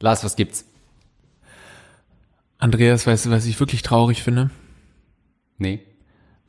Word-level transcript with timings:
Lars, 0.00 0.24
was 0.24 0.36
gibt's? 0.36 0.64
Andreas, 2.58 3.06
weißt 3.06 3.26
du, 3.26 3.30
was 3.30 3.46
ich 3.46 3.60
wirklich 3.60 3.82
traurig 3.82 4.22
finde? 4.22 4.50
Nee. 5.58 5.80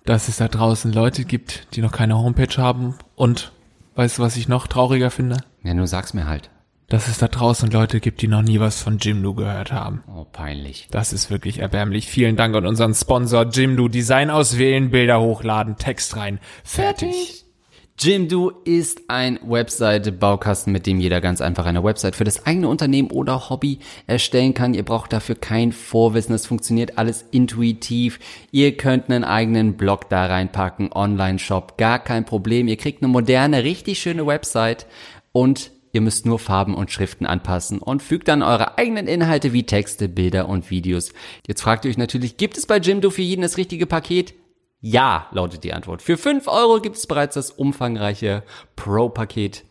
Dass 0.05 0.29
es 0.29 0.37
da 0.37 0.47
draußen 0.47 0.91
Leute 0.91 1.25
gibt, 1.25 1.67
die 1.75 1.81
noch 1.81 1.91
keine 1.91 2.17
Homepage 2.17 2.57
haben. 2.57 2.95
Und 3.15 3.51
weißt 3.95 4.17
du, 4.17 4.21
was 4.21 4.37
ich 4.37 4.47
noch 4.47 4.67
trauriger 4.67 5.11
finde? 5.11 5.37
Ja, 5.63 5.73
nur 5.73 5.87
sag's 5.87 6.13
mir 6.13 6.27
halt. 6.27 6.49
Dass 6.87 7.07
es 7.07 7.19
da 7.19 7.29
draußen 7.29 7.69
Leute 7.71 8.01
gibt, 8.01 8.21
die 8.21 8.27
noch 8.27 8.41
nie 8.41 8.59
was 8.59 8.81
von 8.81 8.97
Jimdo 8.97 9.33
gehört 9.33 9.71
haben. 9.71 10.03
Oh, 10.13 10.25
peinlich. 10.25 10.87
Das 10.91 11.13
ist 11.13 11.29
wirklich 11.29 11.59
erbärmlich. 11.59 12.07
Vielen 12.07 12.35
Dank 12.35 12.53
an 12.55 12.65
unseren 12.65 12.93
Sponsor 12.93 13.47
Jimdo. 13.47 13.87
Design 13.87 14.29
auswählen, 14.29 14.91
Bilder 14.91 15.21
hochladen, 15.21 15.77
Text 15.77 16.17
rein. 16.17 16.39
Fertig. 16.65 17.40
Jimdo 18.03 18.51
ist 18.63 19.03
ein 19.09 19.37
Webseite-Baukasten, 19.43 20.73
mit 20.73 20.87
dem 20.87 20.99
jeder 20.99 21.21
ganz 21.21 21.39
einfach 21.39 21.67
eine 21.67 21.83
Website 21.83 22.15
für 22.15 22.23
das 22.23 22.47
eigene 22.47 22.67
Unternehmen 22.67 23.11
oder 23.11 23.51
Hobby 23.51 23.77
erstellen 24.07 24.55
kann. 24.55 24.73
Ihr 24.73 24.83
braucht 24.83 25.13
dafür 25.13 25.35
kein 25.35 25.71
Vorwissen, 25.71 26.33
es 26.33 26.47
funktioniert 26.47 26.97
alles 26.97 27.23
intuitiv. 27.29 28.17
Ihr 28.49 28.75
könnt 28.75 29.11
einen 29.11 29.23
eigenen 29.23 29.77
Blog 29.77 30.09
da 30.09 30.25
reinpacken, 30.25 30.91
Online-Shop, 30.91 31.77
gar 31.77 31.99
kein 31.99 32.25
Problem. 32.25 32.67
Ihr 32.67 32.77
kriegt 32.77 33.03
eine 33.03 33.11
moderne, 33.11 33.63
richtig 33.63 33.99
schöne 33.99 34.25
Website 34.25 34.87
und 35.31 35.69
Ihr 35.93 35.99
müsst 35.99 36.25
nur 36.25 36.39
Farben 36.39 36.73
und 36.73 36.89
Schriften 36.89 37.25
anpassen 37.25 37.79
und 37.79 38.01
fügt 38.01 38.29
dann 38.29 38.43
eure 38.43 38.77
eigenen 38.77 39.07
Inhalte 39.07 39.51
wie 39.51 39.63
Texte, 39.63 40.07
Bilder 40.07 40.47
und 40.47 40.71
Videos. 40.71 41.11
Jetzt 41.45 41.61
fragt 41.61 41.83
ihr 41.83 41.91
euch 41.91 41.97
natürlich, 41.97 42.37
gibt 42.37 42.57
es 42.57 42.65
bei 42.65 42.77
Jimdo 42.77 43.09
für 43.09 43.21
jeden 43.21 43.41
das 43.41 43.57
richtige 43.57 43.85
Paket? 43.85 44.33
Ja, 44.83 45.27
lautet 45.31 45.63
die 45.63 45.73
Antwort. 45.73 46.01
Für 46.01 46.17
5 46.17 46.47
Euro 46.47 46.81
gibt 46.81 46.97
es 46.97 47.05
bereits 47.05 47.35
das 47.35 47.51
umfangreiche 47.51 48.43
Pro-Paket 48.75 49.63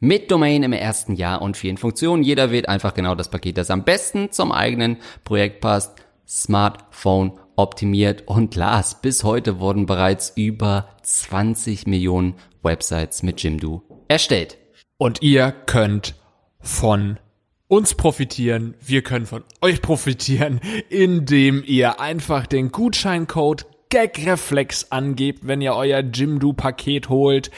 mit 0.00 0.32
Domain 0.32 0.64
im 0.64 0.72
ersten 0.72 1.14
Jahr 1.14 1.40
und 1.40 1.56
vielen 1.56 1.76
Funktionen. 1.76 2.24
Jeder 2.24 2.50
wählt 2.50 2.68
einfach 2.68 2.94
genau 2.94 3.14
das 3.14 3.30
Paket, 3.30 3.56
das 3.56 3.70
am 3.70 3.84
besten 3.84 4.32
zum 4.32 4.50
eigenen 4.50 4.96
Projekt 5.22 5.60
passt. 5.60 5.94
Smartphone 6.26 7.38
optimiert 7.54 8.26
und 8.26 8.56
Lars, 8.56 9.00
bis 9.00 9.22
heute 9.22 9.60
wurden 9.60 9.86
bereits 9.86 10.32
über 10.34 10.88
20 11.02 11.86
Millionen 11.86 12.34
Websites 12.62 13.22
mit 13.22 13.40
Jimdo 13.40 13.82
erstellt. 14.08 14.58
Und 14.96 15.22
ihr 15.22 15.52
könnt 15.52 16.16
von 16.58 17.20
uns 17.68 17.94
profitieren, 17.94 18.74
wir 18.84 19.02
können 19.02 19.26
von 19.26 19.44
euch 19.60 19.80
profitieren, 19.80 20.60
indem 20.88 21.62
ihr 21.64 22.00
einfach 22.00 22.46
den 22.48 22.72
Gutscheincode 22.72 23.66
GAGREFLEX 23.92 24.90
angebt, 24.90 25.46
wenn 25.46 25.60
ihr 25.60 25.74
euer 25.74 26.00
Jimdo-Paket 26.00 27.10
holt. 27.10 27.50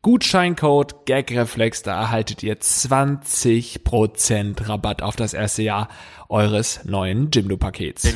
Gutscheincode 0.00 1.04
GAGREFLEX, 1.04 1.82
da 1.82 2.00
erhaltet 2.00 2.42
ihr 2.42 2.58
20% 2.58 4.70
Rabatt 4.70 5.02
auf 5.02 5.16
das 5.16 5.34
erste 5.34 5.60
Jahr 5.60 5.88
eures 6.30 6.86
neuen 6.86 7.30
Jimdo-Pakets. 7.30 8.08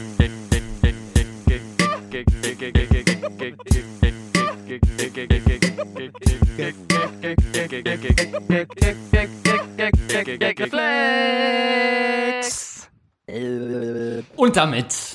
Und 14.37 14.57
damit 14.57 15.10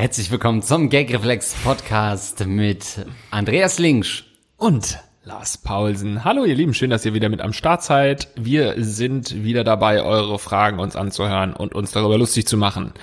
herzlich 0.00 0.30
willkommen 0.30 0.62
zum 0.62 0.88
Gagreflex 0.88 1.56
Podcast 1.62 2.46
mit 2.46 3.04
Andreas 3.30 3.78
Linksch 3.78 4.24
und 4.56 4.98
Lars 5.24 5.58
Paulsen. 5.58 6.24
Hallo 6.24 6.46
ihr 6.46 6.54
Lieben, 6.54 6.72
schön, 6.72 6.88
dass 6.88 7.04
ihr 7.04 7.12
wieder 7.12 7.28
mit 7.28 7.42
am 7.42 7.52
Start 7.52 7.82
seid. 7.82 8.28
Wir 8.34 8.76
sind 8.78 9.44
wieder 9.44 9.62
dabei, 9.62 10.02
eure 10.02 10.38
Fragen 10.38 10.78
uns 10.78 10.96
anzuhören 10.96 11.52
und 11.52 11.74
uns 11.74 11.92
darüber 11.92 12.16
lustig 12.16 12.46
zu 12.46 12.56
machen. 12.56 12.94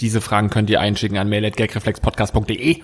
Diese 0.00 0.20
Fragen 0.20 0.48
könnt 0.48 0.70
ihr 0.70 0.80
einschicken 0.80 1.18
an 1.18 1.28
mail.gagreflexpodcast.de 1.28 2.82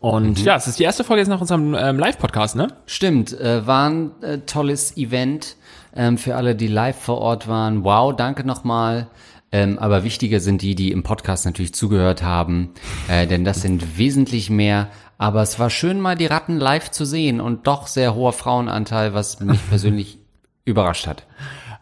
und 0.00 0.40
mhm. 0.40 0.44
ja, 0.44 0.56
es 0.56 0.66
ist 0.66 0.80
die 0.80 0.82
erste 0.82 1.04
Folge 1.04 1.20
jetzt 1.20 1.28
nach 1.28 1.40
unserem 1.40 1.76
ähm, 1.78 2.00
Live-Podcast, 2.00 2.56
ne? 2.56 2.66
Stimmt, 2.86 3.32
äh, 3.38 3.64
war 3.64 3.88
ein 3.90 4.10
äh, 4.22 4.38
tolles 4.38 4.96
Event 4.96 5.54
ähm, 5.94 6.18
für 6.18 6.34
alle, 6.34 6.56
die 6.56 6.66
live 6.66 6.98
vor 6.98 7.18
Ort 7.18 7.46
waren. 7.46 7.84
Wow, 7.84 8.16
danke 8.16 8.44
nochmal. 8.44 9.06
Ähm, 9.52 9.78
aber 9.78 10.02
wichtiger 10.02 10.40
sind 10.40 10.62
die, 10.62 10.74
die 10.74 10.90
im 10.90 11.02
Podcast 11.02 11.44
natürlich 11.44 11.74
zugehört 11.74 12.22
haben, 12.22 12.70
äh, 13.08 13.26
denn 13.26 13.44
das 13.44 13.60
sind 13.60 13.98
wesentlich 13.98 14.48
mehr. 14.48 14.88
Aber 15.18 15.42
es 15.42 15.58
war 15.58 15.70
schön, 15.70 16.00
mal 16.00 16.16
die 16.16 16.26
Ratten 16.26 16.58
live 16.58 16.90
zu 16.90 17.04
sehen 17.04 17.40
und 17.40 17.66
doch 17.66 17.86
sehr 17.86 18.14
hoher 18.14 18.32
Frauenanteil, 18.32 19.14
was 19.14 19.40
mich 19.40 19.60
persönlich 19.68 20.18
überrascht 20.64 21.06
hat. 21.06 21.26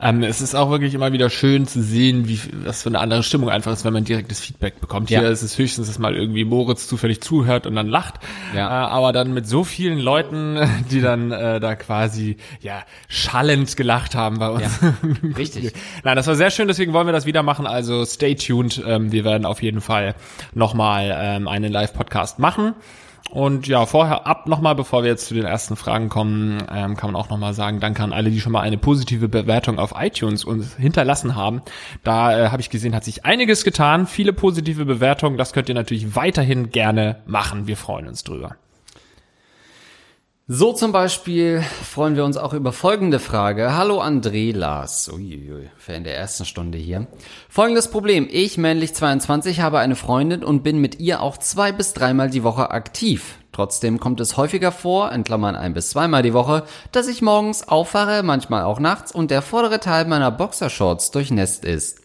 Ähm, 0.02 0.22
es 0.22 0.40
ist 0.40 0.54
auch 0.54 0.70
wirklich 0.70 0.94
immer 0.94 1.12
wieder 1.12 1.28
schön 1.28 1.66
zu 1.66 1.82
sehen, 1.82 2.26
wie 2.26 2.40
was 2.64 2.82
für 2.82 2.88
eine 2.88 3.00
andere 3.00 3.22
Stimmung 3.22 3.50
einfach 3.50 3.72
ist, 3.72 3.84
wenn 3.84 3.92
man 3.92 4.04
direktes 4.04 4.40
Feedback 4.40 4.80
bekommt. 4.80 5.08
Hier 5.08 5.28
ist 5.28 5.42
es 5.42 5.58
höchstens, 5.58 5.88
dass 5.88 5.98
mal 5.98 6.16
irgendwie 6.16 6.44
Moritz 6.44 6.88
zufällig 6.88 7.20
zuhört 7.20 7.66
und 7.66 7.74
dann 7.74 7.86
lacht. 7.86 8.14
Ja. 8.54 8.66
Äh, 8.66 8.90
aber 8.90 9.12
dann 9.12 9.34
mit 9.34 9.46
so 9.46 9.62
vielen 9.62 9.98
Leuten, 9.98 10.58
die 10.90 11.00
dann 11.00 11.32
äh, 11.32 11.60
da 11.60 11.74
quasi 11.76 12.38
ja 12.60 12.82
schallend 13.08 13.76
gelacht 13.76 14.14
haben 14.14 14.38
bei 14.38 14.48
uns. 14.48 14.80
Ja. 14.80 14.94
Richtig. 15.36 15.72
Nein, 16.02 16.16
das 16.16 16.26
war 16.26 16.34
sehr 16.34 16.50
schön, 16.50 16.68
deswegen 16.68 16.92
wollen 16.92 17.06
wir 17.06 17.12
das 17.12 17.26
wieder 17.26 17.42
machen. 17.42 17.66
Also 17.66 18.04
stay 18.06 18.34
tuned. 18.34 18.82
Ähm, 18.86 19.12
wir 19.12 19.24
werden 19.24 19.44
auf 19.44 19.62
jeden 19.62 19.82
Fall 19.82 20.14
nochmal 20.54 21.14
ähm, 21.18 21.46
einen 21.46 21.72
Live-Podcast 21.72 22.38
machen. 22.38 22.74
Und 23.30 23.68
ja, 23.68 23.86
vorher 23.86 24.26
ab 24.26 24.48
nochmal, 24.48 24.74
bevor 24.74 25.04
wir 25.04 25.10
jetzt 25.10 25.26
zu 25.26 25.34
den 25.34 25.44
ersten 25.44 25.76
Fragen 25.76 26.08
kommen, 26.08 26.58
ähm, 26.70 26.96
kann 26.96 27.12
man 27.12 27.20
auch 27.20 27.30
nochmal 27.30 27.54
sagen, 27.54 27.78
danke 27.78 28.02
an 28.02 28.12
alle, 28.12 28.30
die 28.30 28.40
schon 28.40 28.52
mal 28.52 28.60
eine 28.60 28.76
positive 28.76 29.28
Bewertung 29.28 29.78
auf 29.78 29.94
iTunes 29.96 30.44
uns 30.44 30.76
hinterlassen 30.76 31.36
haben. 31.36 31.62
Da 32.02 32.36
äh, 32.36 32.48
habe 32.48 32.60
ich 32.60 32.70
gesehen, 32.70 32.94
hat 32.94 33.04
sich 33.04 33.24
einiges 33.24 33.62
getan, 33.62 34.08
viele 34.08 34.32
positive 34.32 34.84
Bewertungen. 34.84 35.38
Das 35.38 35.52
könnt 35.52 35.68
ihr 35.68 35.76
natürlich 35.76 36.16
weiterhin 36.16 36.70
gerne 36.70 37.22
machen. 37.26 37.68
Wir 37.68 37.76
freuen 37.76 38.08
uns 38.08 38.24
drüber. 38.24 38.56
So 40.52 40.72
zum 40.72 40.90
Beispiel 40.90 41.62
freuen 41.62 42.16
wir 42.16 42.24
uns 42.24 42.36
auch 42.36 42.54
über 42.54 42.72
folgende 42.72 43.20
Frage. 43.20 43.76
Hallo 43.76 44.02
André 44.02 44.52
Lars. 44.52 45.08
Uiuiui, 45.08 45.70
für 45.76 45.92
in 45.92 46.02
der 46.02 46.16
ersten 46.16 46.44
Stunde 46.44 46.76
hier. 46.76 47.06
Folgendes 47.48 47.86
Problem. 47.86 48.26
Ich, 48.28 48.58
männlich 48.58 48.92
22, 48.92 49.60
habe 49.60 49.78
eine 49.78 49.94
Freundin 49.94 50.42
und 50.42 50.64
bin 50.64 50.80
mit 50.80 50.98
ihr 50.98 51.20
auch 51.20 51.38
zwei 51.38 51.70
bis 51.70 51.92
dreimal 51.92 52.30
die 52.30 52.42
Woche 52.42 52.72
aktiv. 52.72 53.38
Trotzdem 53.52 54.00
kommt 54.00 54.18
es 54.18 54.36
häufiger 54.36 54.72
vor, 54.72 55.12
in 55.12 55.22
Klammern 55.22 55.54
ein 55.54 55.72
bis 55.72 55.90
zweimal 55.90 56.24
die 56.24 56.34
Woche, 56.34 56.64
dass 56.90 57.06
ich 57.06 57.22
morgens 57.22 57.68
aufwache, 57.68 58.24
manchmal 58.24 58.64
auch 58.64 58.80
nachts 58.80 59.12
und 59.12 59.30
der 59.30 59.42
vordere 59.42 59.78
Teil 59.78 60.04
meiner 60.06 60.32
Boxershorts 60.32 61.12
durchnässt 61.12 61.64
ist. 61.64 61.99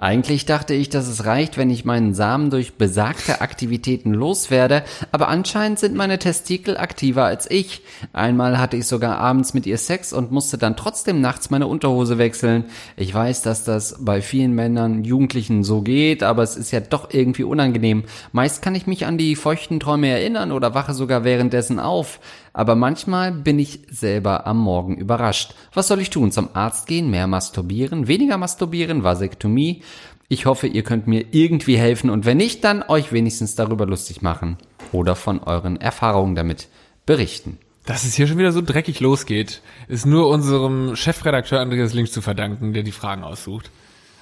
Eigentlich 0.00 0.46
dachte 0.46 0.74
ich, 0.74 0.90
dass 0.90 1.08
es 1.08 1.24
reicht, 1.24 1.56
wenn 1.56 1.70
ich 1.70 1.84
meinen 1.84 2.14
Samen 2.14 2.50
durch 2.50 2.74
besagte 2.74 3.40
Aktivitäten 3.40 4.14
loswerde, 4.14 4.84
aber 5.10 5.26
anscheinend 5.26 5.80
sind 5.80 5.96
meine 5.96 6.20
Testikel 6.20 6.76
aktiver 6.76 7.24
als 7.24 7.50
ich. 7.50 7.82
Einmal 8.12 8.60
hatte 8.60 8.76
ich 8.76 8.86
sogar 8.86 9.18
abends 9.18 9.54
mit 9.54 9.66
ihr 9.66 9.76
Sex 9.76 10.12
und 10.12 10.30
musste 10.30 10.56
dann 10.56 10.76
trotzdem 10.76 11.20
nachts 11.20 11.50
meine 11.50 11.66
Unterhose 11.66 12.16
wechseln. 12.16 12.66
Ich 12.96 13.12
weiß, 13.12 13.42
dass 13.42 13.64
das 13.64 13.96
bei 13.98 14.22
vielen 14.22 14.54
Männern, 14.54 15.02
Jugendlichen 15.02 15.64
so 15.64 15.82
geht, 15.82 16.22
aber 16.22 16.44
es 16.44 16.56
ist 16.56 16.70
ja 16.70 16.78
doch 16.78 17.12
irgendwie 17.12 17.42
unangenehm. 17.42 18.04
Meist 18.30 18.62
kann 18.62 18.76
ich 18.76 18.86
mich 18.86 19.04
an 19.04 19.18
die 19.18 19.34
feuchten 19.34 19.80
Träume 19.80 20.10
erinnern 20.10 20.52
oder 20.52 20.74
wache 20.74 20.94
sogar 20.94 21.24
währenddessen 21.24 21.80
auf 21.80 22.20
aber 22.52 22.74
manchmal 22.74 23.32
bin 23.32 23.58
ich 23.58 23.80
selber 23.90 24.46
am 24.46 24.58
Morgen 24.58 24.96
überrascht. 24.96 25.54
Was 25.74 25.88
soll 25.88 26.00
ich 26.00 26.10
tun? 26.10 26.32
Zum 26.32 26.50
Arzt 26.54 26.86
gehen, 26.86 27.10
mehr 27.10 27.26
masturbieren, 27.26 28.08
weniger 28.08 28.38
masturbieren, 28.38 29.04
Vasektomie? 29.04 29.82
Ich 30.28 30.46
hoffe, 30.46 30.66
ihr 30.66 30.82
könnt 30.82 31.06
mir 31.06 31.24
irgendwie 31.30 31.78
helfen 31.78 32.10
und 32.10 32.26
wenn 32.26 32.36
nicht, 32.36 32.62
dann 32.64 32.82
euch 32.82 33.12
wenigstens 33.12 33.54
darüber 33.54 33.86
lustig 33.86 34.20
machen 34.20 34.58
oder 34.92 35.16
von 35.16 35.40
euren 35.40 35.80
Erfahrungen 35.80 36.34
damit 36.34 36.68
berichten. 37.06 37.58
Dass 37.86 38.04
es 38.04 38.14
hier 38.14 38.26
schon 38.26 38.36
wieder 38.36 38.52
so 38.52 38.60
dreckig 38.60 39.00
losgeht, 39.00 39.62
ist 39.88 40.04
nur 40.04 40.28
unserem 40.28 40.94
Chefredakteur 40.94 41.60
Andreas 41.60 41.94
Links 41.94 42.12
zu 42.12 42.20
verdanken, 42.20 42.74
der 42.74 42.82
die 42.82 42.92
Fragen 42.92 43.24
aussucht. 43.24 43.70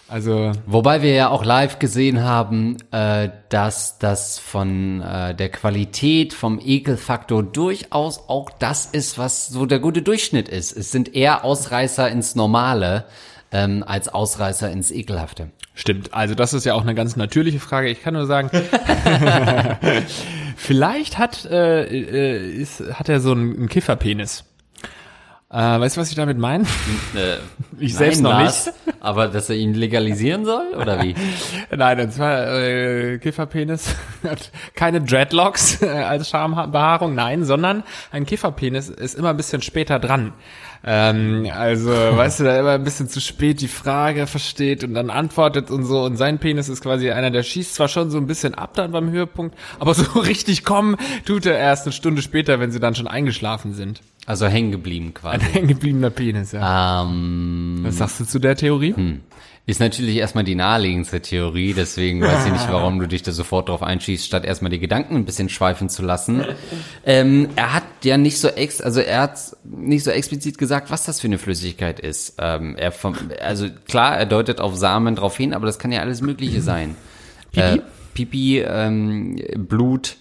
Also 0.09 0.53
wobei 0.67 1.03
wir 1.03 1.13
ja 1.13 1.31
auch 1.31 1.45
live 1.45 1.81
gesehen 1.81 2.23
haben, 2.23 2.77
äh, 2.93 3.29
dass 3.49 3.99
das 3.99 4.39
von 4.39 5.01
äh, 5.01 5.35
der 5.35 5.49
Qualität, 5.49 6.33
vom 6.33 6.61
Ekelfaktor 6.65 7.43
durchaus 7.43 8.29
auch 8.29 8.51
das 8.51 8.87
ist, 8.87 9.19
was 9.19 9.49
so 9.49 9.67
der 9.67 9.81
gute 9.81 10.03
Durchschnitt 10.03 10.49
ist. 10.49 10.77
Es 10.77 10.93
sind 10.93 11.15
eher 11.15 11.45
Ausreißer 11.45 12.09
ins 12.09 12.37
Normale 12.37 13.07
ähm, 13.51 13.83
als 13.85 14.09
Ausreißer 14.09 14.71
ins 14.71 14.93
Ekelhafte. 14.93 15.51
Stimmt. 15.75 16.15
Also 16.15 16.37
das 16.37 16.55
ist 16.55 16.65
ja 16.65 16.75
auch 16.75 16.83
eine 16.83 16.95
ganz 16.95 17.17
natürliche 17.17 17.61
Frage. 17.61 17.89
Ich 17.89 18.01
kann 18.01 18.15
nur 18.15 18.27
sagen, 18.27 18.51
vielleicht 20.57 21.19
hat 21.19 21.45
äh, 21.47 21.85
äh, 21.85 22.53
ist, 22.53 22.81
hat 22.93 23.09
er 23.09 23.21
so 23.21 23.33
einen, 23.33 23.57
einen 23.57 23.69
Kifferpenis. 23.69 24.45
Äh, 25.57 25.81
weißt 25.81 25.97
du, 25.97 26.03
was 26.03 26.11
ich 26.11 26.17
damit 26.17 26.37
meine? 26.37 26.65
Äh, 27.15 27.37
ich 27.79 27.95
nein, 27.95 27.99
selbst 27.99 28.21
noch 28.21 28.31
Lars, 28.31 28.67
nicht. 28.67 28.97
Aber 29.01 29.29
dass 29.29 29.49
er 29.49 29.57
ihn 29.57 29.73
legalisieren 29.73 30.45
soll, 30.45 30.75
oder 30.79 31.03
wie? 31.03 31.15
nein, 31.75 31.99
und 31.99 32.13
zwar 32.13 32.53
äh, 32.53 33.17
Kifferpenis 33.17 33.95
hat 34.23 34.53
keine 34.75 35.01
Dreadlocks 35.01 35.81
äh, 35.81 35.89
als 35.89 36.29
Schambehaarung, 36.29 37.15
nein, 37.15 37.47
sondern 37.47 37.85
ein 38.11 38.27
Kifferpenis 38.27 38.91
ist 38.91 39.15
immer 39.15 39.31
ein 39.31 39.39
bisschen 39.39 39.63
später 39.63 39.99
dran. 39.99 40.35
Ähm, 40.85 41.51
also, 41.51 41.91
weißt 41.91 42.41
du, 42.41 42.45
da 42.45 42.61
immer 42.61 42.73
ein 42.73 42.85
bisschen 42.85 43.09
zu 43.09 43.23
spät 43.23 43.63
die 43.63 43.69
Frage 43.69 44.27
versteht 44.27 44.85
und 44.85 44.93
dann 44.93 45.09
antwortet 45.09 45.71
und 45.71 45.85
so. 45.85 46.03
Und 46.03 46.19
sein 46.19 46.39
Penis 46.39 46.69
ist 46.69 46.83
quasi 46.83 47.11
einer, 47.11 47.31
der 47.31 47.43
schießt 47.43 47.75
zwar 47.75 47.89
schon 47.89 48.11
so 48.11 48.19
ein 48.19 48.27
bisschen 48.27 48.55
ab 48.55 48.75
dann 48.75 48.93
beim 48.93 49.11
Höhepunkt, 49.11 49.57
aber 49.79 49.95
so 49.95 50.21
richtig 50.21 50.65
kommen 50.65 50.97
tut 51.25 51.47
er 51.47 51.57
erst 51.57 51.87
eine 51.87 51.93
Stunde 51.93 52.21
später, 52.21 52.61
wenn 52.61 52.73
sie 52.73 52.79
dann 52.79 52.95
schon 52.95 53.09
eingeschlafen 53.09 53.73
sind. 53.73 54.03
Also 54.27 54.47
hängen 54.47 54.73
geblieben 54.73 55.15
quasi. 55.15 55.37
Ein 55.37 55.53
hängengebliebener 55.53 56.11
Penis, 56.11 56.53
ja. 56.53 57.03
Ähm, 57.03 57.81
Was 57.83 57.99
sagst 57.99 58.21
du 58.21 58.25
zu 58.25 58.39
der 58.39 58.57
Theorie? 58.57 58.95
ist 59.67 59.81
natürlich 59.81 60.17
erstmal 60.17 60.45
die 60.45 60.55
naheliegendste 60.55 61.21
Theorie, 61.21 61.75
deswegen 61.75 62.21
weiß 62.21 62.47
ich 62.47 62.53
nicht, 62.53 62.71
warum 62.71 63.01
du 63.01 63.09
dich 63.09 63.25
da 63.25 63.33
sofort 63.33 63.69
drauf 63.69 63.83
einschießt, 63.83 64.25
statt 64.25 64.45
erstmal 64.45 64.71
die 64.71 64.79
Gedanken 64.79 65.17
ein 65.17 65.25
bisschen 65.25 65.49
schweifen 65.49 65.89
zu 65.89 66.03
lassen. 66.03 66.45
Ähm, 67.05 67.49
er 67.57 67.73
hat 67.73 67.83
ja 68.05 68.17
nicht 68.17 68.39
so 68.39 68.47
ex, 68.49 68.81
also 68.81 69.01
er 69.01 69.23
hat 69.23 69.39
nicht 69.65 70.05
so 70.05 70.13
explizit 70.13 70.57
gesagt, 70.57 70.91
was 70.93 71.05
das 71.05 71.21
für 71.21 71.27
eine 71.27 71.39
Flüssigkeit 71.39 71.99
ist. 71.99 72.35
Ähm, 72.39 72.77
er 72.77 72.93
vom, 72.93 73.17
also 73.43 73.67
klar, 73.89 74.17
er 74.17 74.27
deutet 74.27 74.61
auf 74.61 74.77
Samen 74.77 75.17
drauf 75.17 75.37
hin, 75.37 75.53
aber 75.53 75.67
das 75.67 75.81
kann 75.81 75.91
ja 75.91 76.01
alles 76.01 76.21
Mögliche 76.21 76.63
sein. 76.63 76.95
Pipi? 77.51 77.67
Äh, 77.67 77.83
Pipi, 78.15 78.61
ähm, 78.61 79.37
Blut, 79.57 80.17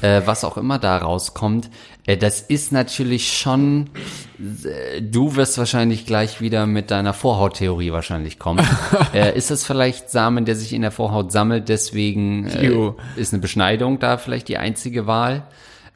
äh, 0.00 0.22
was 0.24 0.42
auch 0.42 0.56
immer 0.56 0.78
da 0.78 0.96
rauskommt. 0.96 1.70
Äh, 2.06 2.16
das 2.16 2.40
ist 2.40 2.72
natürlich 2.72 3.36
schon, 3.36 3.90
äh, 4.38 5.02
du 5.02 5.36
wirst 5.36 5.58
wahrscheinlich 5.58 6.06
gleich 6.06 6.40
wieder 6.40 6.66
mit 6.66 6.90
deiner 6.90 7.12
Vorhauttheorie 7.12 7.92
wahrscheinlich 7.92 8.38
kommen. 8.38 8.66
äh, 9.14 9.36
ist 9.36 9.50
das 9.50 9.64
vielleicht 9.64 10.10
Samen, 10.10 10.44
der 10.44 10.56
sich 10.56 10.72
in 10.72 10.82
der 10.82 10.92
Vorhaut 10.92 11.32
sammelt, 11.32 11.68
deswegen 11.68 12.46
äh, 12.46 12.92
ist 13.16 13.32
eine 13.32 13.42
Beschneidung 13.42 13.98
da 13.98 14.16
vielleicht 14.16 14.48
die 14.48 14.58
einzige 14.58 15.06
Wahl? 15.06 15.48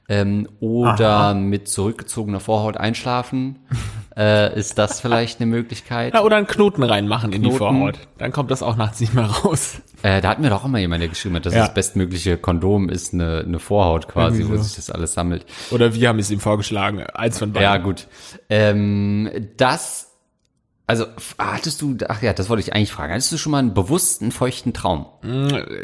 Ähm, 0.08 0.48
oder 0.58 1.34
mit 1.34 1.68
zurückgezogener 1.68 2.40
Vorhaut 2.40 2.76
einschlafen? 2.76 3.60
äh, 4.16 4.58
ist 4.58 4.78
das 4.78 5.00
vielleicht 5.00 5.40
eine 5.40 5.46
Möglichkeit? 5.50 6.14
Ja, 6.14 6.22
oder 6.22 6.36
einen 6.36 6.46
Knoten 6.46 6.82
reinmachen 6.82 7.32
in 7.32 7.42
die 7.42 7.48
Knoten. 7.48 7.58
Vorhaut. 7.58 7.98
Dann 8.18 8.32
kommt 8.32 8.50
das 8.50 8.62
auch 8.62 8.76
nachts 8.76 9.00
nicht 9.00 9.14
mehr 9.14 9.24
raus. 9.26 9.80
Äh, 10.02 10.20
da 10.20 10.30
hat 10.30 10.38
mir 10.40 10.50
doch 10.50 10.64
immer 10.64 10.78
jemand, 10.78 11.02
der 11.02 11.08
geschrieben 11.08 11.36
hat, 11.36 11.46
dass 11.46 11.54
Ja. 11.54 11.60
das 11.66 11.74
bestmögliche 11.74 12.36
Kondom 12.38 12.88
ist 12.88 13.12
eine, 13.14 13.44
eine 13.46 13.58
Vorhaut 13.58 14.08
quasi, 14.08 14.38
Irgendwie 14.40 14.54
wo 14.54 14.56
so. 14.58 14.64
sich 14.64 14.76
das 14.76 14.90
alles 14.90 15.12
sammelt. 15.14 15.44
Oder 15.70 15.94
wir 15.94 16.08
haben 16.08 16.18
es 16.18 16.30
ihm 16.30 16.40
vorgeschlagen. 16.40 17.00
Eins 17.14 17.38
von 17.38 17.52
beiden. 17.52 17.62
Ja, 17.64 17.76
gut. 17.76 18.06
Ähm, 18.48 19.30
das, 19.56 20.08
also 20.86 21.06
hattest 21.38 21.80
du, 21.82 21.96
ach 22.08 22.20
ja, 22.22 22.32
das 22.32 22.48
wollte 22.48 22.62
ich 22.62 22.74
eigentlich 22.74 22.92
fragen. 22.92 23.12
Hattest 23.12 23.30
du 23.30 23.36
schon 23.38 23.52
mal 23.52 23.58
einen 23.58 23.74
bewussten, 23.74 24.32
feuchten 24.32 24.72
Traum? 24.72 25.06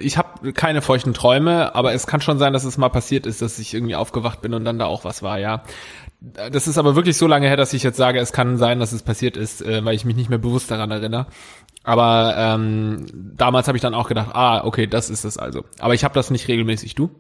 Ich 0.00 0.18
habe 0.18 0.52
keine 0.52 0.82
feuchten 0.82 1.14
Träume, 1.14 1.74
aber 1.74 1.92
es 1.94 2.06
kann 2.06 2.20
schon 2.20 2.38
sein, 2.38 2.52
dass 2.52 2.64
es 2.64 2.76
mal 2.78 2.88
passiert 2.88 3.26
ist, 3.26 3.40
dass 3.42 3.58
ich 3.60 3.72
irgendwie 3.74 3.94
aufgewacht 3.94 4.40
bin 4.40 4.52
und 4.54 4.64
dann 4.64 4.78
da 4.78 4.86
auch 4.86 5.04
was 5.04 5.22
war, 5.22 5.38
ja. 5.38 5.62
Das 6.20 6.66
ist 6.66 6.78
aber 6.78 6.96
wirklich 6.96 7.16
so 7.16 7.26
lange 7.26 7.46
her, 7.46 7.56
dass 7.56 7.72
ich 7.72 7.82
jetzt 7.82 7.98
sage, 7.98 8.18
es 8.18 8.32
kann 8.32 8.56
sein, 8.56 8.80
dass 8.80 8.92
es 8.92 9.02
passiert 9.02 9.36
ist, 9.36 9.62
äh, 9.62 9.84
weil 9.84 9.94
ich 9.94 10.04
mich 10.04 10.16
nicht 10.16 10.30
mehr 10.30 10.38
bewusst 10.38 10.70
daran 10.70 10.90
erinnere. 10.90 11.26
Aber 11.84 12.34
ähm, 12.36 13.06
damals 13.12 13.68
habe 13.68 13.78
ich 13.78 13.82
dann 13.82 13.94
auch 13.94 14.08
gedacht, 14.08 14.30
ah, 14.34 14.64
okay, 14.64 14.86
das 14.86 15.10
ist 15.10 15.24
es 15.24 15.38
also. 15.38 15.64
Aber 15.78 15.94
ich 15.94 16.04
habe 16.04 16.14
das 16.14 16.30
nicht 16.30 16.48
regelmäßig. 16.48 16.94
Du? 16.94 17.10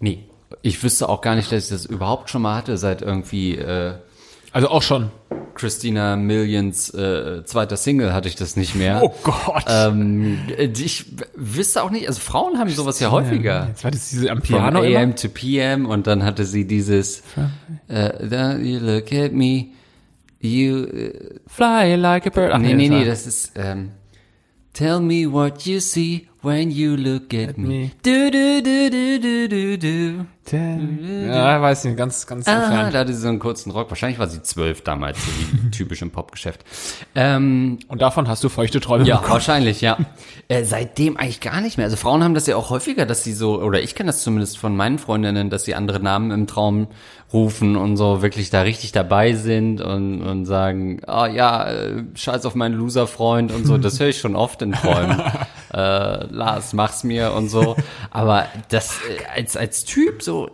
Nee. 0.00 0.28
Ich 0.62 0.82
wüsste 0.82 1.08
auch 1.08 1.20
gar 1.20 1.36
nicht, 1.36 1.50
dass 1.50 1.64
ich 1.64 1.70
das 1.70 1.86
überhaupt 1.86 2.28
schon 2.28 2.42
mal 2.42 2.54
hatte, 2.56 2.76
seit 2.76 3.02
irgendwie 3.02 3.56
äh, 3.56 3.94
Also 4.52 4.68
auch 4.68 4.82
schon. 4.82 5.10
Christina 5.54 6.16
Millions 6.16 6.90
äh, 6.94 7.44
zweiter 7.44 7.76
Single 7.76 8.12
hatte 8.12 8.28
ich 8.28 8.36
das 8.36 8.56
nicht 8.56 8.74
mehr. 8.74 9.00
Oh 9.02 9.14
Gott. 9.22 9.64
Ähm, 9.68 10.38
ich 10.58 11.06
w- 11.18 11.24
wüsste 11.34 11.82
auch 11.82 11.90
nicht, 11.90 12.08
also 12.08 12.20
Frauen 12.20 12.58
haben 12.58 12.70
sowas 12.70 13.00
ja 13.00 13.10
häufiger. 13.10 13.68
Jetzt 13.68 13.84
war 13.84 13.90
das 13.90 14.10
diese 14.10 14.30
am 14.30 14.38
From 14.42 14.46
Piano 14.58 14.80
AM 14.80 14.86
immer? 14.86 15.14
to 15.16 15.28
PM 15.28 15.86
und 15.86 16.06
dann 16.06 16.24
hatte 16.24 16.44
sie 16.44 16.66
dieses 16.66 17.22
äh, 17.88 18.56
You 18.62 18.78
look 18.80 19.12
at 19.12 19.32
me, 19.32 19.66
you 20.40 20.84
äh, 20.84 21.38
Fly 21.46 21.94
like 21.96 22.26
a 22.26 22.30
bird. 22.30 22.52
Ach, 22.52 22.58
nee, 22.58 22.74
nee, 22.74 22.88
nee, 22.88 23.04
das 23.04 23.24
das 23.24 23.34
ist 23.34 23.52
ähm, 23.56 23.90
Tell 24.72 25.00
me 25.00 25.30
what 25.30 25.62
you 25.66 25.78
see 25.80 26.28
when 26.44 26.70
you 26.70 26.94
look 26.96 27.32
at 27.34 27.56
me. 27.58 27.66
me. 27.68 27.90
Du, 28.02 28.30
du, 28.30 28.62
du, 28.62 28.90
du, 28.90 29.20
du, 29.20 29.48
du, 29.48 29.78
du. 29.78 30.26
Ja, 31.26 31.62
weiß 31.62 31.84
nicht, 31.84 31.96
ganz, 31.96 32.26
ganz 32.26 32.46
Ah, 32.46 32.64
entfernt. 32.64 32.94
da 32.94 32.98
hatte 32.98 33.14
sie 33.14 33.20
so 33.20 33.28
einen 33.28 33.38
kurzen 33.38 33.70
Rock. 33.72 33.88
Wahrscheinlich 33.90 34.18
war 34.18 34.28
sie 34.28 34.42
zwölf 34.42 34.82
damals, 34.82 35.16
so 35.24 35.30
wie 35.32 35.70
typisch 35.70 36.02
im 36.02 36.10
Popgeschäft. 36.10 36.64
Ähm, 37.14 37.78
Und 37.88 38.02
davon 38.02 38.28
hast 38.28 38.44
du 38.44 38.50
feuchte 38.50 38.78
Träume 38.80 39.06
Ja, 39.06 39.16
bekommen. 39.16 39.32
wahrscheinlich, 39.32 39.80
ja. 39.80 39.96
Äh, 40.48 40.64
seitdem 40.64 41.16
eigentlich 41.16 41.40
gar 41.40 41.62
nicht 41.62 41.78
mehr. 41.78 41.84
Also 41.86 41.96
Frauen 41.96 42.22
haben 42.22 42.34
das 42.34 42.46
ja 42.46 42.56
auch 42.56 42.68
häufiger, 42.68 43.06
dass 43.06 43.24
sie 43.24 43.32
so, 43.32 43.62
oder 43.62 43.80
ich 43.82 43.94
kenne 43.94 44.08
das 44.08 44.22
zumindest 44.22 44.58
von 44.58 44.76
meinen 44.76 44.98
Freundinnen, 44.98 45.48
dass 45.48 45.64
sie 45.64 45.74
andere 45.74 46.00
Namen 46.00 46.30
im 46.32 46.46
Traum 46.46 46.88
rufen 47.32 47.76
und 47.76 47.96
so 47.96 48.20
wirklich 48.20 48.50
da 48.50 48.60
richtig 48.60 48.92
dabei 48.92 49.32
sind 49.32 49.80
und, 49.80 50.20
und 50.20 50.44
sagen, 50.44 51.00
ah 51.06 51.26
ja, 51.28 51.64
äh, 51.72 52.02
scheiß 52.14 52.44
auf 52.44 52.54
meinen 52.54 52.74
Loser-Freund 52.74 53.52
und 53.52 53.66
so. 53.66 53.78
Das 53.78 53.98
höre 54.00 54.08
ich 54.08 54.18
schon 54.18 54.36
oft 54.36 54.60
in 54.60 54.72
Träumen. 54.72 55.22
Äh, 55.74 56.26
Lars, 56.26 56.72
mach's 56.72 57.04
mir 57.04 57.32
und 57.32 57.48
so. 57.48 57.76
Aber 58.10 58.46
das 58.68 58.98
äh, 59.00 59.24
als, 59.40 59.56
als 59.56 59.84
Typ 59.84 60.22
so, 60.22 60.50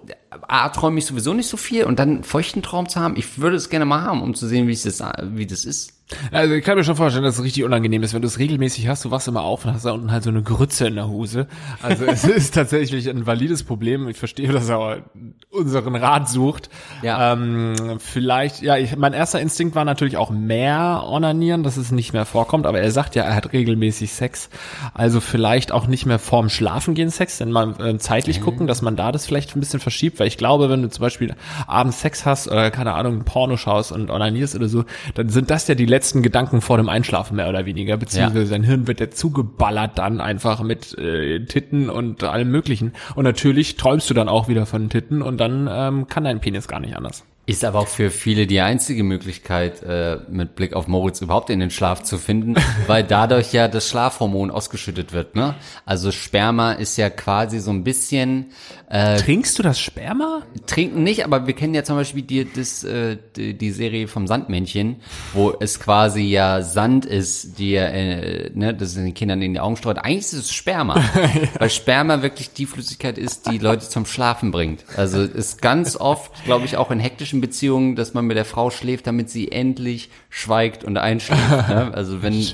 A, 0.49 0.69
träume 0.71 0.99
ich 0.99 1.07
sowieso 1.07 1.35
nicht 1.35 1.49
so 1.49 1.57
viel 1.57 1.85
und 1.85 1.99
dann 1.99 2.09
einen 2.09 2.25
feuchten 2.25 2.63
Traum 2.63 2.89
zu 2.89 3.01
haben, 3.01 3.17
ich 3.17 3.39
würde 3.39 3.57
es 3.57 3.69
gerne 3.69 3.85
mal 3.85 4.03
haben, 4.03 4.23
um 4.23 4.35
zu 4.35 4.47
sehen, 4.47 4.69
wie 4.69 4.73
es 4.73 4.83
das, 4.83 5.03
wie 5.23 5.47
das 5.47 5.65
ist. 5.65 5.95
Also 6.33 6.55
ich 6.55 6.65
kann 6.65 6.77
mir 6.77 6.85
schon 6.85 6.97
vorstellen, 6.97 7.25
dass 7.25 7.39
es 7.39 7.45
richtig 7.45 7.65
unangenehm 7.65 8.03
ist, 8.03 8.15
wenn 8.15 8.23
du 8.23 8.29
es 8.29 8.39
regelmäßig 8.39 8.89
hast, 8.89 9.05
du 9.05 9.11
wachst 9.11 9.29
immer 9.29 9.43
auf 9.43 9.65
und 9.65 9.73
hast 9.73 9.85
da 9.85 9.93
unten 9.93 10.11
halt 10.11 10.25
so 10.25 10.31
eine 10.31 10.43
Grütze 10.43 10.87
in 10.87 10.97
der 10.97 11.09
Hose. 11.09 11.47
Also 11.83 12.05
es 12.05 12.25
ist 12.25 12.55
tatsächlich 12.55 13.09
ein 13.09 13.27
valides 13.27 13.63
Problem. 13.63 14.09
Ich 14.09 14.17
verstehe, 14.17 14.51
dass 14.51 14.69
er 14.69 15.05
unseren 15.51 15.97
Rat 15.97 16.29
sucht. 16.29 16.71
Ja. 17.03 17.33
Ähm, 17.33 17.99
vielleicht, 17.99 18.63
ja, 18.63 18.77
ich, 18.77 18.97
mein 18.97 19.13
erster 19.13 19.41
Instinkt 19.41 19.75
war 19.75 19.85
natürlich 19.85 20.17
auch 20.17 20.31
mehr 20.31 21.03
onanieren, 21.05 21.65
dass 21.65 21.77
es 21.77 21.91
nicht 21.91 22.13
mehr 22.13 22.25
vorkommt, 22.25 22.67
aber 22.67 22.81
er 22.81 22.93
sagt 22.93 23.17
ja, 23.17 23.25
er 23.25 23.35
hat 23.35 23.53
regelmäßig 23.53 24.13
Sex. 24.13 24.49
Also 24.95 25.21
vielleicht 25.21 25.73
auch 25.73 25.89
nicht 25.89 26.07
mehr 26.07 26.21
vorm 26.21 26.51
Schlafengehen 26.51 27.11
Sex, 27.11 27.39
denn 27.39 27.51
mal 27.51 27.75
äh, 27.81 27.99
zeitlich 27.99 28.41
gucken, 28.41 28.69
dass 28.69 28.81
man 28.81 28.95
da 28.95 29.11
das 29.11 29.27
vielleicht 29.27 29.57
ein 29.57 29.61
bisschen 29.61 29.81
verschiebt, 29.81 30.21
weil 30.21 30.29
ich 30.29 30.39
glaube, 30.39 30.71
wenn 30.71 30.83
du 30.83 30.89
zum 30.89 31.03
Beispiel 31.03 31.35
abends 31.67 32.01
Sex 32.01 32.25
hast 32.25 32.47
oder 32.47 32.71
keine 32.71 32.93
Ahnung, 32.95 33.25
Porno 33.25 33.57
schaust 33.57 33.91
und 33.91 34.09
onanierst 34.09 34.55
oder 34.55 34.69
so, 34.69 34.85
dann 35.15 35.31
sind 35.31 35.51
das 35.51 35.67
ja 35.67 35.75
die 35.75 35.87
letzten 35.87 36.23
Gedanken 36.23 36.61
vor 36.61 36.77
dem 36.77 36.89
Einschlafen 36.89 37.37
mehr 37.37 37.49
oder 37.49 37.67
weniger, 37.67 37.97
beziehungsweise 37.97 38.47
sein 38.47 38.63
Hirn 38.63 38.87
wird 38.87 39.01
ja 39.01 39.11
zugeballert 39.11 39.99
dann 39.99 40.21
einfach 40.21 40.63
mit 40.63 40.97
äh, 40.97 41.45
Titten 41.47 41.91
und 41.91 42.23
allem 42.23 42.53
möglichen. 42.53 42.93
Und 43.17 43.25
natürlich 43.25 43.77
träumst 43.77 44.09
du 44.09 44.15
dann 44.15 44.29
auch 44.29 44.47
wieder 44.47 44.65
von 44.65 44.89
Titten 44.89 45.23
und 45.23 45.40
dann 45.41 45.69
ähm, 45.71 46.07
kann 46.07 46.25
dein 46.25 46.41
Penis 46.41 46.69
gar 46.69 46.81
nicht 46.81 46.97
anders. 46.97 47.25
Ist 47.51 47.65
aber 47.65 47.81
auch 47.81 47.89
für 47.89 48.11
viele 48.11 48.47
die 48.47 48.61
einzige 48.61 49.03
Möglichkeit, 49.03 49.83
äh, 49.83 50.19
mit 50.31 50.55
Blick 50.55 50.75
auf 50.75 50.87
Moritz 50.87 51.21
überhaupt 51.21 51.51
in 51.51 51.59
den 51.59 51.71
Schlaf 51.71 52.03
zu 52.03 52.17
finden, 52.17 52.55
weil 52.87 53.03
dadurch 53.03 53.53
ja 53.53 53.67
das 53.67 53.89
Schlafhormon 53.89 54.51
ausgeschüttet 54.51 55.13
wird. 55.13 55.35
Ne? 55.35 55.57
Also 55.85 56.13
Sperma 56.13 56.73
ist 56.73 56.97
ja 56.97 57.11
quasi 57.11 57.59
so 57.59 57.71
ein 57.71 57.83
bisschen 57.83 58.53
Trinkst 58.91 59.57
du 59.57 59.63
das 59.63 59.79
Sperma? 59.79 60.43
trinken 60.67 61.05
nicht, 61.05 61.25
aber 61.25 61.47
wir 61.47 61.55
kennen 61.55 61.75
ja 61.75 61.85
zum 61.85 61.97
Beispiel 61.97 62.23
die, 62.23 62.45
das, 62.53 62.83
äh, 62.83 63.19
die, 63.37 63.57
die 63.57 63.71
Serie 63.71 64.09
vom 64.09 64.27
Sandmännchen, 64.27 64.97
wo 65.33 65.55
es 65.61 65.79
quasi 65.79 66.23
ja 66.23 66.63
Sand 66.63 67.07
ist, 67.07 67.59
die 67.61 67.77
äh, 67.77 68.51
ne, 68.53 68.75
das 68.75 68.95
den 68.95 69.15
Kindern 69.15 69.43
in 69.43 69.55
die 69.55 69.61
Augen 69.61 69.77
streut. 69.77 69.99
Eigentlich 69.99 70.19
ist 70.19 70.33
es 70.33 70.53
Sperma, 70.53 71.03
weil 71.59 71.71
Sperma 71.71 72.23
wirklich 72.23 72.53
die 72.53 72.67
Flüssigkeit 72.67 73.17
ist, 73.17 73.49
die 73.51 73.59
Leute 73.59 73.89
zum 73.89 74.07
Schlafen 74.07 74.51
bringt. 74.51 74.85
Also 74.97 75.23
ist 75.23 75.63
ganz 75.63 75.97
oft, 75.97 76.45
glaube 76.45 76.65
ich, 76.65 76.77
auch 76.77 76.91
in 76.91 76.99
hektischen 76.99 77.40
Beziehungen, 77.41 77.97
dass 77.97 78.15
man 78.15 78.27
mit 78.27 78.37
der 78.37 78.45
Frau 78.45 78.71
schläft, 78.71 79.07
damit 79.07 79.31
sie 79.31 79.51
endlich 79.51 80.11
schweigt 80.29 80.85
und 80.85 80.97
einschläft. 80.99 81.69
ne? 81.69 81.91
Also 82.01 82.23
wenn 82.23 82.47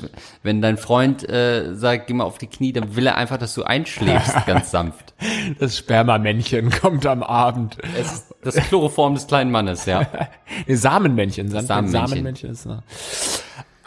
wenn 0.42 0.62
dein 0.62 0.76
Freund 0.76 1.28
äh, 1.28 1.74
sagt, 1.74 2.06
geh 2.06 2.14
mal 2.14 2.24
auf 2.24 2.38
die 2.38 2.46
Knie, 2.46 2.72
dann 2.72 2.96
will 2.96 3.06
er 3.06 3.16
einfach, 3.16 3.38
dass 3.38 3.54
du 3.54 3.62
einschläfst, 3.64 4.34
ganz 4.46 4.70
sanft. 4.70 5.14
Das 5.58 5.76
Spermamännchen 5.76 6.70
kommt 6.70 7.06
am 7.06 7.22
Abend. 7.22 7.78
Es 7.98 8.12
ist 8.12 8.34
das 8.42 8.56
Chloroform 8.56 9.14
des 9.14 9.26
kleinen 9.26 9.50
Mannes, 9.50 9.86
ja. 9.86 10.06
Nee, 10.66 10.76
Samenmännchen, 10.76 11.48
Sand 11.50 11.66
Samenmännchen. 11.66 12.08
Samenmännchen 12.08 12.50
ist 12.50 12.66
ne. 12.66 12.82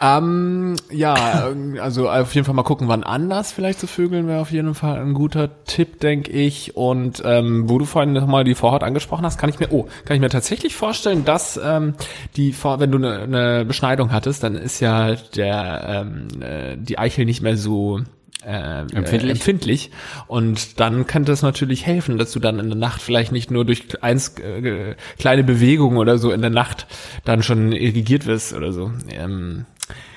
Ähm, 0.02 0.76
ja, 0.90 1.52
also 1.78 2.08
auf 2.08 2.34
jeden 2.34 2.46
Fall 2.46 2.54
mal 2.54 2.62
gucken, 2.62 2.88
wann 2.88 3.04
anders 3.04 3.52
vielleicht 3.52 3.80
zu 3.80 3.86
vögeln 3.86 4.26
wäre 4.28 4.40
auf 4.40 4.50
jeden 4.50 4.74
Fall 4.74 4.98
ein 4.98 5.12
guter 5.12 5.62
Tipp, 5.64 6.00
denke 6.00 6.32
ich. 6.32 6.74
Und 6.74 7.22
ähm, 7.24 7.68
wo 7.68 7.78
du 7.78 7.84
vorhin 7.84 8.14
nochmal 8.14 8.44
die 8.44 8.54
Vorhaut 8.54 8.82
angesprochen 8.82 9.26
hast, 9.26 9.36
kann 9.36 9.50
ich 9.50 9.60
mir, 9.60 9.72
oh, 9.72 9.86
kann 10.06 10.14
ich 10.14 10.20
mir 10.22 10.30
tatsächlich 10.30 10.74
vorstellen, 10.74 11.26
dass 11.26 11.60
ähm, 11.62 11.94
die 12.36 12.54
Vor 12.54 12.80
wenn 12.80 12.90
du 12.90 12.96
eine 12.96 13.28
ne 13.28 13.64
Beschneidung 13.66 14.10
hattest, 14.10 14.42
dann 14.42 14.54
ist 14.54 14.80
ja 14.80 15.16
der 15.36 16.06
ähm, 16.06 16.28
äh, 16.40 16.76
die 16.78 16.98
Eichel 16.98 17.26
nicht 17.26 17.42
mehr 17.42 17.58
so 17.58 18.00
äh, 18.42 18.80
Empfindlich. 18.80 19.22
Äh, 19.22 19.30
empfindlich. 19.32 19.90
Und 20.28 20.80
dann 20.80 21.06
könnte 21.06 21.32
es 21.32 21.42
natürlich 21.42 21.84
helfen, 21.84 22.16
dass 22.16 22.32
du 22.32 22.40
dann 22.40 22.58
in 22.58 22.68
der 22.68 22.78
Nacht 22.78 23.02
vielleicht 23.02 23.32
nicht 23.32 23.50
nur 23.50 23.66
durch 23.66 24.02
eins 24.02 24.38
äh, 24.38 24.94
kleine 25.18 25.44
Bewegungen 25.44 25.98
oder 25.98 26.16
so 26.16 26.32
in 26.32 26.40
der 26.40 26.48
Nacht 26.48 26.86
dann 27.26 27.42
schon 27.42 27.72
irrigiert 27.72 28.24
wirst 28.24 28.54
oder 28.54 28.72
so. 28.72 28.92
Ähm, 29.10 29.66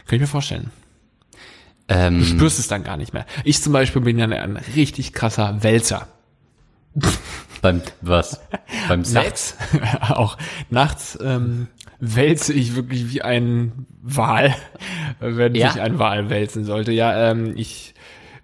kann 0.08 0.16
ich 0.16 0.22
mir 0.22 0.28
vorstellen. 0.28 0.72
Du 1.88 1.96
Ähm, 1.96 2.24
spürst 2.24 2.60
es 2.60 2.68
dann 2.68 2.84
gar 2.84 2.98
nicht 2.98 3.14
mehr. 3.14 3.26
Ich 3.44 3.62
zum 3.62 3.74
Beispiel 3.74 4.02
bin 4.02 4.18
ja 4.18 4.26
ein 4.26 4.58
richtig 4.76 5.14
krasser 5.14 5.64
Wälzer. 5.64 6.08
Beim 7.62 7.82
was? 8.02 8.40
Beim 8.88 9.04
Sex? 9.04 9.56
Nachts, 9.72 9.82
auch 10.12 10.38
nachts 10.70 11.18
ähm, 11.22 11.68
wälze 12.00 12.54
ich 12.54 12.76
wirklich 12.76 13.12
wie 13.14 13.22
ein 13.22 13.86
Wal, 14.02 14.54
wenn 15.20 15.56
Ja. 15.56 15.72
sich 15.72 15.82
ein 15.82 15.98
Wal 16.00 16.30
wälzen 16.30 16.66
sollte. 16.66 16.92
Ja, 16.92 17.32
ähm, 17.32 17.54
ich 17.56 17.96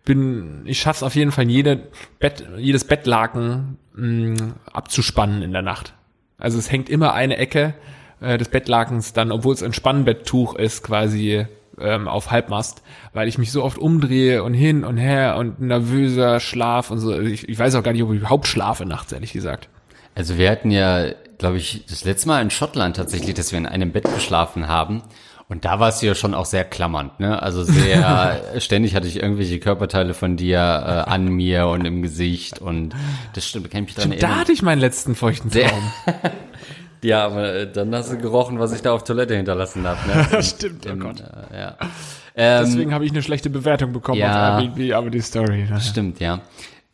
bin, 0.05 0.61
ich 0.65 0.79
schaff's 0.79 1.03
auf 1.03 1.15
jeden 1.15 1.31
Fall, 1.31 1.49
jede 1.49 1.89
Bett, 2.19 2.47
jedes 2.57 2.85
Bettlaken 2.85 3.77
mh, 3.93 4.55
abzuspannen 4.71 5.41
in 5.43 5.51
der 5.51 5.61
Nacht. 5.61 5.93
Also 6.37 6.57
es 6.57 6.71
hängt 6.71 6.89
immer 6.89 7.13
eine 7.13 7.37
Ecke 7.37 7.73
äh, 8.21 8.37
des 8.37 8.49
Bettlakens 8.49 9.13
dann, 9.13 9.31
obwohl 9.31 9.53
es 9.53 9.63
ein 9.63 9.73
Spannbetttuch 9.73 10.55
ist, 10.55 10.83
quasi 10.83 11.45
ähm, 11.79 12.07
auf 12.07 12.31
Halbmast, 12.31 12.81
weil 13.13 13.27
ich 13.27 13.37
mich 13.37 13.51
so 13.51 13.63
oft 13.63 13.77
umdrehe 13.77 14.43
und 14.43 14.53
hin 14.53 14.83
und 14.83 14.97
her 14.97 15.37
und 15.37 15.61
nervöser 15.61 16.39
Schlaf 16.39 16.91
und 16.91 16.99
so. 16.99 17.17
Ich, 17.19 17.47
ich 17.47 17.57
weiß 17.57 17.75
auch 17.75 17.83
gar 17.83 17.93
nicht, 17.93 18.03
ob 18.03 18.11
ich 18.11 18.19
überhaupt 18.19 18.47
schlafe 18.47 18.85
nachts, 18.85 19.11
ehrlich 19.11 19.33
gesagt. 19.33 19.69
Also 20.15 20.37
wir 20.37 20.51
hatten 20.51 20.71
ja, 20.71 21.05
glaube 21.37 21.57
ich, 21.57 21.85
das 21.89 22.03
letzte 22.03 22.27
Mal 22.27 22.41
in 22.41 22.49
Schottland 22.49 22.97
tatsächlich, 22.97 23.33
dass 23.35 23.51
wir 23.51 23.59
in 23.59 23.65
einem 23.65 23.91
Bett 23.91 24.03
geschlafen 24.13 24.67
haben. 24.67 25.01
Und 25.47 25.65
da 25.65 25.79
warst 25.79 26.01
du 26.01 26.05
ja 26.05 26.13
schon 26.13 26.35
auch 26.35 26.45
sehr 26.45 26.63
klammernd, 26.63 27.19
ne? 27.19 27.41
Also 27.41 27.63
sehr, 27.63 28.39
ständig 28.59 28.93
hatte 28.93 29.07
ich 29.07 29.15
irgendwelche 29.19 29.59
Körperteile 29.59 30.13
von 30.13 30.37
dir 30.37 30.57
äh, 30.59 31.09
an 31.09 31.27
mir 31.29 31.65
und 31.67 31.85
im 31.85 32.03
Gesicht 32.03 32.59
und 32.59 32.93
das 33.33 33.47
stimmt, 33.47 33.71
kann 33.71 33.83
ich 33.83 33.87
mich 33.87 33.95
dran 33.95 34.11
Da 34.11 34.15
erinnern. 34.15 34.39
hatte 34.39 34.51
ich 34.51 34.61
meinen 34.61 34.79
letzten 34.79 35.15
feuchten 35.15 35.49
Traum. 35.49 35.91
Ja, 37.01 37.25
aber 37.25 37.53
äh, 37.53 37.71
dann 37.71 37.93
hast 37.95 38.11
du 38.11 38.17
gerochen, 38.17 38.59
was 38.59 38.73
ich 38.73 38.81
da 38.81 38.93
auf 38.93 39.03
Toilette 39.03 39.35
hinterlassen 39.35 39.87
habe, 39.87 39.99
ne? 40.07 40.43
Stimmt, 40.43 40.85
oh 40.85 40.89
Im, 40.89 40.99
Gott. 40.99 41.21
äh, 41.51 41.59
ja. 41.59 41.77
Ähm, 42.35 42.65
Deswegen 42.65 42.93
habe 42.93 43.05
ich 43.05 43.11
eine 43.11 43.21
schlechte 43.21 43.49
Bewertung 43.49 43.93
bekommen 43.93 44.19
ja. 44.19 44.57
auf 44.57 44.63
Airbnb, 44.63 44.93
aber 44.93 45.09
die 45.09 45.21
Story. 45.21 45.65
ne? 45.69 45.79
Stimmt, 45.79 46.19
ja. 46.19 46.41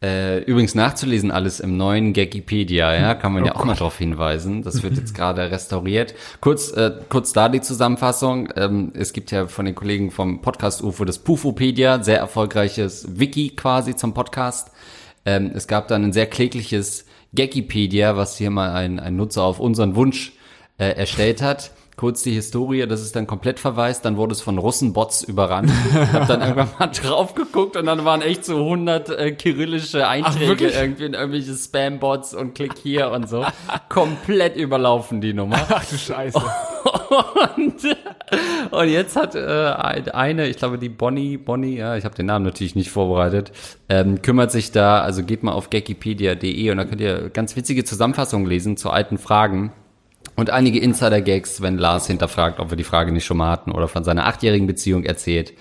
Äh, 0.03 0.39
übrigens 0.43 0.75
nachzulesen 0.75 1.31
alles 1.31 1.59
im 1.59 1.77
neuen 1.77 2.13
Gagipedia, 2.13 2.93
ja, 2.93 3.15
kann 3.15 3.33
man 3.33 3.45
ja 3.45 3.55
auch 3.55 3.63
mal 3.63 3.75
darauf 3.75 3.97
hinweisen. 3.97 4.61
Das 4.61 4.83
wird 4.83 4.97
jetzt 4.97 5.15
gerade 5.15 5.49
restauriert. 5.49 6.13
Kurz, 6.41 6.71
äh, 6.71 6.91
kurz 7.09 7.33
da 7.33 7.49
die 7.49 7.61
Zusammenfassung. 7.61 8.49
Ähm, 8.55 8.91
es 8.93 9.13
gibt 9.13 9.31
ja 9.31 9.47
von 9.47 9.65
den 9.65 9.73
Kollegen 9.73 10.11
vom 10.11 10.41
Podcast 10.41 10.83
UFO 10.83 11.05
das 11.05 11.19
Pufopedia, 11.19 12.03
sehr 12.03 12.19
erfolgreiches 12.19 13.19
Wiki 13.19 13.55
quasi 13.55 13.95
zum 13.95 14.13
Podcast. 14.13 14.69
Ähm, 15.25 15.51
es 15.55 15.67
gab 15.67 15.87
dann 15.87 16.03
ein 16.03 16.13
sehr 16.13 16.27
klägliches 16.27 17.05
Gagipedia, 17.35 18.17
was 18.17 18.37
hier 18.37 18.49
mal 18.49 18.73
ein, 18.73 18.99
ein 18.99 19.15
Nutzer 19.15 19.43
auf 19.43 19.59
unseren 19.59 19.95
Wunsch 19.95 20.33
äh, 20.77 20.89
erstellt 20.91 21.41
hat. 21.41 21.71
Kurz 21.97 22.23
die 22.23 22.33
Historie, 22.33 22.85
das 22.87 23.01
ist 23.01 23.15
dann 23.15 23.25
komplett 23.25 23.57
verwaist, 23.57 24.03
dann 24.03 24.17
wurde 24.17 24.33
es 24.33 24.41
von 24.41 24.57
Russenbots 24.57 25.23
überrannt. 25.23 25.71
Ich 25.89 26.13
habe 26.13 26.25
dann 26.25 26.41
irgendwann 26.47 26.67
mal 26.77 26.87
drauf 26.87 27.35
geguckt 27.35 27.77
und 27.77 27.85
dann 27.85 28.03
waren 28.03 28.21
echt 28.21 28.43
so 28.43 28.57
100 28.57 29.09
äh, 29.09 29.31
kyrillische 29.31 30.05
Einträge 30.05 30.47
wirklich? 30.47 30.75
irgendwie 30.75 31.05
in 31.05 31.13
irgendwelche 31.13 31.53
Spam-Bots 31.53 32.33
und 32.33 32.53
klick 32.53 32.73
hier 32.83 33.11
und 33.11 33.29
so. 33.29 33.45
Komplett 33.87 34.57
überlaufen 34.57 35.21
die 35.21 35.33
Nummer. 35.33 35.55
Ach 35.69 35.85
du 35.85 35.97
Scheiße. 35.97 36.37
Und, 37.55 37.75
und 38.71 38.89
jetzt 38.89 39.15
hat 39.15 39.35
äh, 39.35 39.39
eine, 40.11 40.47
ich 40.47 40.57
glaube 40.57 40.77
die 40.77 40.89
Bonnie, 40.89 41.37
Bonnie, 41.37 41.77
ja, 41.77 41.95
ich 41.95 42.03
habe 42.03 42.15
den 42.15 42.25
Namen 42.25 42.43
natürlich 42.43 42.75
nicht 42.75 42.89
vorbereitet, 42.89 43.51
ähm, 43.87 44.21
kümmert 44.21 44.51
sich 44.51 44.71
da, 44.71 44.99
also 44.99 45.23
geht 45.23 45.43
mal 45.43 45.53
auf 45.53 45.69
gakipedia.de 45.69 46.71
und 46.71 46.77
da 46.77 46.85
könnt 46.85 46.99
ihr 46.99 47.29
ganz 47.29 47.55
witzige 47.55 47.85
Zusammenfassungen 47.85 48.47
lesen 48.47 48.75
zu 48.75 48.89
alten 48.89 49.17
Fragen. 49.17 49.71
Und 50.35 50.49
einige 50.49 50.79
Insider-Gags, 50.79 51.61
wenn 51.61 51.77
Lars 51.77 52.07
hinterfragt, 52.07 52.59
ob 52.59 52.69
wir 52.69 52.77
die 52.77 52.83
Frage 52.83 53.11
nicht 53.11 53.25
schon 53.25 53.37
mal 53.37 53.49
hatten 53.49 53.71
oder 53.71 53.87
von 53.87 54.03
seiner 54.03 54.25
achtjährigen 54.25 54.67
Beziehung 54.67 55.03
erzählt, 55.03 55.53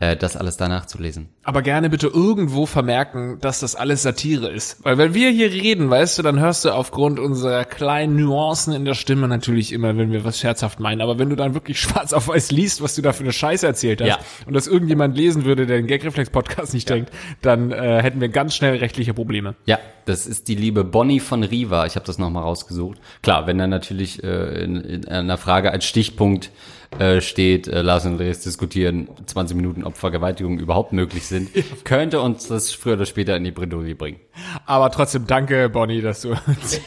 äh, 0.00 0.16
das 0.16 0.36
alles 0.36 0.56
danach 0.56 0.86
zu 0.86 0.98
lesen. 0.98 1.28
Aber 1.42 1.62
gerne 1.62 1.88
bitte 1.90 2.08
irgendwo 2.08 2.66
vermerken, 2.66 3.38
dass 3.40 3.60
das 3.60 3.74
alles 3.76 4.02
Satire 4.02 4.48
ist. 4.50 4.84
Weil 4.84 4.98
wenn 4.98 5.14
wir 5.14 5.30
hier 5.30 5.50
reden, 5.52 5.88
weißt 5.90 6.18
du, 6.18 6.22
dann 6.22 6.40
hörst 6.40 6.64
du 6.64 6.70
aufgrund 6.70 7.18
unserer 7.20 7.64
kleinen 7.64 8.16
Nuancen 8.16 8.72
in 8.72 8.84
der 8.84 8.94
Stimme 8.94 9.28
natürlich 9.28 9.72
immer, 9.72 9.96
wenn 9.96 10.12
wir 10.12 10.24
was 10.24 10.38
scherzhaft 10.38 10.80
meinen. 10.80 11.00
Aber 11.00 11.18
wenn 11.18 11.30
du 11.30 11.36
dann 11.36 11.54
wirklich 11.54 11.80
schwarz 11.80 12.12
auf 12.12 12.28
weiß 12.28 12.50
liest, 12.50 12.82
was 12.82 12.94
du 12.94 13.02
da 13.02 13.12
für 13.12 13.22
eine 13.22 13.32
Scheiße 13.32 13.66
erzählt 13.66 14.00
hast 14.00 14.08
Ja. 14.08 14.18
und 14.46 14.54
das 14.54 14.66
irgendjemand 14.66 15.16
lesen 15.16 15.44
würde, 15.44 15.66
der 15.66 15.76
den 15.78 15.86
Gagreflex-Podcast 15.86 16.74
nicht 16.74 16.88
denkt, 16.90 17.10
dann 17.42 17.70
äh, 17.70 18.02
hätten 18.02 18.20
wir 18.20 18.28
ganz 18.28 18.54
schnell 18.54 18.76
rechtliche 18.76 19.14
Probleme. 19.14 19.54
Ja, 19.66 19.78
das 20.04 20.26
ist 20.26 20.48
die 20.48 20.54
liebe 20.54 20.84
Bonnie 20.84 21.20
von 21.20 21.42
Riva. 21.42 21.86
Ich 21.86 21.96
habe 21.96 22.06
das 22.06 22.18
nochmal 22.18 22.42
rausgesucht. 22.42 22.98
Klar, 23.22 23.46
wenn 23.46 23.58
dann 23.58 23.70
natürlich 23.70 24.22
äh, 24.22 24.62
in, 24.64 24.76
in 24.76 25.08
einer 25.08 25.38
Frage 25.38 25.70
als 25.72 25.84
Stichpunkt 25.84 26.50
äh, 26.98 27.20
steht, 27.20 27.68
äh, 27.68 27.82
Lars 27.82 28.04
und 28.04 28.12
Andreas 28.12 28.40
diskutieren 28.40 29.08
20 29.26 29.56
Minuten, 29.56 29.84
ob 29.84 29.96
Vergewaltigungen 29.96 30.58
überhaupt 30.58 30.92
möglich 30.92 31.26
sind, 31.26 31.50
könnte 31.84 32.20
uns 32.20 32.48
das 32.48 32.72
früher 32.72 32.94
oder 32.94 33.06
später 33.06 33.36
in 33.36 33.44
die 33.44 33.50
Bredouille 33.50 33.94
bringen. 33.94 34.20
Aber 34.64 34.90
trotzdem 34.90 35.26
danke, 35.26 35.68
Bonnie, 35.68 36.00
dass 36.00 36.22
du 36.22 36.30
uns 36.30 36.80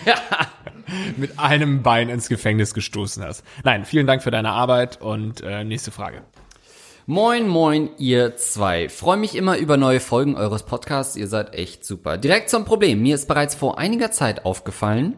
mit 1.18 1.40
einem 1.40 1.84
Bein 1.84 2.10
ins 2.10 2.30
Gefängnis 2.30 2.74
gestoßen 2.74 3.24
hast. 3.24 3.44
Nein, 3.64 3.86
vielen 3.86 4.08
Dank 4.08 4.24
für 4.24 4.32
deine 4.32 4.52
Arbeit 4.52 5.02
und 5.02 5.42
äh, 5.42 5.64
nächste 5.64 5.92
Frage. 5.92 6.24
Moin, 7.06 7.48
moin, 7.48 7.90
ihr 7.98 8.36
zwei. 8.36 8.88
Freue 8.88 9.18
mich 9.18 9.36
immer 9.36 9.58
über 9.58 9.78
neue 9.78 10.00
Folgen 10.00 10.36
eures 10.36 10.62
Podcasts. 10.64 11.16
Ihr 11.16 11.28
seid 11.28 11.56
echt 11.56 11.84
super. 11.84 12.20
Direkt 12.20 12.52
zum 12.52 12.66
Problem. 12.66 13.02
Mir 13.02 13.16
ist 13.16 13.28
bereits 13.28 13.56
vor 13.56 13.80
einiger 13.80 14.12
Zeit 14.12 14.46
aufgefallen, 14.46 15.16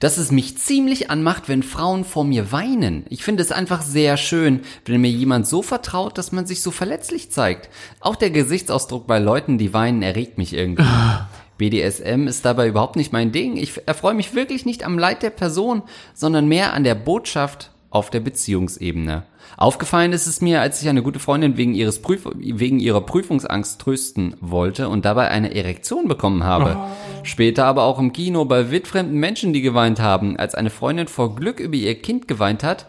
dass 0.00 0.16
es 0.16 0.32
mich 0.32 0.58
ziemlich 0.58 1.10
anmacht, 1.10 1.48
wenn 1.48 1.62
Frauen 1.62 2.04
vor 2.04 2.24
mir 2.24 2.50
weinen. 2.50 3.04
Ich 3.08 3.22
finde 3.22 3.42
es 3.42 3.52
einfach 3.52 3.82
sehr 3.82 4.16
schön, 4.16 4.62
wenn 4.86 5.00
mir 5.00 5.10
jemand 5.10 5.46
so 5.46 5.62
vertraut, 5.62 6.18
dass 6.18 6.32
man 6.32 6.46
sich 6.46 6.62
so 6.62 6.70
verletzlich 6.72 7.30
zeigt. 7.30 7.70
Auch 8.00 8.16
der 8.16 8.30
Gesichtsausdruck 8.30 9.06
bei 9.06 9.18
Leuten, 9.18 9.58
die 9.58 9.72
weinen, 9.72 10.02
erregt 10.02 10.38
mich 10.38 10.54
irgendwie. 10.54 10.84
BDSM 11.58 12.26
ist 12.26 12.46
dabei 12.46 12.68
überhaupt 12.68 12.96
nicht 12.96 13.12
mein 13.12 13.32
Ding. 13.32 13.58
Ich 13.58 13.86
erfreue 13.86 14.14
mich 14.14 14.34
wirklich 14.34 14.64
nicht 14.64 14.82
am 14.82 14.98
Leid 14.98 15.22
der 15.22 15.30
Person, 15.30 15.82
sondern 16.14 16.48
mehr 16.48 16.72
an 16.72 16.84
der 16.84 16.94
Botschaft 16.94 17.70
auf 17.90 18.10
der 18.10 18.20
Beziehungsebene. 18.20 19.24
Aufgefallen 19.56 20.12
ist 20.12 20.26
es 20.26 20.40
mir, 20.40 20.60
als 20.60 20.80
ich 20.80 20.88
eine 20.88 21.02
gute 21.02 21.18
Freundin 21.18 21.56
wegen, 21.56 21.74
ihres 21.74 22.00
Prüf 22.00 22.28
wegen 22.34 22.78
ihrer 22.78 23.00
Prüfungsangst 23.00 23.80
trösten 23.80 24.36
wollte 24.40 24.88
und 24.88 25.04
dabei 25.04 25.28
eine 25.28 25.54
Erektion 25.54 26.06
bekommen 26.06 26.44
habe. 26.44 26.78
Später 27.24 27.66
aber 27.66 27.82
auch 27.82 27.98
im 27.98 28.12
Kino 28.12 28.44
bei 28.44 28.70
wildfremden 28.70 29.18
Menschen, 29.18 29.52
die 29.52 29.60
geweint 29.60 30.00
haben, 30.00 30.36
als 30.36 30.54
eine 30.54 30.70
Freundin 30.70 31.08
vor 31.08 31.34
Glück 31.34 31.58
über 31.58 31.74
ihr 31.74 32.00
Kind 32.00 32.28
geweint 32.28 32.62
hat, 32.62 32.86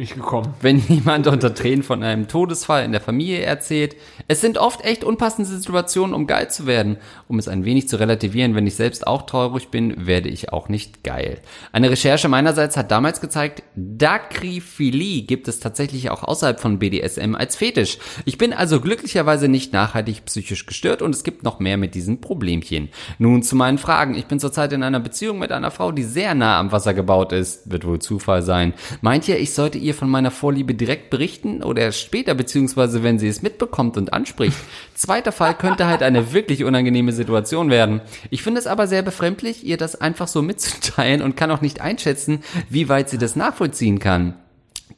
Ich 0.00 0.14
gekommen. 0.14 0.54
wenn 0.60 0.78
jemand 0.78 1.26
unter 1.26 1.52
Tränen 1.52 1.82
von 1.82 2.04
einem 2.04 2.28
Todesfall 2.28 2.84
in 2.84 2.92
der 2.92 3.00
Familie 3.00 3.40
erzählt. 3.40 3.96
Es 4.28 4.40
sind 4.40 4.56
oft 4.56 4.84
echt 4.84 5.02
unpassende 5.02 5.50
Situationen, 5.50 6.14
um 6.14 6.28
geil 6.28 6.48
zu 6.50 6.68
werden. 6.68 6.98
Um 7.26 7.40
es 7.40 7.48
ein 7.48 7.64
wenig 7.64 7.88
zu 7.88 7.98
relativieren, 7.98 8.54
wenn 8.54 8.66
ich 8.68 8.76
selbst 8.76 9.08
auch 9.08 9.22
traurig 9.22 9.70
bin, 9.70 10.06
werde 10.06 10.28
ich 10.28 10.52
auch 10.52 10.68
nicht 10.68 11.02
geil. 11.02 11.40
Eine 11.72 11.90
Recherche 11.90 12.28
meinerseits 12.28 12.76
hat 12.76 12.92
damals 12.92 13.20
gezeigt, 13.20 13.64
Dakriphilie 13.74 15.22
gibt 15.22 15.48
es 15.48 15.58
tatsächlich 15.58 16.10
auch 16.10 16.22
außerhalb 16.22 16.60
von 16.60 16.78
BDSM 16.78 17.34
als 17.34 17.56
Fetisch. 17.56 17.98
Ich 18.24 18.38
bin 18.38 18.52
also 18.52 18.80
glücklicherweise 18.80 19.48
nicht 19.48 19.72
nachhaltig 19.72 20.24
psychisch 20.26 20.66
gestört 20.66 21.02
und 21.02 21.12
es 21.12 21.24
gibt 21.24 21.42
noch 21.42 21.58
mehr 21.58 21.76
mit 21.76 21.96
diesem 21.96 22.20
Problemchen. 22.20 22.88
Nun 23.18 23.42
zu 23.42 23.56
meinen 23.56 23.78
Fragen. 23.78 24.14
Ich 24.14 24.26
bin 24.26 24.38
zurzeit 24.38 24.72
in 24.72 24.84
einer 24.84 25.00
Beziehung 25.00 25.40
mit 25.40 25.50
einer 25.50 25.72
Frau, 25.72 25.90
die 25.90 26.04
sehr 26.04 26.36
nah 26.36 26.60
am 26.60 26.70
Wasser 26.70 26.94
gebaut 26.94 27.32
ist. 27.32 27.72
Wird 27.72 27.84
wohl 27.84 27.98
Zufall 27.98 28.42
sein. 28.42 28.74
Meint 29.00 29.26
ihr, 29.26 29.40
ich 29.40 29.54
sollte 29.54 29.78
ihr 29.78 29.87
von 29.94 30.08
meiner 30.08 30.30
Vorliebe 30.30 30.74
direkt 30.74 31.10
berichten 31.10 31.62
oder 31.62 31.82
erst 31.82 32.00
später, 32.00 32.34
beziehungsweise 32.34 33.02
wenn 33.02 33.18
sie 33.18 33.28
es 33.28 33.42
mitbekommt 33.42 33.96
und 33.96 34.12
anspricht? 34.12 34.56
Zweiter 34.94 35.32
Fall 35.32 35.54
könnte 35.54 35.86
halt 35.86 36.02
eine 36.02 36.32
wirklich 36.32 36.64
unangenehme 36.64 37.12
Situation 37.12 37.70
werden. 37.70 38.00
Ich 38.30 38.42
finde 38.42 38.60
es 38.60 38.66
aber 38.66 38.86
sehr 38.86 39.02
befremdlich, 39.02 39.64
ihr 39.64 39.76
das 39.76 40.00
einfach 40.00 40.28
so 40.28 40.42
mitzuteilen 40.42 41.22
und 41.22 41.36
kann 41.36 41.50
auch 41.50 41.60
nicht 41.60 41.80
einschätzen, 41.80 42.42
wie 42.68 42.88
weit 42.88 43.10
sie 43.10 43.18
das 43.18 43.36
nachvollziehen 43.36 43.98
kann. 43.98 44.34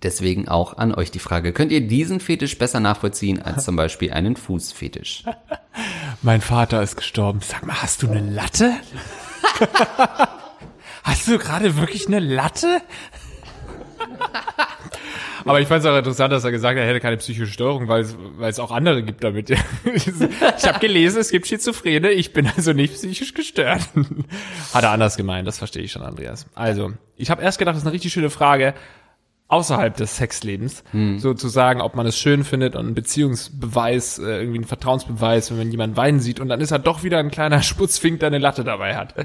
Deswegen 0.03 0.49
auch 0.49 0.79
an 0.79 0.95
euch 0.95 1.11
die 1.11 1.19
Frage, 1.19 1.53
könnt 1.53 1.73
ihr 1.73 1.87
diesen 1.87 2.21
Fetisch 2.21 2.57
besser 2.57 2.81
nachvollziehen 2.81 3.43
als 3.43 3.65
zum 3.65 3.77
Beispiel 3.77 4.13
einen 4.13 4.35
Fußfetisch? 4.35 5.25
Mein 6.23 6.41
Vater 6.41 6.83
ist 6.83 6.97
gestorben. 6.97 7.41
Sag 7.43 7.67
mal, 7.67 7.83
hast 7.83 8.03
du 8.03 8.11
eine 8.11 8.21
Latte? 8.21 8.73
hast 11.03 11.29
du 11.29 11.39
gerade 11.39 11.77
wirklich 11.77 12.07
eine 12.07 12.19
Latte? 12.19 12.81
Aber 15.45 15.61
ich 15.61 15.69
fand 15.69 15.81
es 15.85 15.91
auch 15.91 15.97
interessant, 15.97 16.33
dass 16.33 16.45
er 16.45 16.51
gesagt 16.51 16.77
hat, 16.77 16.83
er 16.83 16.89
hätte 16.89 17.01
keine 17.01 17.17
psychische 17.17 17.51
Störung, 17.51 17.89
weil 17.89 18.03
es, 18.03 18.17
weil 18.37 18.51
es 18.51 18.59
auch 18.59 18.71
andere 18.71 19.03
gibt 19.03 19.25
damit. 19.25 19.51
ich 19.85 20.67
habe 20.67 20.79
gelesen, 20.79 21.21
es 21.21 21.31
gibt 21.31 21.47
Schizophrene, 21.47 22.11
ich 22.11 22.33
bin 22.33 22.51
also 22.57 22.73
nicht 22.73 22.95
psychisch 22.95 23.35
gestört. 23.35 23.83
Hat 24.75 24.85
er 24.85 24.91
anders 24.91 25.17
gemeint, 25.17 25.47
das 25.49 25.59
verstehe 25.59 25.83
ich 25.83 25.93
schon, 25.93 26.03
Andreas. 26.03 26.47
Also, 26.55 26.93
ich 27.17 27.31
habe 27.31 27.43
erst 27.43 27.59
gedacht, 27.59 27.75
das 27.75 27.83
ist 27.83 27.87
eine 27.87 27.95
richtig 27.95 28.13
schöne 28.13 28.31
Frage 28.31 28.75
außerhalb 29.49 29.97
des 29.97 30.17
Sexlebens, 30.17 30.85
so 31.19 31.35
zu 31.35 31.49
sagen, 31.49 31.81
ob 31.81 31.97
man 31.97 32.07
es 32.07 32.17
schön 32.17 32.45
findet 32.45 32.77
und 32.77 32.87
ein 32.87 32.95
Beziehungsbeweis, 32.95 34.21
äh, 34.21 34.39
irgendwie 34.39 34.61
ein 34.61 34.65
Vertrauensbeweis, 34.65 35.51
wenn 35.51 35.59
man 35.59 35.71
jemanden 35.73 35.97
weinen 35.97 36.21
sieht 36.21 36.39
und 36.39 36.49
dann 36.49 36.61
ist 36.61 36.71
er 36.71 36.79
doch 36.79 37.03
wieder 37.03 37.19
ein 37.19 37.33
kleiner 37.33 37.61
Sputzfink, 37.61 38.21
der 38.21 38.29
eine 38.29 38.39
Latte 38.39 38.63
dabei 38.63 38.95
hat. 38.95 39.17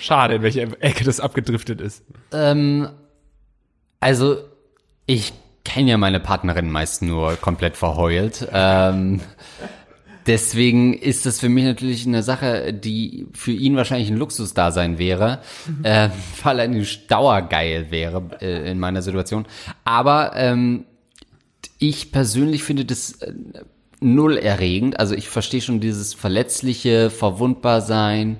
Schade, 0.00 0.34
in 0.34 0.42
welche 0.42 0.62
Ecke 0.80 1.04
das 1.04 1.20
abgedriftet 1.20 1.80
ist. 1.80 2.04
Ähm, 2.32 2.88
also, 4.00 4.38
ich 5.06 5.32
kenne 5.64 5.90
ja 5.90 5.98
meine 5.98 6.20
Partnerin 6.20 6.70
meist 6.70 7.02
nur 7.02 7.36
komplett 7.36 7.76
verheult. 7.76 8.48
Ähm, 8.52 9.20
deswegen 10.26 10.94
ist 10.94 11.26
das 11.26 11.40
für 11.40 11.48
mich 11.48 11.64
natürlich 11.64 12.06
eine 12.06 12.22
Sache, 12.22 12.72
die 12.72 13.26
für 13.34 13.52
ihn 13.52 13.76
wahrscheinlich 13.76 14.08
ein 14.08 14.16
Luxusdasein 14.16 14.98
wäre, 14.98 15.40
äh, 15.82 16.08
weil 16.42 16.60
er 16.60 16.68
nicht 16.68 17.10
dauergeil 17.10 17.90
wäre 17.90 18.22
äh, 18.40 18.70
in 18.70 18.78
meiner 18.78 19.02
Situation. 19.02 19.46
Aber 19.84 20.32
ähm, 20.36 20.84
ich 21.78 22.12
persönlich 22.12 22.62
finde 22.62 22.84
das 22.84 23.20
äh, 23.22 23.32
null 24.00 24.36
erregend. 24.36 24.98
Also 24.98 25.14
ich 25.14 25.28
verstehe 25.28 25.60
schon 25.60 25.80
dieses 25.80 26.14
verletzliche, 26.14 27.10
verwundbar 27.10 27.80
sein, 27.80 28.38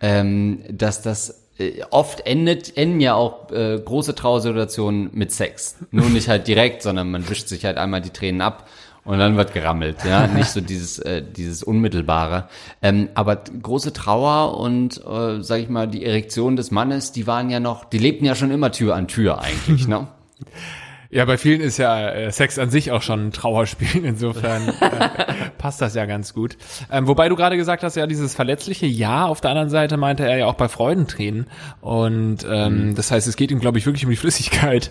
ähm, 0.00 0.62
dass 0.70 1.02
das 1.02 1.41
oft 1.90 2.26
endet, 2.26 2.76
enden 2.76 3.00
ja 3.00 3.14
auch 3.14 3.50
äh, 3.50 3.78
große 3.78 4.14
Trauersituationen 4.14 5.10
mit 5.12 5.32
Sex. 5.32 5.76
Nur 5.90 6.08
nicht 6.08 6.28
halt 6.28 6.48
direkt, 6.48 6.82
sondern 6.82 7.10
man 7.10 7.28
wischt 7.28 7.48
sich 7.48 7.64
halt 7.64 7.76
einmal 7.76 8.00
die 8.00 8.10
Tränen 8.10 8.40
ab 8.40 8.68
und 9.04 9.18
dann 9.18 9.36
wird 9.36 9.52
gerammelt, 9.52 10.04
ja, 10.04 10.26
nicht 10.34 10.50
so 10.50 10.60
dieses 10.60 10.98
äh, 10.98 11.22
dieses 11.22 11.62
unmittelbare. 11.62 12.48
Ähm, 12.82 13.08
aber 13.14 13.36
große 13.36 13.92
Trauer 13.92 14.58
und 14.58 15.04
äh, 15.04 15.42
sag 15.42 15.60
ich 15.60 15.68
mal 15.68 15.88
die 15.88 16.04
Erektion 16.04 16.56
des 16.56 16.70
Mannes, 16.70 17.12
die 17.12 17.26
waren 17.26 17.50
ja 17.50 17.60
noch, 17.60 17.84
die 17.84 17.98
lebten 17.98 18.24
ja 18.24 18.34
schon 18.34 18.50
immer 18.50 18.70
Tür 18.72 18.94
an 18.94 19.08
Tür 19.08 19.40
eigentlich, 19.40 19.88
ne? 19.88 20.06
Ja, 21.14 21.26
bei 21.26 21.36
vielen 21.36 21.60
ist 21.60 21.76
ja 21.76 22.08
äh, 22.08 22.32
Sex 22.32 22.58
an 22.58 22.70
sich 22.70 22.90
auch 22.90 23.02
schon 23.02 23.26
ein 23.26 23.32
Trauerspiel, 23.32 24.02
insofern 24.02 24.68
äh, 24.80 25.10
passt 25.58 25.82
das 25.82 25.94
ja 25.94 26.06
ganz 26.06 26.32
gut. 26.32 26.56
Ähm, 26.90 27.06
wobei 27.06 27.28
du 27.28 27.36
gerade 27.36 27.58
gesagt 27.58 27.82
hast, 27.82 27.96
ja, 27.96 28.06
dieses 28.06 28.34
verletzliche 28.34 28.86
Ja, 28.86 29.26
auf 29.26 29.42
der 29.42 29.50
anderen 29.50 29.68
Seite 29.68 29.98
meinte 29.98 30.26
er 30.26 30.38
ja 30.38 30.46
auch 30.46 30.54
bei 30.54 30.68
Freudentränen. 30.68 31.48
Und 31.82 32.46
ähm, 32.50 32.88
mhm. 32.88 32.94
das 32.94 33.10
heißt, 33.10 33.28
es 33.28 33.36
geht 33.36 33.50
ihm, 33.50 33.60
glaube 33.60 33.76
ich, 33.76 33.84
wirklich 33.84 34.06
um 34.06 34.10
die 34.10 34.16
Flüssigkeit, 34.16 34.90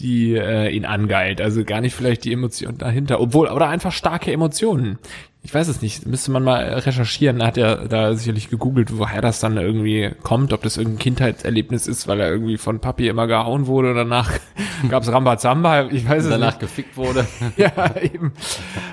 die 0.00 0.34
äh, 0.34 0.70
ihn 0.70 0.84
angeilt. 0.84 1.40
Also 1.40 1.64
gar 1.64 1.80
nicht 1.80 1.94
vielleicht 1.94 2.24
die 2.24 2.32
Emotion 2.32 2.76
dahinter, 2.76 3.20
obwohl, 3.20 3.46
oder 3.46 3.68
einfach 3.68 3.92
starke 3.92 4.32
Emotionen 4.32 4.98
ich 5.42 5.54
weiß 5.54 5.68
es 5.68 5.80
nicht, 5.80 6.06
müsste 6.06 6.30
man 6.30 6.44
mal 6.44 6.62
recherchieren. 6.62 7.40
Er 7.40 7.46
hat 7.46 7.56
ja 7.56 7.76
da 7.76 8.14
sicherlich 8.14 8.50
gegoogelt, 8.50 8.98
woher 8.98 9.22
das 9.22 9.40
dann 9.40 9.56
irgendwie 9.56 10.10
kommt, 10.22 10.52
ob 10.52 10.62
das 10.62 10.76
irgendein 10.76 10.98
Kindheitserlebnis 10.98 11.86
ist, 11.86 12.06
weil 12.06 12.20
er 12.20 12.30
irgendwie 12.30 12.58
von 12.58 12.80
Papi 12.80 13.08
immer 13.08 13.26
gehauen 13.26 13.66
wurde 13.66 13.90
und 13.90 13.96
danach 13.96 14.30
gab's 14.90 15.10
Rambazamba, 15.10 15.88
ich 15.90 16.06
weiß 16.06 16.24
es 16.24 16.30
danach 16.30 16.52
nicht. 16.52 16.60
gefickt 16.60 16.96
wurde. 16.96 17.26
ja, 17.56 17.96
eben. 17.96 18.32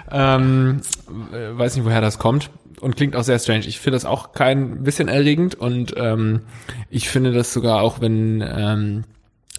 Ähm, 0.10 0.82
weiß 1.30 1.76
nicht, 1.76 1.86
woher 1.86 2.02
das 2.02 2.18
kommt 2.18 2.50
und 2.80 2.96
klingt 2.96 3.16
auch 3.16 3.24
sehr 3.24 3.40
strange. 3.40 3.66
Ich 3.68 3.80
finde 3.80 3.96
das 3.96 4.06
auch 4.06 4.32
kein 4.32 4.84
bisschen 4.84 5.10
erregend 5.10 5.56
und 5.56 5.94
ähm, 5.98 6.42
ich 6.90 7.10
finde 7.10 7.34
das 7.34 7.52
sogar 7.52 7.82
auch, 7.82 8.00
wenn 8.00 8.42
ähm, 8.42 9.04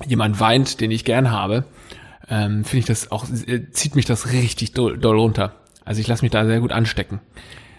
jemand 0.07 0.40
weint, 0.40 0.80
den 0.80 0.90
ich 0.90 1.04
gern 1.04 1.30
habe, 1.30 1.64
ähm, 2.30 2.64
finde 2.64 2.78
ich 2.78 2.87
das 2.87 3.11
auch, 3.11 3.26
äh, 3.47 3.71
zieht 3.73 3.95
mich 3.95 4.04
das 4.07 4.33
richtig 4.33 4.73
doll, 4.73 4.97
doll 4.97 5.18
runter. 5.18 5.52
Also 5.88 6.02
ich 6.02 6.07
lasse 6.07 6.23
mich 6.23 6.30
da 6.30 6.45
sehr 6.45 6.61
gut 6.61 6.71
anstecken. 6.71 7.18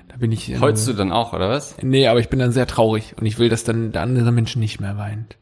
Da 0.08 0.18
bin 0.18 0.32
ich. 0.32 0.50
Äh, 0.52 0.60
Heulst 0.60 0.88
du 0.88 0.94
dann 0.94 1.12
auch, 1.12 1.32
oder 1.34 1.48
was? 1.48 1.76
Nee, 1.84 2.08
aber 2.08 2.20
ich 2.20 2.28
bin 2.28 2.40
dann 2.40 2.52
sehr 2.52 2.66
traurig 2.66 3.14
und 3.20 3.28
ich 3.28 3.38
will, 3.38 3.50
dass 3.50 3.64
dann 3.64 3.92
der 3.92 4.02
andere 4.02 4.32
Mensch 4.32 4.56
nicht 4.56 4.80
mehr 4.82 4.98
weint. 4.98 5.38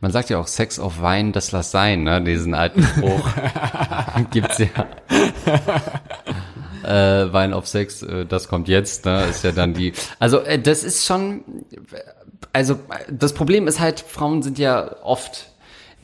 Man 0.00 0.10
sagt 0.10 0.28
ja 0.28 0.38
auch 0.38 0.48
Sex 0.48 0.80
auf 0.80 1.00
Wein, 1.00 1.30
das 1.32 1.52
lass 1.52 1.70
sein, 1.70 2.02
ne? 2.02 2.20
Diesen 2.20 2.54
alten 2.54 2.82
Spruch. 2.82 3.30
Gibt's 4.32 4.58
ja. 4.58 4.66
äh, 6.82 7.32
Wein 7.32 7.52
auf 7.52 7.68
Sex, 7.68 8.02
äh, 8.02 8.26
das 8.26 8.48
kommt 8.48 8.66
jetzt, 8.66 9.04
ne? 9.04 9.24
Ist 9.26 9.44
ja 9.44 9.52
dann 9.52 9.72
die. 9.72 9.92
Also 10.18 10.40
äh, 10.40 10.58
das 10.58 10.82
ist 10.82 11.06
schon. 11.06 11.44
Also 12.52 12.80
das 13.08 13.32
Problem 13.32 13.68
ist 13.68 13.78
halt, 13.78 14.00
Frauen 14.00 14.42
sind 14.42 14.58
ja 14.58 14.96
oft 15.04 15.50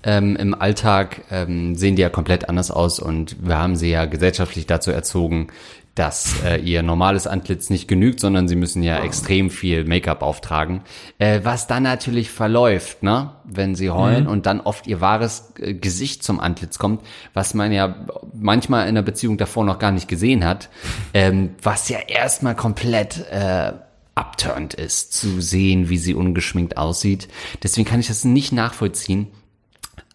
ähm, 0.04 0.36
im 0.36 0.54
Alltag 0.54 1.22
ähm, 1.30 1.74
sehen 1.74 1.96
die 1.96 2.02
ja 2.02 2.10
komplett 2.10 2.48
anders 2.48 2.70
aus 2.70 3.00
und 3.00 3.36
wir 3.40 3.58
haben 3.58 3.74
sie 3.74 3.90
ja 3.90 4.04
gesellschaftlich 4.04 4.66
dazu 4.66 4.90
erzogen, 4.90 5.48
dass 5.94 6.42
äh, 6.42 6.56
ihr 6.56 6.82
normales 6.82 7.26
Antlitz 7.26 7.70
nicht 7.70 7.86
genügt, 7.86 8.18
sondern 8.18 8.48
sie 8.48 8.56
müssen 8.56 8.82
ja 8.82 8.98
extrem 8.98 9.48
viel 9.48 9.84
Make-up 9.84 10.22
auftragen, 10.22 10.82
äh, 11.18 11.40
was 11.44 11.66
dann 11.66 11.84
natürlich 11.84 12.30
verläuft, 12.30 13.02
ne, 13.02 13.30
wenn 13.44 13.76
sie 13.76 13.90
heulen 13.90 14.24
mhm. 14.24 14.30
und 14.30 14.46
dann 14.46 14.60
oft 14.60 14.86
ihr 14.88 15.00
wahres 15.00 15.52
äh, 15.58 15.74
Gesicht 15.74 16.24
zum 16.24 16.40
Antlitz 16.40 16.78
kommt, 16.78 17.00
was 17.32 17.54
man 17.54 17.70
ja 17.72 18.06
manchmal 18.32 18.88
in 18.88 18.96
der 18.96 19.02
Beziehung 19.02 19.38
davor 19.38 19.64
noch 19.64 19.78
gar 19.78 19.92
nicht 19.92 20.08
gesehen 20.08 20.44
hat, 20.44 20.68
ähm, 21.12 21.50
was 21.62 21.88
ja 21.88 21.98
erstmal 21.98 22.56
komplett 22.56 23.24
äh, 23.30 23.72
abturnt 24.16 24.74
ist, 24.74 25.12
zu 25.12 25.40
sehen, 25.40 25.88
wie 25.88 25.98
sie 25.98 26.14
ungeschminkt 26.14 26.76
aussieht. 26.76 27.28
Deswegen 27.62 27.86
kann 27.86 28.00
ich 28.00 28.08
das 28.08 28.24
nicht 28.24 28.52
nachvollziehen. 28.52 29.28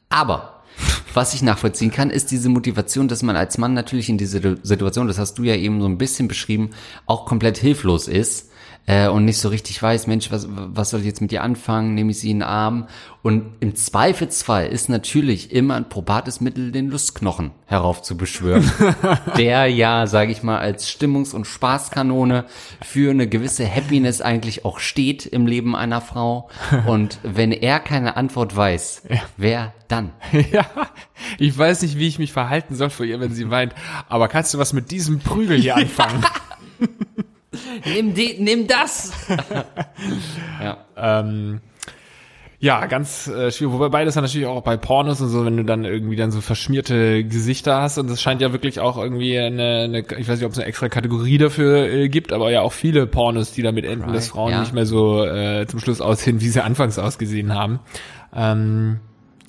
Aber 0.09 0.58
was 1.13 1.33
ich 1.33 1.41
nachvollziehen 1.41 1.91
kann, 1.91 2.09
ist 2.09 2.31
diese 2.31 2.49
Motivation, 2.49 3.07
dass 3.07 3.23
man 3.23 3.35
als 3.35 3.57
Mann 3.57 3.73
natürlich 3.73 4.09
in 4.09 4.17
dieser 4.17 4.57
Situation, 4.63 5.07
das 5.07 5.17
hast 5.17 5.37
du 5.37 5.43
ja 5.43 5.55
eben 5.55 5.81
so 5.81 5.87
ein 5.87 5.97
bisschen 5.97 6.27
beschrieben, 6.27 6.71
auch 7.05 7.25
komplett 7.25 7.57
hilflos 7.57 8.07
ist 8.07 8.48
äh, 8.89 9.08
und 9.08 9.23
nicht 9.23 9.38
so 9.38 9.49
richtig 9.49 9.82
weiß, 9.82 10.08
Mensch, 10.08 10.32
was, 10.32 10.47
was 10.49 10.89
soll 10.89 11.02
ich 11.02 11.06
jetzt 11.06 11.21
mit 11.21 11.30
dir 11.30 11.43
anfangen? 11.43 11.93
Nehme 11.93 12.10
ich 12.10 12.19
sie 12.19 12.32
in 12.32 12.39
den 12.39 12.43
Arm? 12.43 12.88
Und 13.21 13.52
im 13.60 13.75
Zweifelsfall 13.75 14.65
ist 14.65 14.89
natürlich 14.89 15.52
immer 15.52 15.75
ein 15.75 15.89
probates 15.89 16.41
Mittel, 16.41 16.71
den 16.71 16.89
Lustknochen 16.89 17.52
heraufzubeschwören, 17.67 18.71
der 19.38 19.67
ja, 19.67 20.08
sage 20.08 20.32
ich 20.32 20.41
mal, 20.41 20.58
als 20.58 20.89
Stimmungs- 20.89 21.36
und 21.36 21.45
Spaßkanone 21.45 22.45
für 22.82 23.12
eine 23.12 23.28
gewisse 23.28 23.69
Happiness 23.69 24.21
eigentlich 24.21 24.65
auch 24.65 24.80
steht 24.80 25.28
im 25.28 25.45
Leben 25.45 25.75
einer 25.75 26.02
Frau. 26.02 26.49
Und 26.88 27.19
wenn 27.21 27.52
er 27.52 27.80
keine 27.80 28.17
Antwort 28.17 28.56
weiß, 28.56 29.04
ja. 29.08 29.21
wer 29.38 29.73
dann? 29.88 30.13
Ja, 30.52 30.65
ich 31.38 31.56
weiß 31.56 31.84
nicht, 31.84 31.99
wie 31.99 32.08
ich 32.08 32.17
mich 32.17 32.32
verhalten 32.32 32.73
soll 32.73 32.89
vor 32.89 33.06
ihr, 33.06 33.19
wenn 33.19 33.34
sie 33.34 33.52
weint. 33.52 33.75
Aber 34.08 34.30
kannst 34.30 34.54
du 34.54 34.58
was 34.58 34.73
mit 34.73 34.89
diesem 34.89 35.19
Prügel 35.19 35.60
hier 35.60 35.75
anfangen? 35.75 36.23
Nimm, 37.85 38.13
die, 38.13 38.35
nimm 38.39 38.67
das. 38.67 39.12
ja. 40.62 40.77
Ähm, 40.95 41.62
ja, 42.62 42.85
ganz 42.88 43.27
äh, 43.27 43.51
schwierig. 43.51 43.73
Wobei 43.73 43.88
beides 43.88 44.15
dann 44.15 44.25
natürlich 44.25 44.45
auch 44.45 44.62
bei 44.62 44.75
Pornos 44.75 45.21
und 45.21 45.29
so, 45.29 45.45
wenn 45.45 45.55
du 45.55 45.63
dann 45.63 45.85
irgendwie 45.85 46.17
dann 46.17 46.29
so 46.31 46.41
verschmierte 46.41 47.23
Gesichter 47.23 47.81
hast 47.81 47.97
und 47.97 48.09
es 48.09 48.21
scheint 48.21 48.41
ja 48.41 48.51
wirklich 48.51 48.81
auch 48.81 48.97
irgendwie 48.97 49.39
eine, 49.39 49.83
eine 49.85 49.99
ich 49.99 50.27
weiß 50.27 50.39
nicht, 50.39 50.45
ob 50.45 50.51
es 50.51 50.57
eine 50.57 50.67
extra 50.67 50.89
Kategorie 50.89 51.38
dafür 51.38 51.88
äh, 51.88 52.09
gibt, 52.09 52.33
aber 52.33 52.51
ja 52.51 52.59
auch 52.62 52.73
viele 52.73 53.07
Pornos, 53.07 53.53
die 53.53 53.62
damit 53.62 53.85
enden, 53.85 54.03
right, 54.05 54.15
dass 54.15 54.27
Frauen 54.27 54.51
ja. 54.51 54.59
nicht 54.59 54.73
mehr 54.73 54.85
so 54.85 55.23
äh, 55.23 55.67
zum 55.67 55.79
Schluss 55.79 56.01
aussehen, 56.01 56.41
wie 56.41 56.49
sie 56.49 56.62
anfangs 56.62 56.99
ausgesehen 56.99 57.53
haben. 57.55 57.79
Ähm, 58.35 58.99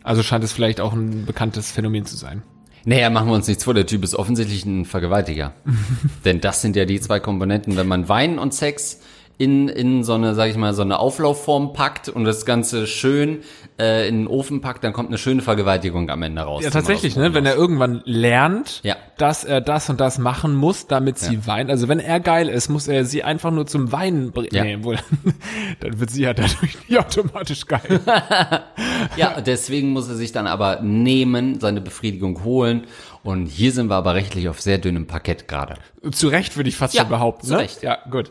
also 0.04 0.22
scheint 0.22 0.44
es 0.44 0.52
vielleicht 0.52 0.80
auch 0.80 0.92
ein 0.92 1.26
bekanntes 1.26 1.72
Phänomen 1.72 2.06
zu 2.06 2.16
sein. 2.16 2.42
Naja, 2.84 3.10
machen 3.10 3.28
wir 3.28 3.34
uns 3.34 3.48
nichts 3.48 3.64
vor, 3.64 3.74
der 3.74 3.86
Typ 3.86 4.04
ist 4.04 4.14
offensichtlich 4.14 4.64
ein 4.64 4.84
Vergewaltiger. 4.84 5.52
Denn 6.24 6.40
das 6.40 6.62
sind 6.62 6.76
ja 6.76 6.84
die 6.84 7.00
zwei 7.00 7.20
Komponenten, 7.20 7.76
wenn 7.76 7.88
man 7.88 8.08
Wein 8.08 8.38
und 8.38 8.54
Sex 8.54 9.00
in, 9.40 9.70
in 9.70 10.05
so 10.05 10.12
eine, 10.12 10.35
sag 10.35 10.50
ich 10.50 10.57
mal, 10.59 10.74
so 10.74 10.83
eine 10.83 10.98
Auflaufform 10.98 11.72
packt 11.72 12.11
und 12.11 12.26
das 12.26 12.44
Ganze 12.44 12.87
schön 12.87 13.38
äh, 13.79 14.07
in 14.07 14.18
den 14.18 14.26
Ofen 14.26 14.61
packt, 14.61 14.85
dann 14.85 14.92
kommt 14.92 15.09
eine 15.09 15.16
schöne 15.16 15.40
Vergewaltigung 15.40 16.11
am 16.11 16.22
Ende 16.22 16.42
raus. 16.42 16.62
Ja, 16.62 16.68
tatsächlich, 16.68 17.16
ne? 17.16 17.33
Wenn 17.33 17.46
er 17.46 17.55
irgendwann 17.55 18.03
lernt, 18.05 18.81
ja. 18.83 18.96
dass 19.16 19.44
er 19.44 19.62
das 19.62 19.88
und 19.88 19.98
das 19.98 20.18
machen 20.18 20.55
muss, 20.55 20.88
damit 20.88 21.18
sie 21.18 21.37
ja. 21.37 21.46
weint. 21.46 21.70
Also 21.70 21.88
wenn 21.88 22.00
er 22.00 22.20
geil 22.20 22.50
ist, 22.50 22.68
muss 22.68 22.87
er 22.87 23.07
sie 23.07 23.24
einfach 23.24 23.50
nur 23.50 23.66
zum 23.66 23.92
Weinen 23.92 24.33
bringen. 24.33 24.50
Ja. 24.53 24.62
Nee, 24.62 24.85
wohl, 24.85 24.98
dann 25.81 25.98
wird 25.98 26.11
sie 26.11 26.24
ja 26.24 26.35
dadurch 26.35 26.76
nicht 26.87 26.98
automatisch 26.98 27.64
geil. 27.64 28.00
ja, 29.16 29.40
deswegen 29.40 29.88
muss 29.88 30.07
er 30.11 30.16
sich 30.16 30.33
dann 30.33 30.48
aber 30.48 30.83
nehmen, 30.83 31.61
seine 31.61 31.81
Befriedigung 31.81 32.44
holen. 32.44 32.87
Und 33.22 33.46
hier 33.46 33.72
sind 33.72 33.88
wir 33.88 33.96
aber 33.96 34.14
rechtlich 34.14 34.48
auf 34.48 34.61
sehr 34.61 34.79
dünnem 34.79 35.07
Parkett 35.07 35.46
gerade. 35.46 35.74
Zu 36.11 36.29
Recht 36.29 36.57
würde 36.57 36.70
ich 36.70 36.76
fast 36.76 36.94
ja, 36.94 37.03
schon 37.03 37.11
behaupten. 37.11 37.46
Zu 37.46 37.53
ne? 37.55 37.61
Recht. 37.61 37.83
Ja, 37.83 37.98
gut. 38.11 38.31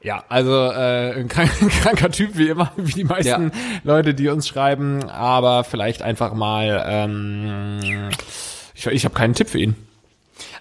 Ja, 0.00 0.24
also 0.28 0.52
äh, 0.52 1.18
ein, 1.18 1.28
krank, 1.28 1.50
ein 1.60 1.68
kranker 1.82 2.10
Typ 2.10 2.36
wie 2.36 2.48
immer, 2.48 2.72
wie 2.76 2.92
die 2.92 3.04
meisten 3.04 3.44
ja. 3.44 3.80
Leute, 3.82 4.14
die 4.14 4.28
uns 4.28 4.46
schreiben, 4.46 5.08
aber 5.08 5.64
vielleicht 5.64 6.02
einfach 6.02 6.34
mal, 6.34 6.84
ähm, 6.86 8.10
ich, 8.74 8.86
ich 8.86 9.04
habe 9.04 9.14
keinen 9.14 9.34
Tipp 9.34 9.48
für 9.48 9.58
ihn. 9.58 9.74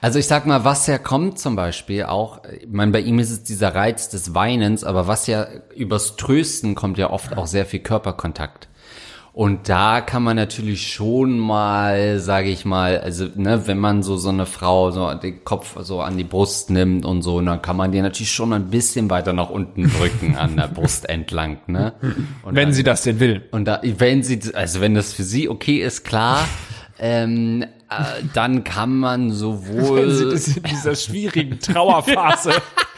Also 0.02 0.17
ich 0.17 0.28
sag 0.28 0.45
mal, 0.45 0.63
was 0.63 0.88
ja 0.88 0.97
kommt 0.97 1.39
zum 1.39 1.56
Beispiel 1.56 2.04
auch, 2.04 2.41
ich 2.45 2.67
meine, 2.69 2.91
bei 2.91 3.00
ihm 3.00 3.19
ist 3.19 3.30
es 3.30 3.43
dieser 3.43 3.76
Reiz 3.76 4.10
des 4.10 4.34
Weinens, 4.34 4.84
aber 4.84 5.08
was 5.08 5.28
ja 5.28 5.47
übers 5.76 6.15
Trösten 6.15 6.76
kommt 6.76 6.97
ja 6.97 7.10
oft 7.12 7.38
auch 7.38 7.47
sehr 7.47 7.65
viel 7.65 7.80
Körperkontakt. 7.80 8.67
Und 9.38 9.69
da 9.69 10.02
kann 10.02 10.23
man 10.23 10.36
natürlich 10.36 10.91
schon 10.91 11.38
mal, 11.38 12.17
sage 12.19 12.50
ich 12.50 12.65
mal, 12.65 12.97
also 12.97 13.28
ne, 13.36 13.67
wenn 13.67 13.78
man 13.78 14.02
so 14.02 14.17
so 14.17 14.30
eine 14.30 14.47
Frau 14.47 14.89
so 14.89 15.13
den 15.13 15.43
Kopf 15.43 15.76
so 15.82 16.02
an 16.02 16.17
die 16.17 16.23
Brust 16.23 16.71
nimmt 16.71 17.06
und 17.06 17.21
so, 17.21 17.39
dann 17.39 17.62
kann 17.62 17.78
man 17.78 17.91
die 17.91 18.02
natürlich 18.02 18.32
schon 18.32 18.52
ein 18.52 18.71
bisschen 18.71 19.12
weiter 19.12 19.34
nach 19.34 19.52
unten 19.52 19.91
drücken 19.91 20.38
an 20.38 20.56
der 20.56 20.67
Brust 20.67 21.08
entlang, 21.10 21.60
ne? 21.67 21.93
Und 22.41 22.56
wenn 22.56 22.69
dann, 22.69 22.73
sie 22.73 22.82
das 22.82 23.04
denn 23.04 23.19
will. 23.19 23.43
Und 23.52 23.65
da, 23.65 23.80
wenn 23.84 24.23
sie, 24.23 24.39
also 24.56 24.82
wenn 24.82 24.95
das 24.95 25.13
für 25.13 25.21
sie 25.21 25.50
okay 25.50 25.84
ist, 25.84 26.04
klar. 26.04 26.43
ähm, 26.97 27.62
äh, 27.62 28.23
dann 28.34 28.63
kann 28.63 28.97
man 28.97 29.30
sowohl 29.30 29.97
wenn 29.97 30.15
sie 30.15 30.30
das 30.32 30.47
in 30.47 30.63
dieser 30.63 30.95
schwierigen 30.95 31.60
Trauerphase. 31.60 32.54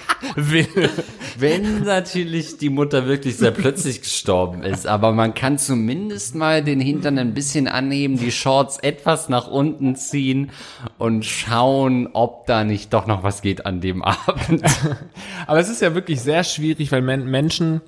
Wenn 1.38 1.84
natürlich 1.84 2.58
die 2.58 2.70
Mutter 2.70 3.08
wirklich 3.08 3.38
sehr 3.38 3.52
plötzlich 3.52 4.02
gestorben 4.02 4.64
ist, 4.64 4.88
aber 4.88 5.12
man 5.12 5.34
kann 5.34 5.58
zumindest 5.58 6.36
mal 6.36 6.64
den 6.64 6.80
Hintern 6.80 7.18
ein 7.18 7.34
bisschen 7.34 7.68
anheben, 7.68 8.18
die 8.18 8.32
Shorts 8.32 8.80
etwas 8.80 9.30
nach 9.30 9.48
unten 9.48 9.96
ziehen 9.96 10.52
und 10.98 11.26
schauen, 11.26 12.10
ob 12.14 12.46
da 12.48 12.64
nicht 12.64 12.94
doch 12.94 13.08
noch 13.08 13.24
was 13.24 13.42
geht 13.42 13.66
an 13.66 13.82
dem 13.82 14.04
Abend. 14.04 14.64
Aber 15.48 15.60
es 15.60 15.70
ist 15.70 15.82
ja 15.82 15.96
wirklich 15.96 16.22
sehr 16.22 16.44
schwierig, 16.44 16.92
weil 16.92 17.02
Men 17.02 17.30
Menschen, 17.30 17.82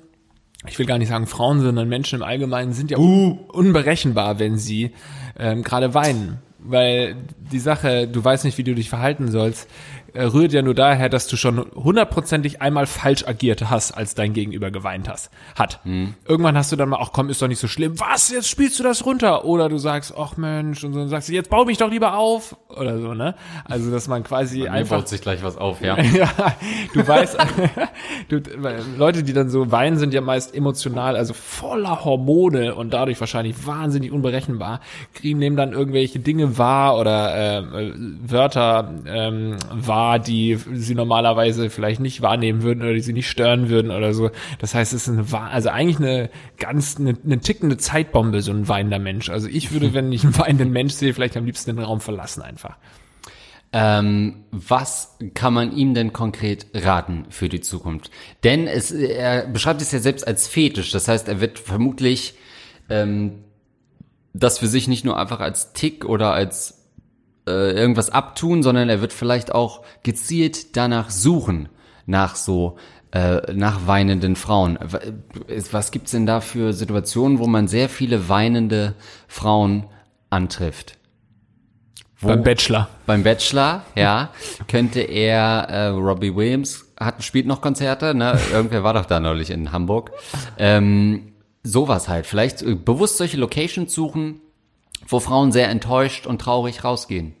ich 0.66 0.78
will 0.78 0.86
gar 0.86 0.98
nicht 0.98 1.08
sagen 1.08 1.26
Frauen, 1.26 1.60
sondern 1.60 1.88
Menschen 1.88 2.16
im 2.16 2.22
Allgemeinen 2.22 2.72
sind 2.72 2.90
ja 2.90 2.98
un 2.98 3.38
unberechenbar, 3.48 4.38
wenn 4.38 4.56
sie 4.56 4.92
ähm, 5.38 5.62
gerade 5.62 5.94
weinen. 5.94 6.38
Weil 6.64 7.16
die 7.50 7.58
Sache, 7.58 8.06
du 8.06 8.24
weißt 8.24 8.44
nicht, 8.44 8.56
wie 8.56 8.62
du 8.62 8.74
dich 8.74 8.88
verhalten 8.88 9.30
sollst, 9.30 9.68
rührt 10.14 10.52
ja 10.52 10.62
nur 10.62 10.74
daher, 10.74 11.08
dass 11.08 11.26
du 11.26 11.36
schon 11.36 11.66
hundertprozentig 11.74 12.60
einmal 12.62 12.86
falsch 12.86 13.26
agiert 13.26 13.70
hast, 13.70 13.92
als 13.92 14.14
dein 14.14 14.32
Gegenüber 14.32 14.70
geweint 14.70 15.08
hast, 15.08 15.30
hat. 15.54 15.80
Irgendwann 15.84 16.56
hast 16.56 16.72
du 16.72 16.76
dann 16.76 16.88
mal, 16.88 16.98
ach 17.00 17.10
komm, 17.12 17.30
ist 17.30 17.40
doch 17.42 17.48
nicht 17.48 17.58
so 17.58 17.68
schlimm. 17.68 17.98
Was, 17.98 18.30
jetzt 18.30 18.48
spielst 18.48 18.78
du 18.78 18.82
das 18.82 19.04
runter? 19.04 19.44
Oder 19.44 19.68
du 19.68 19.78
sagst, 19.78 20.14
ach 20.16 20.36
Mensch, 20.36 20.84
und 20.84 20.92
so 20.92 21.00
und 21.00 21.08
sagst 21.08 21.28
du, 21.28 21.32
jetzt 21.32 21.50
bau 21.50 21.64
mich 21.64 21.78
doch 21.78 21.90
lieber 21.90 22.16
auf. 22.16 22.56
Oder 22.68 22.98
so, 22.98 23.14
ne? 23.14 23.34
Also, 23.64 23.90
dass 23.90 24.08
man 24.08 24.24
quasi 24.24 24.68
einfach 24.68 24.98
baut 24.98 25.08
sich 25.08 25.20
gleich 25.20 25.42
was 25.42 25.56
auf, 25.56 25.80
ja. 25.80 26.00
ja, 26.14 26.28
du 26.94 27.06
weißt, 27.06 27.36
du, 28.28 28.42
Leute, 28.96 29.22
die 29.22 29.32
dann 29.32 29.50
so 29.50 29.70
weinen, 29.70 29.98
sind 29.98 30.14
ja 30.14 30.20
meist 30.20 30.54
emotional, 30.54 31.16
also 31.16 31.34
voller 31.34 32.04
Hormone 32.04 32.74
und 32.74 32.92
dadurch 32.92 33.20
wahrscheinlich 33.20 33.66
wahnsinnig 33.66 34.12
unberechenbar, 34.12 34.80
kriegen 35.14 35.38
nehmen 35.38 35.56
dann 35.56 35.72
irgendwelche 35.72 36.18
Dinge 36.18 36.58
wahr 36.58 36.98
oder 36.98 37.58
äh, 37.58 37.92
Wörter 38.26 38.92
ähm, 39.06 39.56
wahr, 39.70 40.01
die 40.18 40.58
sie 40.74 40.94
normalerweise 40.94 41.70
vielleicht 41.70 42.00
nicht 42.00 42.22
wahrnehmen 42.22 42.62
würden 42.62 42.82
oder 42.82 42.94
die 42.94 43.00
sie 43.00 43.12
nicht 43.12 43.28
stören 43.28 43.68
würden 43.68 43.90
oder 43.90 44.14
so. 44.14 44.30
Das 44.58 44.74
heißt, 44.74 44.92
es 44.92 45.08
ist 45.08 45.32
eine, 45.32 45.50
also 45.50 45.68
eigentlich 45.70 45.98
eine 45.98 46.30
ganz, 46.58 46.96
eine, 46.98 47.16
eine 47.24 47.40
tickende 47.40 47.76
Zeitbombe, 47.76 48.42
so 48.42 48.52
ein 48.52 48.68
weinender 48.68 48.98
Mensch. 48.98 49.30
Also 49.30 49.48
ich 49.48 49.72
würde, 49.72 49.94
wenn 49.94 50.12
ich 50.12 50.24
einen 50.24 50.38
weinenden 50.38 50.70
Mensch 50.70 50.94
sehe, 50.94 51.14
vielleicht 51.14 51.36
am 51.36 51.46
liebsten 51.46 51.74
den 51.74 51.84
Raum 51.84 52.00
verlassen 52.00 52.42
einfach. 52.42 52.76
Ähm, 53.74 54.44
was 54.50 55.16
kann 55.32 55.54
man 55.54 55.74
ihm 55.74 55.94
denn 55.94 56.12
konkret 56.12 56.66
raten 56.74 57.24
für 57.30 57.48
die 57.48 57.62
Zukunft? 57.62 58.10
Denn 58.44 58.66
es, 58.66 58.90
er 58.90 59.46
beschreibt 59.46 59.80
es 59.80 59.92
ja 59.92 59.98
selbst 59.98 60.26
als 60.26 60.46
Fetisch. 60.46 60.90
Das 60.90 61.08
heißt, 61.08 61.26
er 61.28 61.40
wird 61.40 61.58
vermutlich 61.58 62.34
ähm, 62.90 63.44
das 64.34 64.58
für 64.58 64.66
sich 64.66 64.88
nicht 64.88 65.04
nur 65.04 65.18
einfach 65.18 65.40
als 65.40 65.72
Tick 65.72 66.04
oder 66.04 66.32
als 66.32 66.81
äh, 67.46 67.72
irgendwas 67.72 68.10
abtun, 68.10 68.62
sondern 68.62 68.88
er 68.88 69.00
wird 69.00 69.12
vielleicht 69.12 69.54
auch 69.54 69.82
gezielt 70.02 70.76
danach 70.76 71.10
suchen, 71.10 71.68
nach 72.06 72.34
so 72.36 72.76
äh, 73.12 73.52
nach 73.52 73.86
weinenden 73.86 74.36
Frauen. 74.36 74.78
W- 74.80 75.12
Was 75.72 75.90
gibt's 75.90 76.12
denn 76.12 76.24
da 76.26 76.40
für 76.40 76.72
Situationen, 76.72 77.38
wo 77.38 77.46
man 77.46 77.68
sehr 77.68 77.88
viele 77.88 78.28
weinende 78.28 78.94
Frauen 79.28 79.84
antrifft? 80.30 80.96
Wo- 82.20 82.28
Beim 82.28 82.42
Bachelor. 82.44 82.88
beim 83.06 83.22
Bachelor, 83.22 83.82
ja, 83.96 84.30
könnte 84.68 85.00
er, 85.00 85.66
äh, 85.68 85.86
Robbie 85.88 86.34
Williams 86.34 86.86
hat, 86.98 87.22
spielt 87.24 87.46
noch 87.46 87.60
Konzerte, 87.60 88.14
ne? 88.14 88.38
Irgendwer 88.52 88.84
war 88.84 88.94
doch 88.94 89.06
da 89.06 89.18
neulich 89.20 89.50
in 89.50 89.72
Hamburg. 89.72 90.12
Ähm, 90.56 91.32
sowas 91.64 92.08
halt. 92.08 92.26
Vielleicht 92.26 92.62
äh, 92.62 92.76
bewusst 92.76 93.18
solche 93.18 93.36
Locations 93.38 93.92
suchen, 93.92 94.40
wo 95.06 95.20
Frauen 95.20 95.52
sehr 95.52 95.68
enttäuscht 95.68 96.26
und 96.26 96.40
traurig 96.40 96.84
rausgehen. 96.84 97.34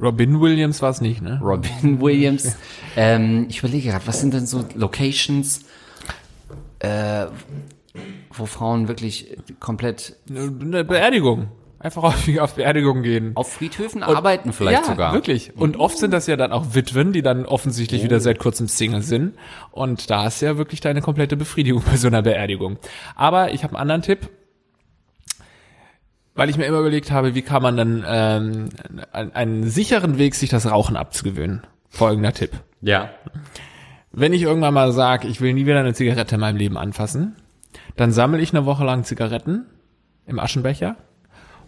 Robin 0.00 0.40
Williams 0.40 0.82
war 0.82 0.90
es 0.90 1.00
nicht, 1.00 1.22
ne? 1.22 1.38
Robin 1.42 2.00
Williams. 2.00 2.56
Ähm, 2.96 3.46
ich 3.48 3.58
überlege 3.60 3.90
gerade, 3.90 4.06
was 4.06 4.20
sind 4.20 4.34
denn 4.34 4.46
so 4.46 4.64
Locations, 4.74 5.64
äh, 6.80 7.26
wo 8.32 8.46
Frauen 8.46 8.88
wirklich 8.88 9.36
komplett 9.60 10.16
Eine 10.28 10.84
Beerdigung. 10.84 11.48
Einfach 11.78 12.02
häufig 12.02 12.40
auf 12.40 12.54
Beerdigungen 12.56 13.02
gehen. 13.02 13.32
auf 13.34 13.52
Friedhöfen 13.52 14.04
arbeiten 14.04 14.52
vielleicht 14.52 14.82
ja, 14.82 14.88
sogar. 14.88 15.12
wirklich. 15.12 15.56
Und 15.56 15.76
oft 15.76 15.98
sind 15.98 16.12
das 16.12 16.28
ja 16.28 16.36
dann 16.36 16.52
auch 16.52 16.74
Witwen, 16.74 17.12
die 17.12 17.22
dann 17.22 17.44
offensichtlich 17.44 18.04
wieder 18.04 18.20
seit 18.20 18.38
kurzem 18.38 18.68
Single 18.68 19.02
sind. 19.02 19.34
Und 19.72 20.08
da 20.08 20.28
ist 20.28 20.40
ja 20.42 20.56
wirklich 20.56 20.80
deine 20.80 21.02
komplette 21.02 21.36
Befriedigung 21.36 21.82
bei 21.84 21.96
so 21.96 22.06
einer 22.06 22.22
Beerdigung. 22.22 22.78
Aber 23.16 23.52
ich 23.52 23.64
habe 23.64 23.74
einen 23.74 23.82
anderen 23.82 24.02
Tipp. 24.02 24.30
Weil 26.34 26.48
ich 26.48 26.56
mir 26.56 26.64
immer 26.64 26.78
überlegt 26.78 27.10
habe, 27.10 27.34
wie 27.34 27.42
kann 27.42 27.62
man 27.62 27.76
dann 27.76 28.04
ähm, 28.06 28.68
einen, 29.12 29.32
einen 29.32 29.68
sicheren 29.68 30.18
Weg, 30.18 30.34
sich 30.34 30.50
das 30.50 30.70
Rauchen 30.70 30.96
abzugewöhnen. 30.96 31.62
Folgender 31.90 32.32
Tipp. 32.32 32.52
Ja. 32.80 33.10
Wenn 34.12 34.32
ich 34.32 34.42
irgendwann 34.42 34.74
mal 34.74 34.92
sage, 34.92 35.28
ich 35.28 35.40
will 35.40 35.52
nie 35.52 35.66
wieder 35.66 35.80
eine 35.80 35.94
Zigarette 35.94 36.36
in 36.36 36.40
meinem 36.40 36.56
Leben 36.56 36.78
anfassen, 36.78 37.36
dann 37.96 38.12
sammle 38.12 38.40
ich 38.40 38.54
eine 38.54 38.64
Woche 38.64 38.84
lang 38.84 39.04
Zigaretten 39.04 39.66
im 40.26 40.38
Aschenbecher, 40.38 40.96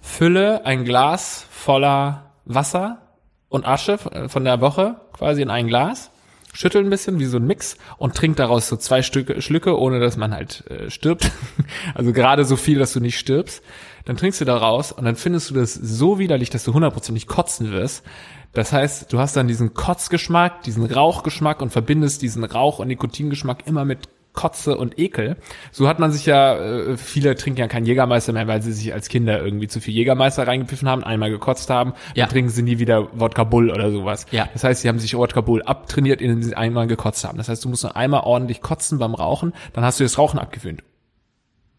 fülle 0.00 0.64
ein 0.64 0.84
Glas 0.84 1.46
voller 1.50 2.32
Wasser 2.44 3.02
und 3.48 3.66
Asche 3.66 3.98
von 3.98 4.44
der 4.44 4.60
Woche 4.60 4.96
quasi 5.12 5.42
in 5.42 5.50
ein 5.50 5.66
Glas, 5.66 6.10
schüttel 6.52 6.82
ein 6.82 6.90
bisschen 6.90 7.18
wie 7.18 7.24
so 7.24 7.38
ein 7.38 7.46
Mix 7.46 7.76
und 7.98 8.14
trink 8.14 8.36
daraus 8.36 8.68
so 8.68 8.76
zwei 8.76 9.02
Stücke, 9.02 9.42
Schlücke, 9.42 9.78
ohne 9.78 10.00
dass 10.00 10.16
man 10.16 10.32
halt 10.34 10.64
äh, 10.70 10.90
stirbt. 10.90 11.30
Also 11.94 12.12
gerade 12.12 12.44
so 12.44 12.56
viel, 12.56 12.78
dass 12.78 12.92
du 12.92 13.00
nicht 13.00 13.18
stirbst. 13.18 13.62
Dann 14.04 14.16
trinkst 14.16 14.40
du 14.40 14.44
daraus 14.44 14.92
und 14.92 15.04
dann 15.04 15.16
findest 15.16 15.50
du 15.50 15.54
das 15.54 15.74
so 15.74 16.18
widerlich, 16.18 16.50
dass 16.50 16.64
du 16.64 16.74
hundertprozentig 16.74 17.26
kotzen 17.26 17.72
wirst. 17.72 18.04
Das 18.52 18.72
heißt, 18.72 19.12
du 19.12 19.18
hast 19.18 19.36
dann 19.36 19.48
diesen 19.48 19.74
Kotzgeschmack, 19.74 20.62
diesen 20.62 20.84
Rauchgeschmack 20.84 21.60
und 21.62 21.70
verbindest 21.70 22.22
diesen 22.22 22.44
Rauch- 22.44 22.78
und 22.78 22.88
Nikotingeschmack 22.88 23.66
immer 23.66 23.84
mit 23.84 24.00
Kotze 24.32 24.76
und 24.76 24.98
Ekel. 24.98 25.36
So 25.70 25.86
hat 25.88 26.00
man 26.00 26.10
sich 26.10 26.26
ja, 26.26 26.56
äh, 26.56 26.96
viele 26.96 27.36
trinken 27.36 27.60
ja 27.60 27.68
keinen 27.68 27.86
Jägermeister 27.86 28.32
mehr, 28.32 28.48
weil 28.48 28.62
sie 28.62 28.72
sich 28.72 28.92
als 28.92 29.08
Kinder 29.08 29.40
irgendwie 29.42 29.68
zu 29.68 29.80
viel 29.80 29.94
Jägermeister 29.94 30.46
reingepfiffen 30.46 30.88
haben, 30.88 31.04
einmal 31.04 31.30
gekotzt 31.30 31.70
haben, 31.70 31.94
Ja. 32.16 32.24
dann 32.24 32.32
trinken 32.32 32.50
sie 32.50 32.62
nie 32.62 32.80
wieder 32.80 33.08
Wodka 33.18 33.44
Bull 33.44 33.70
oder 33.70 33.90
sowas. 33.92 34.26
Ja. 34.32 34.48
Das 34.52 34.64
heißt, 34.64 34.82
sie 34.82 34.88
haben 34.88 34.98
sich 34.98 35.16
Wodka 35.16 35.40
Bull 35.40 35.62
abtrainiert, 35.62 36.20
indem 36.20 36.42
sie 36.42 36.54
einmal 36.56 36.88
gekotzt 36.88 37.24
haben. 37.24 37.38
Das 37.38 37.48
heißt, 37.48 37.64
du 37.64 37.68
musst 37.68 37.84
nur 37.84 37.96
einmal 37.96 38.22
ordentlich 38.24 38.60
kotzen 38.60 38.98
beim 38.98 39.14
Rauchen, 39.14 39.52
dann 39.72 39.84
hast 39.84 40.00
du 40.00 40.04
das 40.04 40.18
Rauchen 40.18 40.38
abgewöhnt. 40.40 40.82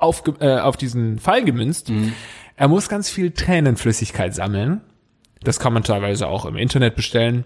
Auf, 0.06 0.24
äh, 0.40 0.60
auf 0.60 0.78
diesen 0.78 1.20
Fall 1.20 1.44
gemünzt. 1.44 1.92
Er 2.56 2.68
muss 2.68 2.88
ganz 2.88 3.10
viel 3.10 3.32
Tränenflüssigkeit 3.32 4.34
sammeln. 4.34 4.82
Das 5.42 5.60
kann 5.60 5.74
man 5.74 5.84
teilweise 5.84 6.28
auch 6.28 6.46
im 6.46 6.56
Internet 6.56 6.96
bestellen 6.96 7.46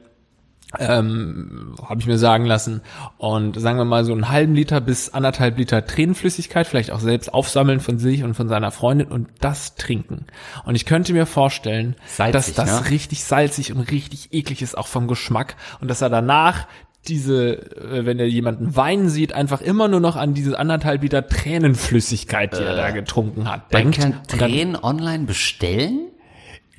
ähm, 0.78 1.74
habe 1.84 2.00
ich 2.00 2.08
mir 2.08 2.20
sagen 2.20 2.46
lassen. 2.46 2.82
Und 3.18 3.60
sagen 3.60 3.78
wir 3.78 3.86
mal 3.86 4.06
so 4.06 4.14
einen 4.14 4.30
halben 4.30 4.54
Liter 4.54 4.82
bis 4.82 5.10
anderthalb 5.10 5.58
Liter 5.58 5.86
Tränenflüssigkeit, 5.86 6.68
vielleicht 6.68 6.92
auch 6.92 7.00
selbst 7.00 7.34
aufsammeln 7.34 7.80
von 7.80 7.98
sich 7.98 8.24
und 8.24 8.36
von 8.36 8.48
seiner 8.50 8.72
Freundin 8.72 9.08
und 9.08 9.30
das 9.40 9.76
trinken. 9.76 10.28
Und 10.66 10.76
ich 10.76 10.86
könnte 10.86 11.14
mir 11.14 11.26
vorstellen, 11.26 11.96
Salzig, 12.06 12.34
dass 12.34 12.54
das 12.54 12.84
ne? 12.84 12.90
richtig 12.92 13.24
salzig 13.24 13.74
und 13.74 13.82
richtig 13.92 14.32
eklig 14.32 14.62
ist, 14.62 14.78
auch 14.78 14.88
vom 14.88 15.08
Geschmack. 15.08 15.56
Und 15.82 15.88
dass 15.90 16.02
er 16.02 16.10
danach 16.10 16.68
diese, 17.08 17.58
äh, 17.78 18.06
wenn 18.06 18.20
er 18.20 18.28
jemanden 18.28 18.76
weinen 18.76 19.10
sieht, 19.10 19.34
einfach 19.34 19.62
immer 19.62 19.88
nur 19.88 20.00
noch 20.00 20.16
an 20.16 20.34
diese 20.34 20.60
anderthalb 20.60 21.02
Liter 21.02 21.28
Tränenflüssigkeit, 21.28 22.54
die 22.58 22.62
er 22.64 22.76
da 22.76 22.92
getrunken 22.92 23.50
hat, 23.50 23.72
Man 23.72 23.84
denkt. 23.84 24.00
kann 24.00 24.12
Und 24.14 24.32
dann- 24.34 24.40
Tränen 24.52 24.76
online 24.76 25.26
bestellen? 25.26 26.08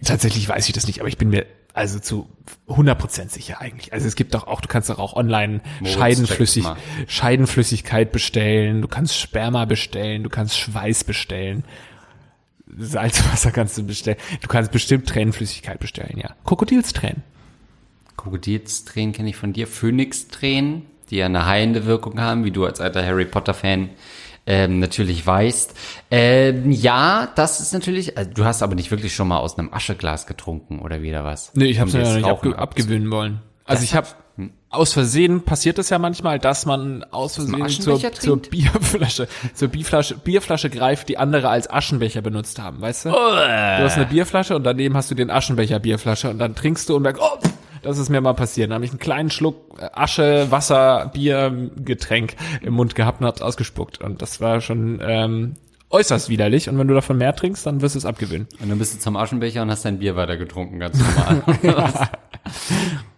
Tatsächlich 0.04 0.48
weiß 0.48 0.66
ich 0.68 0.72
das 0.74 0.86
nicht, 0.86 1.00
aber 1.00 1.08
ich 1.08 1.18
bin 1.18 1.28
mir 1.30 1.46
also 1.72 1.98
zu 2.00 2.26
100% 2.68 3.30
sicher 3.30 3.60
eigentlich. 3.60 3.92
Also 3.92 4.06
es 4.08 4.16
gibt 4.16 4.34
doch 4.34 4.46
auch, 4.46 4.60
du 4.60 4.68
kannst 4.68 4.90
doch 4.90 4.98
auch 4.98 5.14
online 5.14 5.60
Moritz, 5.80 5.94
Scheidenflüssig, 5.94 6.64
Scheidenflüssigkeit 7.06 8.10
bestellen, 8.12 8.82
du 8.82 8.88
kannst 8.88 9.16
Sperma 9.18 9.64
bestellen, 9.66 10.22
du 10.22 10.30
kannst 10.30 10.58
Schweiß 10.58 11.04
bestellen. 11.04 11.64
Salzwasser 12.78 13.50
kannst 13.50 13.76
du 13.78 13.84
bestellen. 13.84 14.16
Du 14.40 14.48
kannst 14.48 14.70
bestimmt 14.72 15.08
Tränenflüssigkeit 15.08 15.80
bestellen, 15.80 16.18
ja. 16.22 16.30
Krokodilstränen. 16.44 17.22
Krokodilstränen 18.20 19.12
kenne 19.12 19.30
ich 19.30 19.36
von 19.36 19.52
dir. 19.52 19.66
Phönixtränen, 19.66 20.86
die 21.10 21.16
ja 21.16 21.26
eine 21.26 21.46
heilende 21.46 21.86
Wirkung 21.86 22.20
haben, 22.20 22.44
wie 22.44 22.50
du 22.50 22.64
als 22.64 22.80
alter 22.80 23.04
Harry 23.04 23.24
Potter-Fan 23.24 23.90
ähm, 24.46 24.78
natürlich 24.78 25.26
weißt. 25.26 25.74
Ähm, 26.10 26.70
ja, 26.70 27.28
das 27.34 27.60
ist 27.60 27.72
natürlich, 27.72 28.16
also 28.16 28.30
du 28.32 28.44
hast 28.44 28.62
aber 28.62 28.74
nicht 28.74 28.90
wirklich 28.90 29.14
schon 29.14 29.28
mal 29.28 29.38
aus 29.38 29.58
einem 29.58 29.72
Ascheglas 29.72 30.26
getrunken 30.26 30.80
oder 30.80 31.02
wieder 31.02 31.24
was. 31.24 31.52
Nee, 31.54 31.66
ich 31.66 31.78
habe 31.78 31.88
es 31.88 31.94
ja 31.94 32.14
nicht 32.14 32.26
abge 32.26 32.56
abgewöhnen 32.56 33.10
wollen. 33.10 33.40
Also 33.64 33.82
Das 33.82 33.84
ich 33.84 33.94
habe 33.94 34.08
aus 34.70 34.92
Versehen 34.92 35.42
passiert 35.42 35.78
es 35.78 35.90
ja 35.90 35.98
manmal, 35.98 36.38
dass 36.38 36.64
man 36.64 37.04
aus 37.10 37.34
Versehen 37.34 37.68
zur, 37.68 38.00
zur? 38.12 38.40
Bierflasche, 38.40 39.28
zur 39.52 39.68
Bierflasche, 39.68 40.16
Bierflasche 40.16 40.70
greift, 40.70 41.08
die 41.08 41.18
andere 41.18 41.48
als 41.48 41.68
Aschenbecher 41.68 42.22
benutzt 42.22 42.58
haben, 42.58 42.80
weißt 42.80 43.06
du? 43.06 43.10
Du 43.10 43.16
hast 43.16 43.96
eine 43.96 44.06
Bierflasche 44.06 44.56
und 44.56 44.64
daneben 44.64 44.96
hast 44.96 45.10
du 45.10 45.14
den 45.14 45.30
Aschenbecher 45.30 45.78
Bierflasche 45.80 46.30
und 46.30 46.38
dann 46.38 46.54
trinkst 46.54 46.88
du 46.88 46.96
und 46.96 47.02
merkst, 47.02 47.22
oh, 47.22 47.38
das 47.82 47.98
ist 47.98 48.08
mir 48.08 48.20
mal 48.20 48.34
passiert. 48.34 48.70
Dann 48.70 48.76
habe 48.76 48.84
ich 48.84 48.90
einen 48.90 48.98
kleinen 49.00 49.30
Schluck 49.30 49.78
äh, 49.78 49.88
Asche, 49.92 50.50
Wasser, 50.50 51.10
Bier, 51.12 51.70
Getränk 51.76 52.36
im 52.62 52.74
Mund 52.74 52.94
gehabt 52.94 53.20
und 53.20 53.26
hab's 53.26 53.42
ausgespuckt. 53.42 54.00
Und 54.00 54.22
das 54.22 54.40
war 54.40 54.60
schon 54.60 55.00
ähm, 55.02 55.56
äußerst 55.90 56.28
widerlich. 56.28 56.68
Und 56.68 56.78
wenn 56.78 56.88
du 56.88 56.94
davon 56.94 57.18
mehr 57.18 57.34
trinkst, 57.34 57.66
dann 57.66 57.80
wirst 57.80 57.94
du 57.94 57.98
es 57.98 58.06
abgewöhnen. 58.06 58.48
Und 58.60 58.68
dann 58.68 58.78
bist 58.78 58.94
du 58.94 58.98
zum 58.98 59.16
Aschenbecher 59.16 59.62
und 59.62 59.70
hast 59.70 59.84
dein 59.84 59.98
Bier 59.98 60.16
weiter 60.16 60.36
getrunken, 60.36 60.78
ganz 60.78 60.98
normal. 60.98 61.42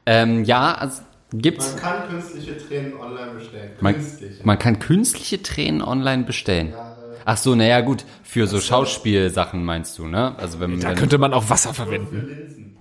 ähm, 0.07 0.45
ja, 0.45 0.75
also 0.75 1.03
Gibt's? 1.35 1.73
Man 1.73 1.81
kann 1.83 2.09
künstliche 2.11 2.59
Tränen 2.59 2.95
online 2.95 3.33
bestellen. 3.33 3.71
Man, 3.81 3.95
Künstliche. 3.95 4.41
man 4.45 4.59
kann 4.59 4.79
künstliche 4.79 5.43
Tränen 5.43 5.81
online 5.81 6.25
bestellen. 6.25 6.75
Ach 7.25 7.37
so, 7.37 7.55
naja, 7.55 7.81
gut. 7.81 8.05
Für 8.23 8.47
so 8.47 8.61
Schauspielsachen 8.61 9.65
meinst 9.65 9.99
du, 9.99 10.07
ne? 10.07 10.37
Also 10.39 10.61
wenn, 10.61 10.79
Da 10.81 10.91
wenn 10.91 10.97
könnte 10.97 11.19
man 11.19 11.33
auch 11.33 11.49
Wasser 11.49 11.73
verwenden. 11.73 12.72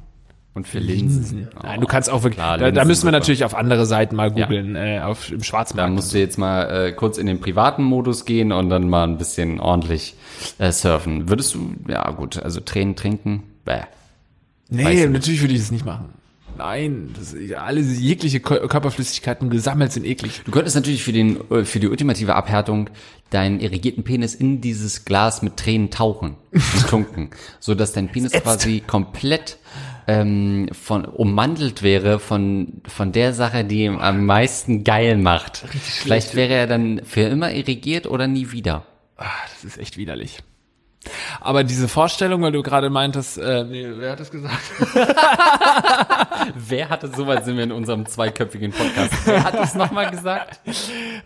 Und 0.53 0.67
für 0.67 0.79
Linsen. 0.79 1.47
Oh, 1.55 1.59
Nein, 1.63 1.79
du 1.79 1.87
kannst 1.87 2.09
auch 2.09 2.23
wirklich, 2.23 2.35
klar, 2.35 2.57
da, 2.57 2.71
da 2.71 2.83
müssen 2.83 3.05
wir 3.05 3.13
natürlich 3.13 3.45
auf 3.45 3.55
andere 3.55 3.85
Seiten 3.85 4.17
mal 4.17 4.31
googeln, 4.31 4.75
äh, 4.75 4.99
auf, 5.01 5.31
im 5.31 5.37
Da 5.37 5.43
Schwarzmarkt. 5.45 5.93
musst 5.93 6.13
du 6.13 6.19
jetzt 6.19 6.37
mal 6.37 6.87
äh, 6.87 6.91
kurz 6.91 7.17
in 7.17 7.25
den 7.25 7.39
privaten 7.39 7.83
Modus 7.85 8.25
gehen 8.25 8.51
und 8.51 8.69
dann 8.69 8.89
mal 8.89 9.05
ein 9.07 9.17
bisschen 9.17 9.61
ordentlich 9.61 10.13
äh, 10.57 10.71
surfen. 10.73 11.29
Würdest 11.29 11.55
du, 11.55 11.73
ja 11.87 12.09
gut, 12.11 12.37
also 12.43 12.59
Tränen 12.59 12.97
trinken? 12.97 13.43
Bäh. 13.63 13.83
nee, 14.69 15.07
natürlich 15.07 15.39
würde 15.41 15.53
ich 15.53 15.61
das 15.61 15.71
nicht 15.71 15.85
machen. 15.85 16.09
Nein, 16.63 17.10
das, 17.17 17.36
alle 17.58 17.82
jegliche 17.82 18.38
Kö- 18.38 18.67
Körperflüssigkeiten 18.67 19.50
gesammelt 19.50 19.91
sind 19.91 20.06
eklig. 20.06 20.41
Du 20.45 20.52
könntest 20.52 20.76
natürlich 20.76 21.04
für, 21.04 21.12
den, 21.12 21.39
äh, 21.50 21.65
für 21.65 21.80
die 21.80 21.88
ultimative 21.88 22.36
Abhärtung 22.36 22.89
deinen 23.32 23.60
irrigierten 23.60 24.04
Penis 24.04 24.36
in 24.36 24.62
dieses 24.62 25.04
Glas 25.06 25.41
mit 25.41 25.58
Tränen 25.58 25.89
tauchen 25.89 26.36
und 26.52 26.88
tunken, 26.88 27.30
so 27.60 27.74
dass 27.74 27.93
dein 27.93 28.10
Penis 28.10 28.32
quasi 28.34 28.82
komplett 28.86 29.58
ähm, 30.08 30.69
von 30.71 31.06
ummantelt 31.06 31.82
wäre 31.82 32.19
von 32.19 32.82
von 32.88 33.12
der 33.12 33.34
Sache, 33.34 33.63
die 33.63 33.86
ihm 33.86 33.97
am 33.97 34.26
meisten 34.26 34.84
geil 34.84 35.17
macht. 35.17 35.63
Vielleicht 35.71 36.36
wäre 36.36 36.54
er 36.54 36.67
dann 36.67 37.02
für 37.06 37.21
immer 37.21 37.52
irrigiert 37.54 38.06
oder 38.06 38.28
nie 38.28 38.52
wieder. 38.52 38.86
Ah, 39.17 39.26
das 39.54 39.63
ist 39.63 39.78
echt 39.80 39.97
widerlich. 39.97 40.39
Aber 41.39 41.63
diese 41.63 41.87
Vorstellung, 41.87 42.41
weil 42.41 42.51
du 42.51 42.61
gerade 42.61 42.89
meintest, 42.89 43.37
äh, 43.37 43.63
nee, 43.63 43.87
wer 43.95 44.11
hat 44.11 44.19
das 44.19 44.31
gesagt? 44.31 44.61
Wer 46.55 46.89
hatte 46.89 47.07
sowas 47.07 47.45
sind 47.45 47.57
wir 47.57 47.63
in 47.63 47.71
unserem 47.71 48.05
zweiköpfigen 48.05 48.71
Podcast? 48.71 49.13
Wer 49.25 49.43
hat 49.43 49.53
das 49.53 49.75
nochmal 49.75 50.09
gesagt? 50.09 50.59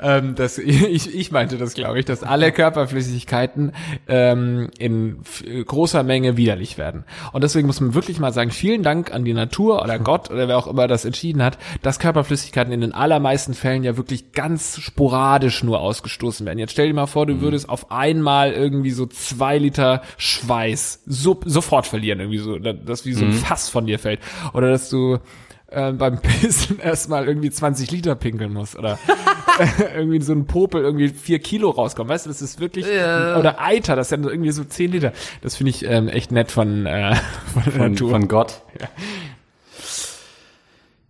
ähm, 0.01 0.35
dass, 0.35 0.57
ich, 0.57 1.13
ich 1.13 1.31
meinte 1.31 1.57
das, 1.57 1.73
glaube 1.73 1.99
ich, 1.99 2.05
dass 2.05 2.23
alle 2.23 2.51
Körperflüssigkeiten 2.51 3.73
ähm, 4.07 4.69
in 4.77 5.19
großer 5.65 6.03
Menge 6.03 6.37
widerlich 6.37 6.77
werden. 6.77 7.05
Und 7.31 7.43
deswegen 7.43 7.67
muss 7.67 7.81
man 7.81 7.93
wirklich 7.93 8.19
mal 8.19 8.33
sagen, 8.33 8.51
vielen 8.51 8.83
Dank 8.83 9.13
an 9.13 9.25
die 9.25 9.33
Natur 9.33 9.81
oder 9.81 9.99
Gott 9.99 10.31
oder 10.31 10.47
wer 10.47 10.57
auch 10.57 10.67
immer 10.67 10.87
das 10.87 11.05
entschieden 11.05 11.43
hat, 11.43 11.57
dass 11.81 11.99
Körperflüssigkeiten 11.99 12.73
in 12.73 12.81
den 12.81 12.93
allermeisten 12.93 13.53
Fällen 13.53 13.83
ja 13.83 13.97
wirklich 13.97 14.31
ganz 14.31 14.79
sporadisch 14.79 15.63
nur 15.63 15.79
ausgestoßen 15.79 16.45
werden. 16.45 16.59
Jetzt 16.59 16.71
stell 16.71 16.87
dir 16.87 16.93
mal 16.93 17.07
vor, 17.07 17.25
du 17.25 17.41
würdest 17.41 17.69
auf 17.69 17.91
einmal 17.91 18.51
irgendwie 18.51 18.91
so 18.91 19.05
zwei 19.05 19.57
Liter 19.65 20.01
Schweiß 20.17 21.01
so, 21.05 21.39
sofort 21.45 21.87
verlieren, 21.87 22.19
irgendwie 22.19 22.37
so, 22.39 22.57
dass 22.57 23.05
wie 23.05 23.13
so 23.13 23.25
ein 23.25 23.33
Fass 23.33 23.69
von 23.69 23.85
dir 23.85 23.99
fällt. 23.99 24.19
Oder 24.53 24.69
dass 24.71 24.89
du 24.89 25.19
äh, 25.67 25.91
beim 25.91 26.21
Pissen 26.21 26.79
erstmal 26.79 27.27
irgendwie 27.27 27.49
20 27.51 27.91
Liter 27.91 28.15
pinkeln 28.15 28.53
musst 28.53 28.77
oder 28.77 28.97
irgendwie 29.95 30.21
so 30.21 30.33
ein 30.33 30.45
Popel 30.47 30.83
irgendwie 30.83 31.09
vier 31.09 31.39
Kilo 31.39 31.69
rauskommt. 31.69 32.09
Weißt 32.09 32.25
du, 32.25 32.29
das 32.29 32.41
ist 32.41 32.59
wirklich 32.59 32.85
oder 32.85 33.55
Eiter, 33.59 33.95
das 33.95 34.09
sind 34.09 34.25
irgendwie 34.25 34.51
so 34.51 34.63
10 34.63 34.91
Liter. 34.91 35.13
Das 35.41 35.55
finde 35.55 35.69
ich 35.71 35.85
ähm, 35.85 36.07
echt 36.09 36.31
nett 36.31 36.51
von, 36.51 36.85
äh, 36.85 37.15
von 37.53 37.63
Von, 37.63 37.91
Natur. 37.91 38.09
von 38.11 38.27
Gott. 38.27 38.61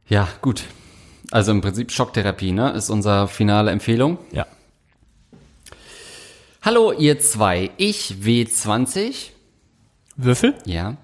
Ja, 0.08 0.28
gut. 0.42 0.64
Also 1.32 1.52
im 1.52 1.62
Prinzip 1.62 1.92
Schocktherapie, 1.92 2.52
ne? 2.52 2.70
Ist 2.72 2.90
unsere 2.92 3.28
finale 3.28 3.72
Empfehlung. 3.72 4.20
ja. 4.32 4.46
Hallo 6.66 6.92
ihr 6.92 7.20
zwei, 7.20 7.70
ich 7.78 8.16
W20, 8.24 9.30
Würfel? 10.16 10.56
ja, 10.66 10.98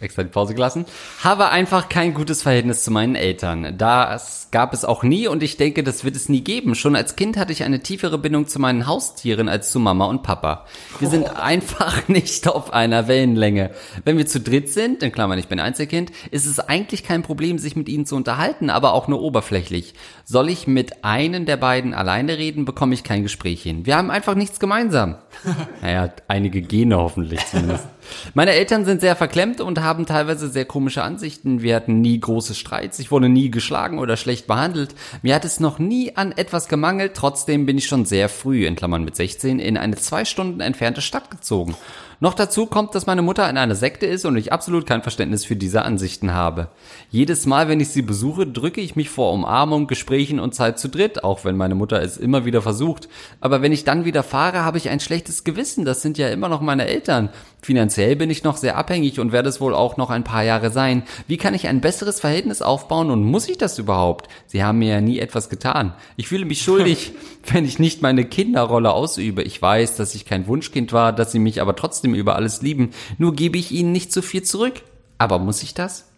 extra 0.00 0.22
die 0.22 0.30
Pause 0.30 0.54
gelassen, 0.54 0.84
habe 1.22 1.50
einfach 1.50 1.88
kein 1.88 2.14
gutes 2.14 2.42
Verhältnis 2.42 2.84
zu 2.84 2.90
meinen 2.90 3.14
Eltern. 3.14 3.76
Das 3.78 4.48
gab 4.50 4.74
es 4.74 4.84
auch 4.84 5.02
nie 5.02 5.26
und 5.28 5.42
ich 5.42 5.56
denke, 5.56 5.82
das 5.82 6.04
wird 6.04 6.14
es 6.14 6.28
nie 6.28 6.42
geben. 6.42 6.74
Schon 6.74 6.94
als 6.94 7.16
Kind 7.16 7.36
hatte 7.36 7.52
ich 7.52 7.64
eine 7.64 7.80
tiefere 7.80 8.18
Bindung 8.18 8.46
zu 8.46 8.58
meinen 8.58 8.86
Haustieren 8.86 9.48
als 9.48 9.70
zu 9.70 9.80
Mama 9.80 10.06
und 10.06 10.22
Papa. 10.22 10.66
Wir 11.00 11.08
sind 11.08 11.36
einfach 11.36 12.08
nicht 12.08 12.46
auf 12.46 12.72
einer 12.72 13.08
Wellenlänge. 13.08 13.70
Wenn 14.04 14.18
wir 14.18 14.26
zu 14.26 14.40
dritt 14.40 14.68
sind, 14.68 15.02
in 15.02 15.12
Klammern, 15.12 15.38
ich 15.38 15.48
bin 15.48 15.58
Einzelkind, 15.58 16.12
ist 16.30 16.46
es 16.46 16.60
eigentlich 16.60 17.02
kein 17.02 17.22
Problem, 17.22 17.58
sich 17.58 17.76
mit 17.76 17.88
ihnen 17.88 18.06
zu 18.06 18.14
unterhalten, 18.14 18.70
aber 18.70 18.92
auch 18.92 19.08
nur 19.08 19.22
oberflächlich. 19.22 19.94
Soll 20.24 20.50
ich 20.50 20.66
mit 20.66 21.04
einem 21.04 21.46
der 21.46 21.56
beiden 21.56 21.94
alleine 21.94 22.38
reden, 22.38 22.64
bekomme 22.64 22.94
ich 22.94 23.04
kein 23.04 23.22
Gespräch 23.22 23.62
hin. 23.62 23.86
Wir 23.86 23.96
haben 23.96 24.10
einfach 24.10 24.34
nichts 24.34 24.60
gemeinsam. 24.60 25.16
Naja, 25.80 26.12
einige 26.28 26.62
Gene 26.62 26.96
hoffentlich 26.96 27.44
zumindest. 27.46 27.86
Meine 28.34 28.52
Eltern 28.52 28.84
sind 28.84 29.00
sehr 29.00 29.16
verklemmt 29.16 29.60
und 29.60 29.80
haben 29.80 30.06
teilweise 30.06 30.48
sehr 30.48 30.64
komische 30.64 31.02
Ansichten. 31.02 31.62
Wir 31.62 31.76
hatten 31.76 32.00
nie 32.00 32.18
große 32.18 32.54
Streits. 32.54 32.98
Ich 32.98 33.10
wurde 33.10 33.28
nie 33.28 33.50
geschlagen 33.50 33.98
oder 33.98 34.16
schlecht 34.16 34.46
behandelt. 34.46 34.94
Mir 35.22 35.34
hat 35.34 35.44
es 35.44 35.60
noch 35.60 35.78
nie 35.78 36.16
an 36.16 36.32
etwas 36.32 36.68
gemangelt. 36.68 37.14
Trotzdem 37.14 37.66
bin 37.66 37.78
ich 37.78 37.86
schon 37.86 38.04
sehr 38.04 38.28
früh, 38.28 38.66
in 38.66 38.76
Klammern 38.76 39.04
mit 39.04 39.16
16, 39.16 39.58
in 39.58 39.76
eine 39.76 39.96
zwei 39.96 40.24
Stunden 40.24 40.60
entfernte 40.60 41.00
Stadt 41.00 41.30
gezogen. 41.30 41.76
Noch 42.22 42.34
dazu 42.34 42.66
kommt, 42.66 42.94
dass 42.94 43.06
meine 43.06 43.20
Mutter 43.20 43.50
in 43.50 43.56
einer 43.56 43.74
Sekte 43.74 44.06
ist 44.06 44.24
und 44.24 44.36
ich 44.36 44.52
absolut 44.52 44.86
kein 44.86 45.02
Verständnis 45.02 45.44
für 45.44 45.56
diese 45.56 45.82
Ansichten 45.82 46.32
habe. 46.32 46.68
Jedes 47.10 47.46
Mal, 47.46 47.66
wenn 47.66 47.80
ich 47.80 47.88
sie 47.88 48.02
besuche, 48.02 48.46
drücke 48.46 48.80
ich 48.80 48.94
mich 48.94 49.10
vor 49.10 49.32
Umarmung, 49.32 49.88
Gesprächen 49.88 50.38
und 50.38 50.54
Zeit 50.54 50.78
zu 50.78 50.88
dritt, 50.88 51.24
auch 51.24 51.44
wenn 51.44 51.56
meine 51.56 51.74
Mutter 51.74 52.00
es 52.00 52.18
immer 52.18 52.44
wieder 52.44 52.62
versucht. 52.62 53.08
Aber 53.40 53.60
wenn 53.60 53.72
ich 53.72 53.82
dann 53.82 54.04
wieder 54.04 54.22
fahre, 54.22 54.64
habe 54.64 54.78
ich 54.78 54.88
ein 54.88 55.00
schlechtes 55.00 55.42
Gewissen. 55.42 55.84
Das 55.84 56.00
sind 56.00 56.16
ja 56.16 56.28
immer 56.28 56.48
noch 56.48 56.60
meine 56.60 56.86
Eltern. 56.86 57.28
Finanziell 57.64 58.16
bin 58.16 58.28
ich 58.28 58.42
noch 58.42 58.56
sehr 58.56 58.76
abhängig 58.76 59.20
und 59.20 59.30
werde 59.30 59.48
es 59.48 59.60
wohl 59.60 59.72
auch 59.72 59.96
noch 59.96 60.10
ein 60.10 60.24
paar 60.24 60.42
Jahre 60.42 60.72
sein. 60.72 61.04
Wie 61.28 61.36
kann 61.36 61.54
ich 61.54 61.68
ein 61.68 61.80
besseres 61.80 62.18
Verhältnis 62.18 62.60
aufbauen 62.60 63.08
und 63.08 63.22
muss 63.22 63.48
ich 63.48 63.56
das 63.56 63.78
überhaupt? 63.78 64.28
Sie 64.48 64.64
haben 64.64 64.80
mir 64.80 64.94
ja 64.94 65.00
nie 65.00 65.20
etwas 65.20 65.48
getan. 65.48 65.94
Ich 66.16 66.26
fühle 66.26 66.44
mich 66.44 66.62
schuldig, 66.62 67.12
wenn 67.52 67.64
ich 67.64 67.78
nicht 67.78 68.02
meine 68.02 68.24
Kinderrolle 68.24 68.92
ausübe. 68.92 69.44
Ich 69.44 69.62
weiß, 69.62 69.94
dass 69.94 70.16
ich 70.16 70.24
kein 70.24 70.48
Wunschkind 70.48 70.92
war, 70.92 71.12
dass 71.12 71.30
sie 71.30 71.38
mich 71.38 71.62
aber 71.62 71.76
trotzdem 71.76 72.16
über 72.16 72.34
alles 72.34 72.62
lieben. 72.62 72.90
Nur 73.16 73.36
gebe 73.36 73.58
ich 73.58 73.70
ihnen 73.70 73.92
nicht 73.92 74.12
so 74.12 74.22
viel 74.22 74.42
zurück. 74.42 74.82
Aber 75.18 75.38
muss 75.38 75.62
ich 75.62 75.72
das? 75.72 76.10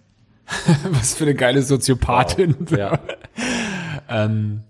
Was 0.92 1.14
für 1.14 1.24
eine 1.24 1.34
geile 1.34 1.60
Soziopathin. 1.60 2.56
Ja. 2.70 3.00
ähm, 4.08 4.62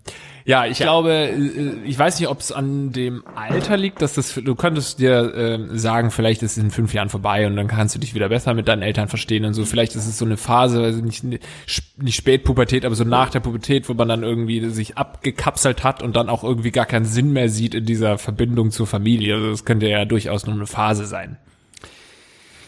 ja, 0.47 0.67
ich 0.67 0.77
glaube, 0.77 1.11
äh, 1.11 1.73
ich 1.85 1.97
weiß 1.97 2.19
nicht, 2.19 2.29
ob 2.29 2.39
es 2.39 2.51
an 2.51 2.91
dem 2.91 3.23
Alter 3.35 3.77
liegt, 3.77 4.03
dass 4.03 4.13
das, 4.13 4.35
du 4.35 4.53
könntest 4.53 4.99
dir 4.99 5.33
äh, 5.33 5.77
sagen, 5.77 6.11
vielleicht 6.11 6.43
ist 6.43 6.51
es 6.51 6.63
in 6.63 6.69
fünf 6.69 6.93
Jahren 6.93 7.09
vorbei 7.09 7.47
und 7.47 7.55
dann 7.55 7.67
kannst 7.67 7.95
du 7.95 7.99
dich 7.99 8.13
wieder 8.13 8.29
besser 8.29 8.53
mit 8.53 8.67
deinen 8.67 8.83
Eltern 8.83 9.07
verstehen 9.07 9.43
und 9.43 9.55
so. 9.55 9.65
Vielleicht 9.65 9.95
ist 9.95 10.05
es 10.05 10.19
so 10.19 10.25
eine 10.25 10.37
Phase, 10.37 10.83
also 10.83 11.01
nicht, 11.01 11.23
nicht 11.23 12.15
Spätpubertät, 12.15 12.85
aber 12.85 12.93
so 12.93 13.03
nach 13.03 13.31
der 13.31 13.39
Pubertät, 13.39 13.89
wo 13.89 13.95
man 13.95 14.07
dann 14.07 14.21
irgendwie 14.21 14.69
sich 14.69 14.97
abgekapselt 14.97 15.83
hat 15.83 16.03
und 16.03 16.15
dann 16.15 16.29
auch 16.29 16.43
irgendwie 16.43 16.71
gar 16.71 16.85
keinen 16.85 17.05
Sinn 17.05 17.33
mehr 17.33 17.49
sieht 17.49 17.73
in 17.73 17.85
dieser 17.85 18.19
Verbindung 18.19 18.69
zur 18.69 18.85
Familie. 18.85 19.33
Also 19.35 19.49
das 19.49 19.65
könnte 19.65 19.87
ja 19.87 20.05
durchaus 20.05 20.45
nur 20.45 20.55
eine 20.55 20.67
Phase 20.67 21.05
sein. 21.05 21.37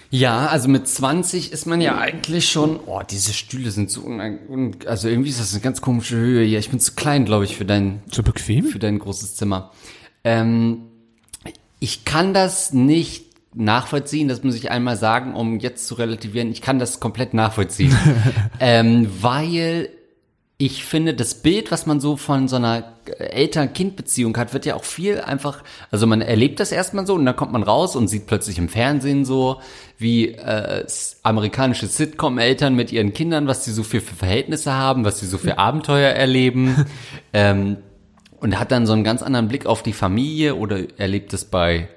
Ja, 0.10 0.48
also 0.48 0.70
mit 0.70 0.88
20 0.88 1.52
ist 1.52 1.66
man 1.66 1.82
ja 1.82 1.98
eigentlich 1.98 2.50
schon, 2.50 2.80
oh, 2.86 3.02
diese 3.10 3.34
Stühle 3.34 3.72
sind 3.72 3.92
so, 3.92 4.02
un, 4.02 4.20
un, 4.48 4.76
also 4.86 5.10
irgendwie 5.10 5.30
ist 5.30 5.40
das 5.40 5.54
eine 5.54 5.62
ganz 5.62 5.82
komische 5.82 6.16
Höhe 6.16 6.46
hier. 6.46 6.60
Ich 6.60 6.70
bin 6.70 6.80
zu 6.80 6.94
klein, 6.94 7.26
glaube 7.26 7.46
ich, 7.46 7.58
für 7.58 7.66
dein, 7.66 8.02
So 8.12 8.24
bequem? 8.24 8.66
für 8.66 8.80
dein 8.80 9.00
großes 9.00 9.36
Zimmer. 9.36 9.72
Ähm, 10.24 10.84
ich 11.80 12.06
kann 12.06 12.34
das 12.34 12.74
nicht 12.74 13.26
nachvollziehen, 13.54 14.28
das 14.28 14.44
muss 14.44 14.56
ich 14.56 14.72
einmal 14.72 14.98
sagen, 14.98 15.34
um 15.34 15.60
jetzt 15.60 15.88
zu 15.88 15.96
relativieren. 15.96 16.52
Ich 16.52 16.62
kann 16.62 16.80
das 16.80 17.00
komplett 17.00 17.34
nachvollziehen, 17.34 17.96
ähm, 18.60 19.10
weil 19.22 19.90
ich 20.60 20.84
finde, 20.86 21.14
das 21.14 21.36
Bild, 21.36 21.72
was 21.72 21.86
man 21.86 22.00
so 22.00 22.18
von 22.18 22.48
so 22.48 22.56
einer 22.56 22.94
Eltern-Kind-Beziehung 23.20 24.36
hat, 24.38 24.54
wird 24.54 24.66
ja 24.66 24.74
auch 24.74 24.84
viel 24.84 25.22
einfach, 25.22 25.64
also 25.92 26.08
man 26.08 26.22
erlebt 26.22 26.60
das 26.60 26.72
erstmal 26.72 27.06
so 27.06 27.14
und 27.14 27.26
dann 27.26 27.36
kommt 27.36 27.52
man 27.52 27.62
raus 27.62 27.96
und 27.96 28.08
sieht 28.08 28.26
plötzlich 28.26 28.58
im 28.58 28.68
Fernsehen 28.68 29.24
so, 29.24 29.62
wie 30.00 30.30
äh, 30.30 30.84
amerikanische 31.22 31.86
Sitcom-Eltern 31.86 32.74
mit 32.74 32.92
ihren 32.92 33.14
Kindern, 33.14 33.46
was 33.46 33.66
die 33.66 33.72
so 33.72 33.84
für, 33.84 34.02
für 34.02 34.16
Verhältnisse 34.16 34.74
haben, 34.74 35.06
was 35.06 35.20
die 35.20 35.28
so 35.28 35.38
für 35.38 35.60
Abenteuer 35.60 36.10
erleben. 36.10 36.88
ähm, 37.34 37.78
und 38.40 38.60
hat 38.60 38.72
dann 38.72 38.86
so 38.86 38.94
einen 38.94 39.04
ganz 39.04 39.24
anderen 39.24 39.48
Blick 39.48 39.66
auf 39.66 39.82
die 39.82 39.94
Familie 39.94 40.56
oder 40.56 40.80
erlebt 40.98 41.34
es 41.34 41.46
bei 41.46 41.90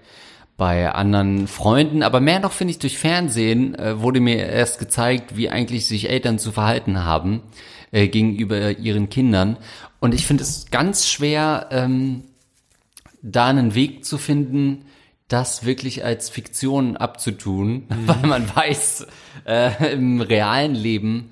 bei 0.56 0.92
anderen 0.92 1.46
Freunden, 1.48 2.02
aber 2.02 2.20
mehr 2.20 2.38
noch 2.38 2.52
finde 2.52 2.72
ich 2.72 2.78
durch 2.78 2.98
Fernsehen 2.98 3.74
äh, 3.76 3.98
wurde 4.02 4.20
mir 4.20 4.46
erst 4.46 4.78
gezeigt, 4.78 5.34
wie 5.34 5.48
eigentlich 5.48 5.86
sich 5.86 6.10
Eltern 6.10 6.38
zu 6.38 6.52
verhalten 6.52 7.02
haben 7.02 7.40
äh, 7.92 8.08
gegenüber 8.08 8.78
ihren 8.78 9.08
Kindern. 9.10 9.56
Und 10.00 10.14
ich 10.14 10.26
finde 10.26 10.42
es 10.42 10.70
ganz 10.70 11.08
schwer, 11.08 11.68
ähm, 11.70 12.24
da 13.22 13.46
einen 13.46 13.74
Weg 13.74 14.04
zu 14.04 14.18
finden, 14.18 14.86
das 15.28 15.64
wirklich 15.64 16.04
als 16.04 16.28
Fiktion 16.28 16.96
abzutun, 16.96 17.84
weil 18.06 18.26
man 18.26 18.54
weiß, 18.54 19.06
äh, 19.46 19.92
im 19.92 20.20
realen 20.20 20.74
Leben 20.74 21.30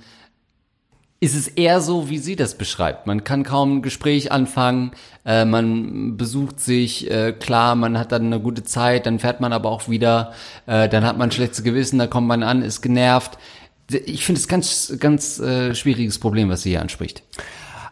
ist 1.20 1.34
es 1.34 1.48
eher 1.48 1.80
so, 1.80 2.08
wie 2.08 2.18
sie 2.18 2.36
das 2.36 2.56
beschreibt. 2.56 3.08
Man 3.08 3.24
kann 3.24 3.42
kaum 3.42 3.78
ein 3.78 3.82
Gespräch 3.82 4.30
anfangen, 4.30 4.92
äh, 5.24 5.44
man 5.44 6.16
besucht 6.16 6.60
sich, 6.60 7.10
äh, 7.10 7.32
klar, 7.32 7.74
man 7.74 7.98
hat 7.98 8.12
dann 8.12 8.26
eine 8.26 8.38
gute 8.38 8.62
Zeit, 8.62 9.06
dann 9.06 9.18
fährt 9.18 9.40
man 9.40 9.52
aber 9.52 9.68
auch 9.68 9.88
wieder, 9.88 10.32
äh, 10.66 10.88
dann 10.88 11.04
hat 11.04 11.18
man 11.18 11.28
ein 11.28 11.32
schlechtes 11.32 11.64
Gewissen, 11.64 11.98
dann 11.98 12.08
kommt 12.08 12.28
man 12.28 12.44
an, 12.44 12.62
ist 12.62 12.82
genervt. 12.82 13.36
Ich 13.90 14.24
finde 14.24 14.40
es 14.40 14.48
ganz, 14.48 14.94
ganz 14.98 15.38
äh, 15.38 15.74
schwieriges 15.74 16.18
Problem, 16.18 16.50
was 16.50 16.62
sie 16.62 16.70
hier 16.70 16.82
anspricht. 16.82 17.22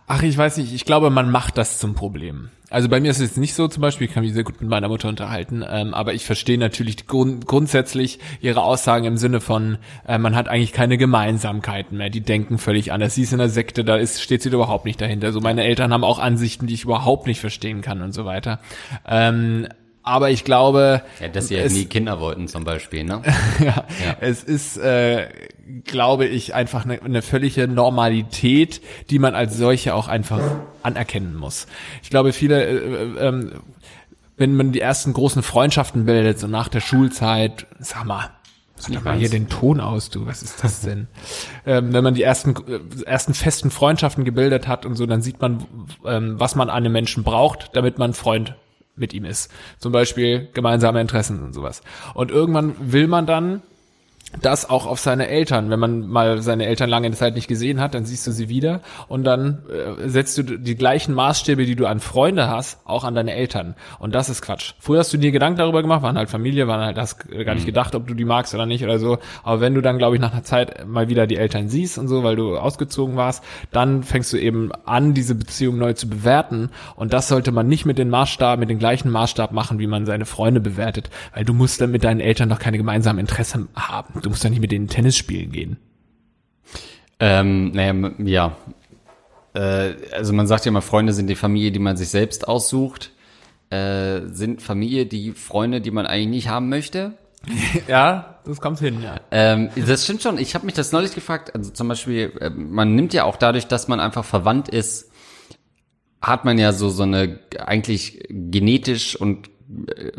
Ach, 0.09 0.23
ich 0.23 0.37
weiß 0.37 0.59
nicht, 0.59 0.73
ich 0.73 0.85
glaube, 0.85 1.11
man 1.11 1.31
macht 1.31 1.59
das 1.59 1.79
zum 1.79 1.95
Problem. 1.95 2.51
Also 2.69 2.89
bei 2.89 3.01
mir 3.01 3.11
ist 3.11 3.19
es 3.19 3.31
jetzt 3.31 3.39
nicht 3.39 3.55
so 3.55 3.69
zum 3.69 3.81
Beispiel, 3.81 4.07
ich 4.09 4.15
kann 4.15 4.25
mich 4.25 4.35
sehr 4.35 4.45
gut 4.45 4.61
mit 4.61 4.69
meiner 4.69 4.89
Mutter 4.89 5.09
unterhalten, 5.09 5.65
ähm, 5.69 5.95
aber 5.95 6.15
ich 6.15 6.25
verstehe 6.25 6.59
natürlich 6.59 7.07
grund 7.07 7.47
grundsätzlich 7.47 8.19
ihre 8.41 8.63
Aussagen 8.63 9.05
im 9.05 9.17
Sinne 9.17 9.41
von, 9.41 9.79
äh, 10.07 10.19
man 10.19 10.35
hat 10.35 10.49
eigentlich 10.49 10.73
keine 10.73 10.99
Gemeinsamkeiten 10.99 11.97
mehr, 11.97 12.11
die 12.11 12.23
denken 12.23 12.59
völlig 12.59 12.93
anders. 12.93 13.15
Sie 13.15 13.23
ist 13.23 13.33
in 13.33 13.39
der 13.39 13.49
Sekte, 13.49 13.85
da 13.85 13.97
ist, 13.97 14.21
steht 14.21 14.43
sie 14.43 14.49
überhaupt 14.49 14.85
nicht 14.85 15.01
dahinter. 15.01 15.33
So 15.33 15.41
meine 15.41 15.65
Eltern 15.65 15.93
haben 15.93 16.05
auch 16.05 16.19
Ansichten, 16.19 16.67
die 16.67 16.75
ich 16.75 16.85
überhaupt 16.85 17.27
nicht 17.27 17.41
verstehen 17.41 17.83
kann 17.83 18.03
und 18.03 18.13
so 18.13 18.25
weiter. 18.25 18.61
Ähm, 19.07 19.69
aber 20.07 20.31
ich 20.31 20.45
glaube, 20.45 21.03
Ja, 21.21 21.29
dass 21.29 21.49
sie 21.49 21.57
halt 21.57 21.67
es- 21.67 21.73
nie 21.75 21.85
Kinder 21.87 22.21
wollten 22.21 22.47
zum 22.49 22.65
Beispiel, 22.65 23.05
ne? 23.05 23.23
ja, 23.61 23.85
es 24.21 24.45
ist, 24.45 24.77
äh, 24.79 25.29
glaube 25.85 26.27
ich, 26.27 26.55
einfach 26.55 26.85
eine, 26.85 27.03
eine 27.03 27.23
völlige 27.23 27.67
Normalität, 27.69 28.81
die 29.11 29.19
man 29.19 29.35
als 29.35 29.57
solche 29.57 29.95
auch 29.95 30.07
einfach 30.09 30.41
anerkennen 30.83 31.35
muss. 31.35 31.67
Ich 32.03 32.11
glaube, 32.11 32.33
viele, 32.33 32.65
äh, 32.65 33.27
ähm, 33.29 33.53
wenn 34.37 34.55
man 34.55 34.71
die 34.73 34.81
ersten 34.81 35.13
großen 35.13 35.43
Freundschaften 35.43 36.05
bildet, 36.07 36.39
so 36.39 36.47
nach 36.47 36.69
der 36.69 36.81
Schulzeit, 36.81 37.67
sag 37.81 38.05
mal, 38.05 38.31
Mach 38.91 39.03
mal 39.05 39.17
hier 39.17 39.31
den 39.31 39.49
Ton 39.49 39.81
aus, 39.81 40.11
du, 40.11 40.27
was 40.27 40.43
ist 40.43 40.63
das 40.63 40.83
denn? 40.83 41.09
ähm, 41.67 41.95
wenn 41.95 42.05
man 42.05 42.13
die 42.15 42.23
ersten, 42.23 42.55
äh, 42.69 43.05
ersten 43.07 43.33
festen 43.33 43.71
Freundschaften 43.71 44.25
gebildet 44.25 44.69
hat 44.69 44.85
und 44.85 44.97
so, 44.97 45.07
dann 45.07 45.23
sieht 45.23 45.41
man, 45.41 45.65
ähm, 46.05 46.39
was 46.39 46.55
man 46.57 46.69
an 46.69 46.77
einem 46.77 46.93
Menschen 46.93 47.25
braucht, 47.25 47.71
damit 47.73 47.99
man 47.99 48.13
Freund 48.13 48.55
mit 48.97 49.15
ihm 49.15 49.25
ist. 49.25 49.51
Zum 49.79 49.93
Beispiel 49.93 50.49
gemeinsame 50.53 51.01
Interessen 51.01 51.43
und 51.43 51.53
sowas. 51.53 51.83
Und 52.15 52.31
irgendwann 52.31 52.75
will 52.81 53.07
man 53.07 53.27
dann 53.27 53.63
das 54.43 54.69
auch 54.69 54.87
auf 54.87 55.01
seine 55.01 55.29
Eltern. 55.29 55.71
Wenn 55.71 55.79
man 55.79 56.09
mal 56.09 56.43
seine 56.43 56.67
Eltern 56.67 56.91
lange 56.91 57.11
Zeit 57.13 57.35
nicht 57.35 57.49
gesehen 57.49 57.81
hat, 57.81 57.95
dann 57.95 58.05
siehst 58.05 58.27
du 58.27 58.33
sie 58.33 58.49
wieder 58.49 58.81
und 59.09 59.25
dann 59.25 59.63
äh, 59.71 60.09
setzt 60.09 60.37
du 60.39 60.43
die 60.43 60.75
gleichen 60.75 61.15
Maßstäbe, 61.15 61.65
die 61.65 61.77
du 61.77 61.87
an 61.87 62.01
Freunde 62.01 62.49
hast, 62.49 62.81
auch 62.85 63.05
an 63.05 63.15
deine 63.15 63.33
Eltern. 63.33 63.77
Und 63.99 64.15
das 64.15 64.29
ist 64.29 64.43
Quatsch. 64.43 64.75
Früher 64.79 64.99
hast 64.99 65.13
du 65.13 65.17
dir 65.17 65.31
Gedanken 65.31 65.59
darüber 65.59 65.83
gemacht, 65.83 66.03
waren 66.03 66.19
halt 66.19 66.29
Familie, 66.29 66.69
waren 66.69 66.85
halt 66.85 66.99
hast 66.99 67.29
gar 67.29 67.55
nicht 67.55 67.67
gedacht, 67.67 67.95
ob 67.95 68.07
du 68.07 68.15
die 68.15 68.25
magst 68.25 68.55
oder 68.55 68.67
nicht 68.67 68.85
oder 68.85 68.99
so. 68.99 69.19
Aber 69.43 69.61
wenn 69.61 69.75
du 69.75 69.81
dann, 69.81 69.99
glaube 69.99 70.17
ich, 70.17 70.21
nach 70.21 70.33
einer 70.33 70.45
Zeit 70.45 70.87
mal 70.87 71.09
wieder 71.09 71.27
die 71.27 71.37
Eltern 71.37 71.69
siehst 71.69 71.99
und 71.99 72.09
so, 72.09 72.25
weil 72.25 72.37
du 72.37 72.59
ausgezogen 72.59 73.17
warst, 73.17 73.45
dann 73.71 74.03
fängst 74.03 74.33
du 74.33 74.37
eben 74.37 74.71
an, 74.85 75.15
diese 75.15 75.35
Beziehung 75.35 75.79
neu 75.79 75.93
zu 75.93 76.09
bewerten. 76.09 76.71
Und 76.97 77.13
das 77.13 77.29
sollte 77.29 77.53
man 77.53 77.69
nicht 77.69 77.87
mit 77.87 77.99
den 77.99 78.11
Maßstab, 78.11 78.59
mit 78.59 78.71
den 78.71 78.79
gleichen 78.79 79.11
Maßstab 79.11 79.53
machen, 79.53 79.79
wie 79.79 79.87
man 79.87 80.05
seine 80.05 80.27
Freunde 80.27 80.61
bewertet, 80.61 81.11
weil 81.35 81.45
du 81.45 81.55
musst 81.55 81.81
dann 81.81 81.91
mit 81.91 82.05
deinen 82.05 82.21
Eltern 82.21 82.49
doch 82.49 82.59
keine 82.59 82.77
gemeinsamen 82.77 83.21
Interessen 83.21 83.69
haben. 83.75 84.16
Du 84.23 84.31
musst 84.31 84.45
ja 84.45 84.51
nicht 84.51 84.61
mit 84.61 84.73
denen 84.73 84.89
Tennis 84.89 85.17
spielen 85.17 85.53
gehen. 85.53 85.77
Ähm, 87.19 87.71
naja, 87.73 88.11
ja. 88.19 88.57
Äh, 89.55 89.95
also 90.13 90.33
man 90.33 90.47
sagt 90.47 90.65
ja 90.65 90.71
immer, 90.71 90.83
Freunde 90.83 91.13
sind 91.13 91.29
die 91.29 91.35
Familie, 91.35 91.73
die 91.73 91.79
man 91.79 91.97
sich 91.97 92.09
selbst 92.09 92.47
aussucht. 92.47 93.13
Äh, 93.71 94.23
sind 94.27 94.63
Familie 94.63 95.07
die 95.07 95.33
Freunde, 95.33 95.81
die 95.81 95.91
man 95.91 96.07
eigentlich 96.07 96.29
nicht 96.29 96.49
haben 96.49 96.69
möchte? 96.69 97.15
Ja, 97.89 98.41
das 98.45 98.61
kommt 98.61 98.81
hin, 98.81 99.03
ja. 99.03 99.21
Ähm, 99.31 99.71
das 99.77 100.05
stimmt 100.05 100.23
schon. 100.23 100.39
Ich 100.39 100.55
habe 100.55 100.67
mich 100.67 100.75
das 100.75 100.93
neulich 100.93 101.15
gefragt. 101.15 101.55
Also 101.55 101.71
zum 101.71 101.89
Beispiel, 101.89 102.33
äh, 102.41 102.51
man 102.51 102.95
nimmt 102.95 103.15
ja 103.15 103.25
auch 103.25 103.37
dadurch, 103.37 103.67
dass 103.67 103.89
man 103.89 104.01
einfach 104.01 104.25
verwandt 104.25 104.69
ist, 104.69 105.11
hat 106.21 106.45
man 106.45 106.59
ja 106.59 106.73
so 106.73 106.89
so 106.89 107.05
eine 107.05 107.39
eigentlich 107.59 108.21
genetisch 108.29 109.15
und 109.17 109.49
äh, 109.89 110.13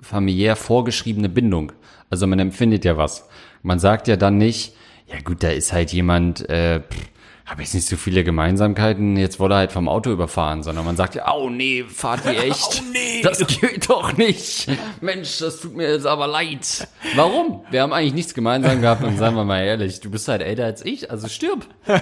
familiär 0.00 0.56
vorgeschriebene 0.56 1.28
Bindung. 1.28 1.72
Also 2.10 2.26
man 2.26 2.38
empfindet 2.38 2.84
ja 2.84 2.96
was. 2.96 3.28
Man 3.62 3.78
sagt 3.78 4.08
ja 4.08 4.16
dann 4.16 4.38
nicht, 4.38 4.74
ja 5.06 5.20
gut, 5.20 5.42
da 5.42 5.50
ist 5.50 5.72
halt 5.72 5.92
jemand, 5.92 6.48
äh, 6.48 6.80
habe 7.44 7.62
ich 7.62 7.74
nicht 7.74 7.88
so 7.88 7.96
viele 7.96 8.22
Gemeinsamkeiten, 8.24 9.16
jetzt 9.16 9.40
wurde 9.40 9.54
er 9.54 9.58
halt 9.58 9.72
vom 9.72 9.88
Auto 9.88 10.10
überfahren, 10.10 10.62
sondern 10.62 10.84
man 10.84 10.96
sagt 10.96 11.16
ja, 11.16 11.32
oh 11.34 11.50
nee, 11.50 11.84
fahrt 11.84 12.24
ihr 12.24 12.40
echt? 12.44 12.82
Oh 12.82 12.84
nee. 12.92 13.20
Das 13.22 13.44
geht 13.46 13.90
doch 13.90 14.16
nicht. 14.16 14.68
Mensch, 15.00 15.38
das 15.38 15.60
tut 15.60 15.74
mir 15.74 15.90
jetzt 15.90 16.06
aber 16.06 16.28
leid. 16.28 16.86
Warum? 17.16 17.64
Wir 17.70 17.82
haben 17.82 17.92
eigentlich 17.92 18.14
nichts 18.14 18.34
gemeinsam 18.34 18.80
gehabt 18.80 19.02
und 19.02 19.18
seien 19.18 19.34
wir 19.34 19.44
mal 19.44 19.62
ehrlich, 19.62 20.00
du 20.00 20.10
bist 20.10 20.28
halt 20.28 20.40
älter 20.40 20.64
als 20.64 20.84
ich, 20.84 21.10
also 21.10 21.28
stirb. 21.28 21.66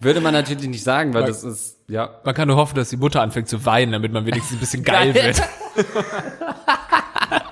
Würde 0.00 0.20
man 0.20 0.34
natürlich 0.34 0.68
nicht 0.68 0.84
sagen, 0.84 1.14
weil 1.14 1.26
das 1.26 1.44
ist, 1.44 1.78
ja. 1.88 2.20
Man 2.24 2.34
kann 2.34 2.48
nur 2.48 2.56
hoffen, 2.56 2.74
dass 2.74 2.90
die 2.90 2.96
Mutter 2.96 3.22
anfängt 3.22 3.48
zu 3.48 3.64
weinen, 3.64 3.92
damit 3.92 4.12
man 4.12 4.26
wenigstens 4.26 4.56
ein 4.56 4.60
bisschen 4.60 4.82
geil 4.82 5.12
Geil. 5.12 5.24
wird. 5.24 5.42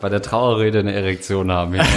Bei 0.00 0.08
der 0.08 0.22
Trauerrede 0.22 0.80
eine 0.80 0.92
Erektion 0.92 1.50
haben. 1.50 1.74
Ja. 1.74 1.84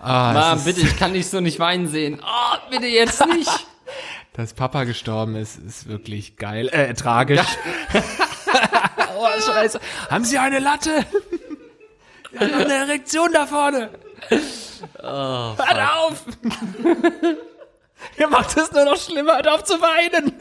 Ah, 0.00 0.54
Mom, 0.54 0.64
bitte, 0.64 0.82
ich 0.82 0.98
kann 0.98 1.14
dich 1.14 1.28
so 1.28 1.40
nicht 1.40 1.58
weinen 1.58 1.88
sehen. 1.88 2.20
Oh, 2.22 2.56
bitte 2.70 2.86
jetzt 2.86 3.24
nicht. 3.26 3.50
dass 4.34 4.52
Papa 4.52 4.84
gestorben 4.84 5.36
ist, 5.36 5.56
ist 5.58 5.88
wirklich 5.88 6.36
geil. 6.36 6.68
Äh, 6.68 6.92
tragisch. 6.94 7.40
oh, 9.16 9.26
scheiße. 9.40 9.80
Haben 10.10 10.24
Sie 10.24 10.38
eine 10.38 10.58
Latte? 10.58 11.06
Wir 12.32 12.40
haben 12.40 12.50
noch 12.50 12.60
eine 12.64 12.74
Erektion 12.74 13.32
da 13.32 13.46
vorne. 13.46 13.90
Hört 15.00 15.60
auf! 15.60 16.24
Ihr 18.18 18.28
macht 18.28 18.56
es 18.56 18.72
nur 18.72 18.84
noch 18.84 18.96
schlimmer, 18.96 19.36
hört 19.36 19.48
auf 19.48 19.64
zu 19.64 19.80
weinen. 19.80 20.32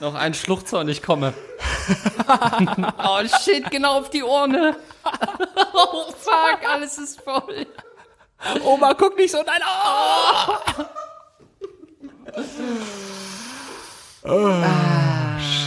Noch 0.00 0.14
ein 0.14 0.32
Schluchzer 0.32 0.80
und 0.80 0.88
ich 0.88 1.02
komme. 1.02 1.34
oh 2.98 3.20
shit, 3.42 3.70
genau 3.70 3.98
auf 3.98 4.08
die 4.10 4.22
Urne. 4.22 4.76
oh 5.74 6.12
fuck, 6.18 6.68
alles 6.68 6.96
ist 6.98 7.20
voll. 7.20 7.66
Oma, 8.64 8.94
guck 8.94 9.16
nicht 9.16 9.30
so, 9.30 9.42
nein, 9.42 9.60
oh! 9.66 10.84
oh 14.24 14.64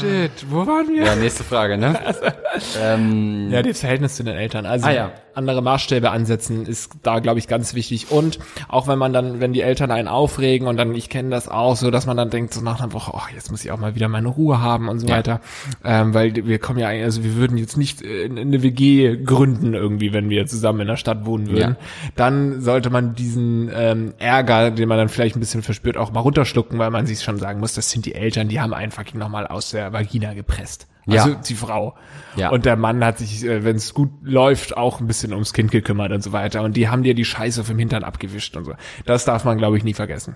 shit, 0.04 0.46
wo 0.50 0.66
waren 0.68 0.88
wir? 0.90 1.04
Ja, 1.06 1.16
nächste 1.16 1.44
Frage, 1.44 1.78
ne? 1.78 1.98
ähm, 2.82 3.50
Ja, 3.52 3.62
das 3.62 3.80
Verhältnis 3.80 4.16
zu 4.16 4.24
den 4.24 4.36
Eltern. 4.36 4.66
Also 4.66 4.88
Ah, 4.88 4.92
ja. 4.92 5.12
andere 5.36 5.62
Maßstäbe 5.62 6.12
ansetzen 6.12 6.66
ist 6.66 6.92
da, 7.04 7.20
glaube 7.20 7.40
ich, 7.40 7.48
ganz 7.48 7.74
wichtig. 7.74 8.12
Und 8.12 8.40
auch 8.68 8.88
wenn 8.88 9.00
man 9.00 9.14
dann, 9.14 9.40
wenn 9.40 9.54
die 9.54 9.62
Eltern 9.62 9.90
einen 9.92 10.08
aufregen 10.08 10.68
und 10.68 10.78
dann, 10.78 10.94
ich 10.96 11.10
kenne 11.10 11.30
das 11.30 11.48
auch 11.50 11.76
so, 11.76 11.90
dass 11.92 12.06
man 12.06 12.18
dann 12.18 12.30
denkt, 12.30 12.54
so 12.54 12.62
nach 12.62 12.80
einer 12.82 12.94
Woche, 12.94 13.12
ach, 13.16 13.30
jetzt 13.32 13.50
muss 13.52 13.64
ich 13.66 13.72
auch 13.72 13.80
mal 13.80 13.96
wieder 13.96 14.08
meine 14.10 14.28
Ruhe 14.28 14.62
haben 14.62 14.90
und 14.90 15.00
so 15.00 15.08
Ja. 15.08 15.16
weiter. 15.18 15.42
Ähm, 15.84 16.14
weil 16.14 16.34
wir 16.36 16.60
kommen 16.60 16.80
ja, 16.80 16.88
eigentlich- 16.90 17.04
also 17.06 17.24
wir 17.24 17.36
würden 17.36 17.58
jetzt 17.58 17.78
nicht 17.78 18.02
in, 18.02 18.38
in 18.38 18.48
eine 18.50 18.62
WG 18.64 19.18
gründen 19.24 19.74
irgendwie, 19.74 20.14
wenn 20.14 20.30
wir 20.30 20.46
zusammen 20.46 20.82
in 20.82 20.88
der 20.88 20.98
Stadt 20.98 21.26
wohnen 21.26 21.50
würden. 21.50 21.78
Dann 22.16 22.62
sollte 22.62 22.90
man 22.90 23.16
diesen 23.16 23.72
ähm, 23.74 24.14
Ärger, 24.20 24.72
den 24.72 24.88
man 24.90 24.98
dann 24.98 25.10
vielleicht 25.10 25.36
ein 25.36 25.40
bisschen 25.40 25.64
verspürt, 25.64 25.98
auch 25.98 26.12
mal 26.12 26.20
runterschlucken, 26.20 26.78
weil 26.80 26.92
man 26.92 27.06
sich 27.08 27.22
schon 27.22 27.38
sagen 27.40 27.60
muss, 27.60 27.74
das 27.74 27.90
sind 27.90 28.06
die 28.06 28.14
Eltern, 28.16 28.50
die 28.50 28.60
haben 28.62 28.74
einfach 28.74 29.04
nochmal 29.14 29.48
aus 29.48 29.72
der 29.72 29.93
Vagina 29.94 30.34
gepresst. 30.34 30.88
Also 31.08 31.30
Ja. 31.30 31.36
die 31.36 31.56
Frau. 31.56 31.96
Ja. 32.36 32.50
Und 32.50 32.66
der 32.66 32.76
Mann 32.78 33.04
hat 33.04 33.18
sich, 33.18 33.44
wenn 33.44 33.76
es 33.76 33.94
gut 33.94 34.10
läuft, 34.22 34.76
auch 34.78 35.00
ein 35.00 35.08
bisschen 35.08 35.34
ums 35.34 35.54
Kind 35.54 35.72
gekümmert 35.72 36.12
und 36.12 36.24
so 36.24 36.32
weiter. 36.32 36.62
Und 36.62 36.76
die 36.78 36.88
haben 36.90 37.04
dir 37.04 37.14
die 37.14 37.26
Scheiße 37.26 37.64
vom 37.64 37.78
Hintern 37.78 38.04
abgewischt 38.04 38.56
und 38.56 38.66
so. 38.66 38.74
Das 39.06 39.26
darf 39.26 39.44
man, 39.44 39.58
glaube 39.58 39.78
ich, 39.78 39.84
nie 39.84 39.94
vergessen. 39.94 40.36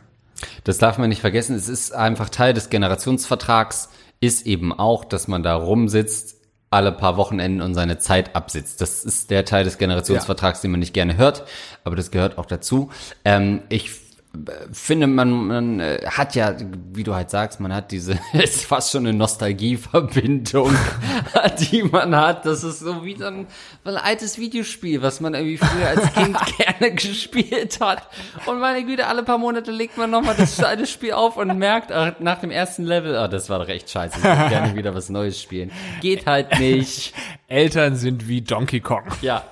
Das 0.66 0.78
darf 0.78 0.98
man 0.98 1.10
nicht 1.10 1.22
vergessen. 1.22 1.56
Es 1.56 1.68
ist 1.70 1.94
einfach 1.96 2.30
Teil 2.30 2.54
des 2.54 2.70
Generationsvertrags, 2.70 3.90
ist 4.20 4.46
eben 4.46 4.72
auch, 4.78 5.06
dass 5.06 5.28
man 5.28 5.42
da 5.42 5.56
rumsitzt, 5.56 6.36
alle 6.70 6.92
paar 6.92 7.16
Wochenenden 7.16 7.62
und 7.62 7.74
seine 7.74 7.98
Zeit 7.98 8.36
absitzt. 8.36 8.82
Das 8.82 9.06
ist 9.06 9.32
der 9.32 9.46
Teil 9.46 9.64
des 9.64 9.78
Generationsvertrags, 9.78 10.60
den 10.62 10.72
man 10.72 10.82
nicht 10.82 10.94
gerne 10.94 11.16
hört, 11.18 11.46
aber 11.86 11.96
das 11.96 12.12
gehört 12.12 12.38
auch 12.38 12.46
dazu. 12.46 12.90
Ähm, 13.24 13.62
ich 13.70 13.92
finde, 14.72 15.08
man, 15.08 15.32
man 15.32 15.80
äh, 15.80 16.06
hat 16.06 16.36
ja, 16.36 16.56
wie 16.94 17.04
du 17.04 17.16
halt 17.16 17.30
sagst, 17.30 17.60
man 17.60 17.74
hat 17.74 17.92
diese, 17.92 18.20
es 18.34 18.56
ist 18.56 18.66
fast 18.66 18.92
schon 18.92 19.08
eine 19.08 19.18
Nostalgieverbindung, 19.18 20.76
die 21.72 21.84
man 21.84 22.16
hat. 22.16 22.46
Das 22.46 22.64
ist 22.64 22.80
so 22.80 23.04
wie 23.06 23.18
so 23.18 23.26
ein, 23.26 23.48
so 23.84 23.92
ein 23.92 23.98
altes 23.98 24.38
Videospiel, 24.38 25.02
was 25.02 25.20
man 25.22 25.34
irgendwie 25.34 25.58
früher 25.58 25.88
als 25.88 26.14
Kind 26.14 26.38
gerne 26.58 26.96
gespielt 26.96 27.80
hat. 27.80 28.08
Und 28.46 28.60
meine 28.60 28.84
Güte, 28.86 29.08
alle 29.08 29.24
paar 29.24 29.38
Monate 29.38 29.72
legt 29.72 29.98
man 29.98 30.10
nochmal 30.10 30.36
das 30.38 30.64
alte 30.64 30.88
Spiel 30.88 31.14
auf 31.14 31.38
und 31.38 31.58
merkt 31.58 31.92
ach, 31.92 32.14
nach 32.20 32.40
dem 32.40 32.52
ersten 32.52 32.84
Level, 32.84 33.18
oh, 33.22 33.28
das 33.28 33.50
war 33.50 33.60
doch 33.60 33.70
echt 33.70 33.90
scheiße, 33.90 34.18
ich 34.18 34.24
würde 34.24 34.50
gerne 34.50 34.76
wieder 34.76 34.94
was 34.96 35.10
Neues 35.10 35.42
spielen. 35.42 35.72
Geht 36.02 36.26
halt 36.26 36.60
nicht. 36.60 37.14
Eltern 37.48 37.96
sind 37.96 38.28
wie 38.28 38.42
Donkey 38.42 38.82
Kong. 38.82 39.04
Ja. 39.22 39.44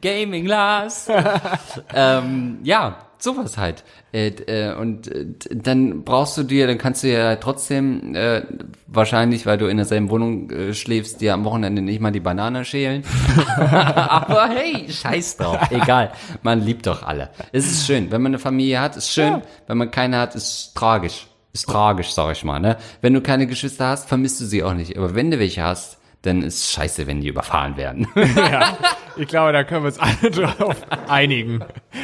Gaming 0.00 0.46
Last. 0.46 1.10
ähm, 1.94 2.58
ja, 2.62 3.08
sowas 3.18 3.58
halt. 3.58 3.84
Äh, 4.12 4.28
äh, 4.28 4.74
und 4.74 5.08
äh, 5.08 5.26
dann 5.50 6.04
brauchst 6.04 6.36
du 6.38 6.42
dir, 6.42 6.66
dann 6.66 6.78
kannst 6.78 7.02
du 7.02 7.08
ja 7.12 7.36
trotzdem 7.36 8.14
äh, 8.14 8.42
wahrscheinlich, 8.86 9.44
weil 9.44 9.58
du 9.58 9.66
in 9.66 9.76
derselben 9.76 10.10
Wohnung 10.10 10.50
äh, 10.50 10.74
schläfst, 10.74 11.20
dir 11.20 11.34
am 11.34 11.44
Wochenende 11.44 11.82
nicht 11.82 12.00
mal 12.00 12.12
die 12.12 12.20
Banane 12.20 12.64
schälen. 12.64 13.02
Aber 13.56 14.48
hey, 14.48 14.90
scheiß 14.90 15.36
drauf, 15.38 15.58
egal. 15.70 16.12
Man 16.42 16.60
liebt 16.60 16.86
doch 16.86 17.02
alle. 17.02 17.30
Es 17.52 17.66
ist 17.66 17.86
schön, 17.86 18.10
wenn 18.10 18.22
man 18.22 18.30
eine 18.30 18.38
Familie 18.38 18.80
hat, 18.80 18.96
ist 18.96 19.12
schön. 19.12 19.42
Wenn 19.66 19.78
man 19.78 19.90
keine 19.90 20.18
hat, 20.18 20.34
ist 20.34 20.74
tragisch. 20.74 21.26
Ist 21.52 21.66
tragisch, 21.66 22.12
sag 22.12 22.32
ich 22.32 22.44
mal. 22.44 22.60
Ne? 22.60 22.76
Wenn 23.00 23.14
du 23.14 23.20
keine 23.20 23.46
Geschwister 23.46 23.88
hast, 23.88 24.08
vermisst 24.08 24.40
du 24.40 24.44
sie 24.44 24.62
auch 24.62 24.74
nicht. 24.74 24.96
Aber 24.96 25.14
wenn 25.14 25.30
du 25.30 25.38
welche 25.38 25.62
hast, 25.62 25.97
Denn 26.24 26.42
es 26.42 26.56
ist 26.56 26.72
scheiße, 26.72 27.06
wenn 27.06 27.20
die 27.20 27.28
überfahren 27.28 27.76
werden. 27.76 28.08
ja, 28.36 28.76
ich 29.16 29.28
glaube, 29.28 29.52
da 29.52 29.62
können 29.62 29.84
wir 29.84 29.88
uns 29.88 29.98
alle 29.98 30.30
drauf 30.30 30.76
einigen. 31.08 31.60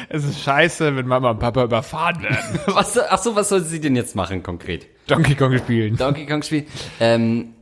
Es 0.08 0.24
ist 0.24 0.40
scheiße, 0.40 0.94
wenn 0.94 1.06
Mama 1.06 1.30
und 1.30 1.40
Papa 1.40 1.64
überfahren 1.64 2.22
werden. 2.22 2.60
was, 2.66 2.96
ach 2.96 3.18
so, 3.18 3.34
was 3.34 3.48
soll 3.48 3.62
sie 3.62 3.80
denn 3.80 3.96
jetzt 3.96 4.14
machen 4.14 4.42
konkret? 4.42 4.86
Donkey 5.08 5.34
Kong 5.34 5.58
spielen. 5.58 5.96
Donkey 5.96 6.26
Kong 6.26 6.42
Spiel. 6.42 6.66
Ähm, 7.00 7.54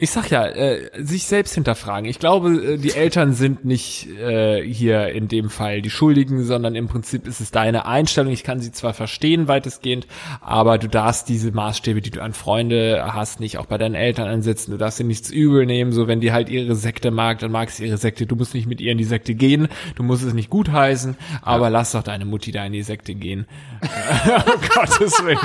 Ich 0.00 0.12
sag 0.12 0.30
ja, 0.30 0.46
äh, 0.46 0.90
sich 1.02 1.24
selbst 1.24 1.54
hinterfragen. 1.54 2.08
Ich 2.08 2.20
glaube, 2.20 2.50
äh, 2.50 2.78
die 2.78 2.92
Eltern 2.92 3.32
sind 3.32 3.64
nicht 3.64 4.06
äh, 4.06 4.62
hier 4.62 5.08
in 5.08 5.26
dem 5.26 5.50
Fall 5.50 5.82
die 5.82 5.90
Schuldigen, 5.90 6.44
sondern 6.44 6.76
im 6.76 6.86
Prinzip 6.86 7.26
ist 7.26 7.40
es 7.40 7.50
deine 7.50 7.84
Einstellung. 7.84 8.32
Ich 8.32 8.44
kann 8.44 8.60
sie 8.60 8.70
zwar 8.70 8.94
verstehen 8.94 9.48
weitestgehend, 9.48 10.06
aber 10.40 10.78
du 10.78 10.88
darfst 10.88 11.28
diese 11.28 11.50
Maßstäbe, 11.50 12.00
die 12.00 12.12
du 12.12 12.22
an 12.22 12.32
Freunde 12.32 13.10
hast, 13.12 13.40
nicht 13.40 13.58
auch 13.58 13.66
bei 13.66 13.76
deinen 13.76 13.96
Eltern 13.96 14.28
ansetzen. 14.28 14.70
Du 14.70 14.76
darfst 14.76 15.00
dir 15.00 15.04
nichts 15.04 15.30
übel 15.30 15.66
nehmen. 15.66 15.90
So, 15.90 16.06
wenn 16.06 16.20
die 16.20 16.30
halt 16.30 16.48
ihre 16.48 16.76
Sekte 16.76 17.10
mag, 17.10 17.40
dann 17.40 17.50
mag 17.50 17.68
sie 17.70 17.84
ihre 17.84 17.98
Sekte. 17.98 18.24
Du 18.24 18.36
musst 18.36 18.54
nicht 18.54 18.68
mit 18.68 18.80
ihr 18.80 18.92
in 18.92 18.98
die 18.98 19.04
Sekte 19.04 19.34
gehen. 19.34 19.66
Du 19.96 20.04
musst 20.04 20.22
es 20.22 20.32
nicht 20.32 20.48
gutheißen, 20.48 21.16
aber 21.42 21.70
lass 21.70 21.90
doch 21.90 22.04
deine 22.04 22.24
Mutti 22.24 22.52
da 22.52 22.64
in 22.64 22.72
die 22.72 22.84
Sekte 22.84 23.16
gehen. 23.16 23.48
um 24.46 24.60
Gottes 24.72 25.24
Willen. 25.24 25.38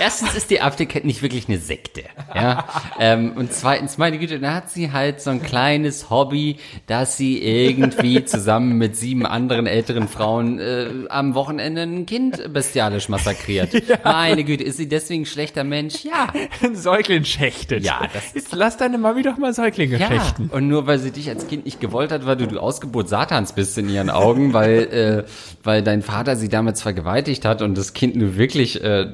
Erstens 0.00 0.34
ist 0.34 0.50
die 0.50 0.60
AfD 0.60 0.88
nicht 1.02 1.22
wirklich 1.22 1.48
eine 1.48 1.58
Sekte, 1.58 2.02
ja. 2.34 2.64
ähm, 2.98 3.32
und 3.36 3.52
zweitens, 3.52 3.98
meine 3.98 4.18
Güte, 4.18 4.38
da 4.40 4.54
hat 4.54 4.70
sie 4.70 4.92
halt 4.92 5.20
so 5.20 5.30
ein 5.30 5.42
kleines 5.42 6.10
Hobby, 6.10 6.56
dass 6.86 7.16
sie 7.16 7.42
irgendwie 7.42 8.24
zusammen 8.24 8.78
mit 8.78 8.96
sieben 8.96 9.26
anderen 9.26 9.66
älteren 9.66 10.08
Frauen 10.08 10.58
äh, 10.58 10.88
am 11.08 11.34
Wochenende 11.34 11.82
ein 11.82 12.06
Kind 12.06 12.52
bestialisch 12.52 13.08
massakriert. 13.08 13.70
Meine 14.04 14.44
Güte, 14.44 14.64
ist 14.64 14.76
sie 14.78 14.88
deswegen 14.88 15.22
ein 15.22 15.26
schlechter 15.26 15.64
Mensch? 15.64 16.04
Ja. 16.04 16.32
Ein 16.62 16.74
Säugling 16.76 17.24
schächtet. 17.24 17.84
Ja, 17.84 18.00
das 18.12 18.26
ist- 18.26 18.34
Jetzt 18.34 18.54
lass 18.54 18.76
deine 18.76 18.98
Mami 18.98 19.22
doch 19.22 19.36
mal 19.38 19.52
Säuglinge 19.54 19.98
Ja, 19.98 20.08
schächten. 20.08 20.48
und 20.50 20.68
nur 20.68 20.86
weil 20.86 20.98
sie 20.98 21.10
dich 21.10 21.28
als 21.28 21.46
Kind 21.48 21.64
nicht 21.64 21.80
gewollt 21.80 22.12
hat, 22.12 22.26
weil 22.26 22.36
du 22.36 22.46
die 22.46 22.56
Ausgeburt 22.58 23.08
Satans 23.08 23.52
bist 23.52 23.76
in 23.78 23.88
ihren 23.88 24.10
Augen, 24.10 24.52
weil, 24.52 25.24
äh, 25.26 25.30
weil 25.62 25.82
dein 25.82 26.02
Vater 26.02 26.36
sie 26.36 26.48
damals 26.48 26.82
vergewaltigt 26.82 27.44
hat 27.44 27.62
und 27.62 27.76
das 27.76 27.92
Kind 27.92 28.16
nur 28.16 28.36
wirklich 28.36 28.82
äh, 28.82 29.06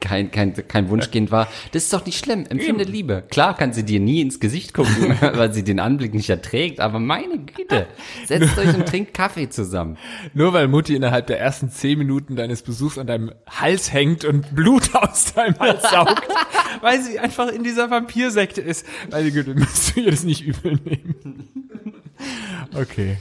kein, 0.00 0.30
kein, 0.30 0.54
kein 0.68 0.88
Wunschkind 0.88 1.30
war, 1.30 1.48
das 1.72 1.84
ist 1.84 1.92
doch 1.92 2.04
nicht 2.06 2.18
schlimm. 2.18 2.46
Empfinde 2.48 2.84
Liebe. 2.84 3.24
Klar 3.30 3.56
kann 3.56 3.72
sie 3.72 3.84
dir 3.84 4.00
nie 4.00 4.20
ins 4.20 4.40
Gesicht 4.40 4.74
gucken, 4.74 5.16
weil 5.20 5.52
sie 5.52 5.64
den 5.64 5.80
Anblick 5.80 6.14
nicht 6.14 6.30
erträgt, 6.30 6.80
aber 6.80 6.98
meine 6.98 7.38
Güte, 7.38 7.86
setzt 8.26 8.58
euch 8.58 8.74
und 8.74 8.86
trinkt 8.86 9.14
Kaffee 9.14 9.48
zusammen. 9.48 9.96
Nur 10.34 10.52
weil 10.52 10.68
Mutti 10.68 10.94
innerhalb 10.94 11.26
der 11.26 11.40
ersten 11.40 11.70
zehn 11.70 11.98
Minuten 11.98 12.36
deines 12.36 12.62
Besuchs 12.62 12.98
an 12.98 13.06
deinem 13.06 13.32
Hals 13.48 13.92
hängt 13.92 14.24
und 14.24 14.54
Blut 14.54 14.94
aus 14.94 15.32
deinem 15.34 15.58
Hals 15.58 15.82
saugt, 15.82 16.22
weil 16.80 17.00
sie 17.02 17.18
einfach 17.18 17.48
in 17.48 17.64
dieser 17.64 17.90
Vampirsekte 17.90 18.60
ist. 18.60 18.86
Meine 19.10 19.30
Güte, 19.30 19.54
müsst 19.54 19.96
du 19.96 20.00
ihr 20.00 20.10
das 20.10 20.24
nicht 20.24 20.42
übel 20.42 20.78
nehmen. 20.84 21.48
Okay. 22.74 23.16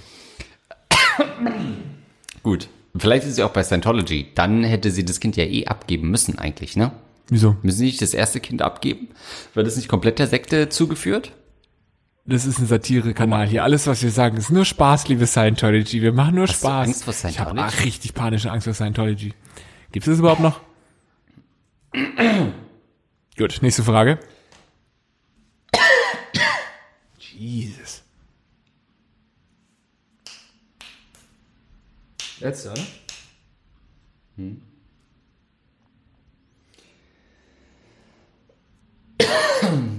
Gut. 2.43 2.69
Vielleicht 2.97 3.25
ist 3.27 3.35
sie 3.35 3.43
auch 3.43 3.51
bei 3.51 3.63
Scientology. 3.63 4.27
Dann 4.35 4.63
hätte 4.63 4.91
sie 4.91 5.05
das 5.05 5.19
Kind 5.19 5.37
ja 5.37 5.43
eh 5.45 5.65
abgeben 5.67 6.09
müssen 6.09 6.39
eigentlich, 6.39 6.75
ne? 6.75 6.91
Wieso? 7.27 7.55
Müssen 7.61 7.77
sie 7.79 7.85
nicht 7.85 8.01
das 8.01 8.13
erste 8.13 8.39
Kind 8.39 8.61
abgeben? 8.61 9.09
Wird 9.53 9.67
das 9.67 9.75
nicht 9.75 9.87
komplett 9.87 10.17
der 10.19 10.27
Sekte 10.27 10.69
zugeführt? 10.69 11.31
Das 12.25 12.45
ist 12.45 12.59
ein 12.59 12.65
Satire-Kanal 12.67 13.47
hier. 13.47 13.63
Alles, 13.63 13.87
was 13.87 14.03
wir 14.03 14.11
sagen, 14.11 14.37
ist 14.37 14.51
nur 14.51 14.65
Spaß, 14.65 15.07
liebe 15.07 15.25
Scientology. 15.27 16.01
Wir 16.01 16.11
machen 16.13 16.35
nur 16.35 16.47
du 16.47 16.53
Spaß. 16.53 16.87
Angst 16.87 17.03
vor 17.03 17.13
Ich 17.13 17.39
habe 17.39 17.51
Scientology? 17.51 17.83
richtig 17.83 18.13
panische 18.13 18.51
Angst 18.51 18.65
vor 18.65 18.73
Scientology. 18.73 19.33
Gibt 19.91 20.05
es 20.07 20.11
das 20.13 20.19
überhaupt 20.19 20.41
noch? 20.41 20.59
Gut, 23.37 23.59
nächste 23.61 23.83
Frage. 23.83 24.19
Jesus. 27.19 27.78
Letzte, 32.39 32.71
oder? 32.71 32.81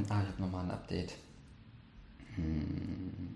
Ah, 0.09 0.23
ich 0.23 0.29
hab 0.29 0.39
nochmal 0.39 0.65
ein 0.65 0.71
Update. 0.71 1.13
Hm. 2.37 3.35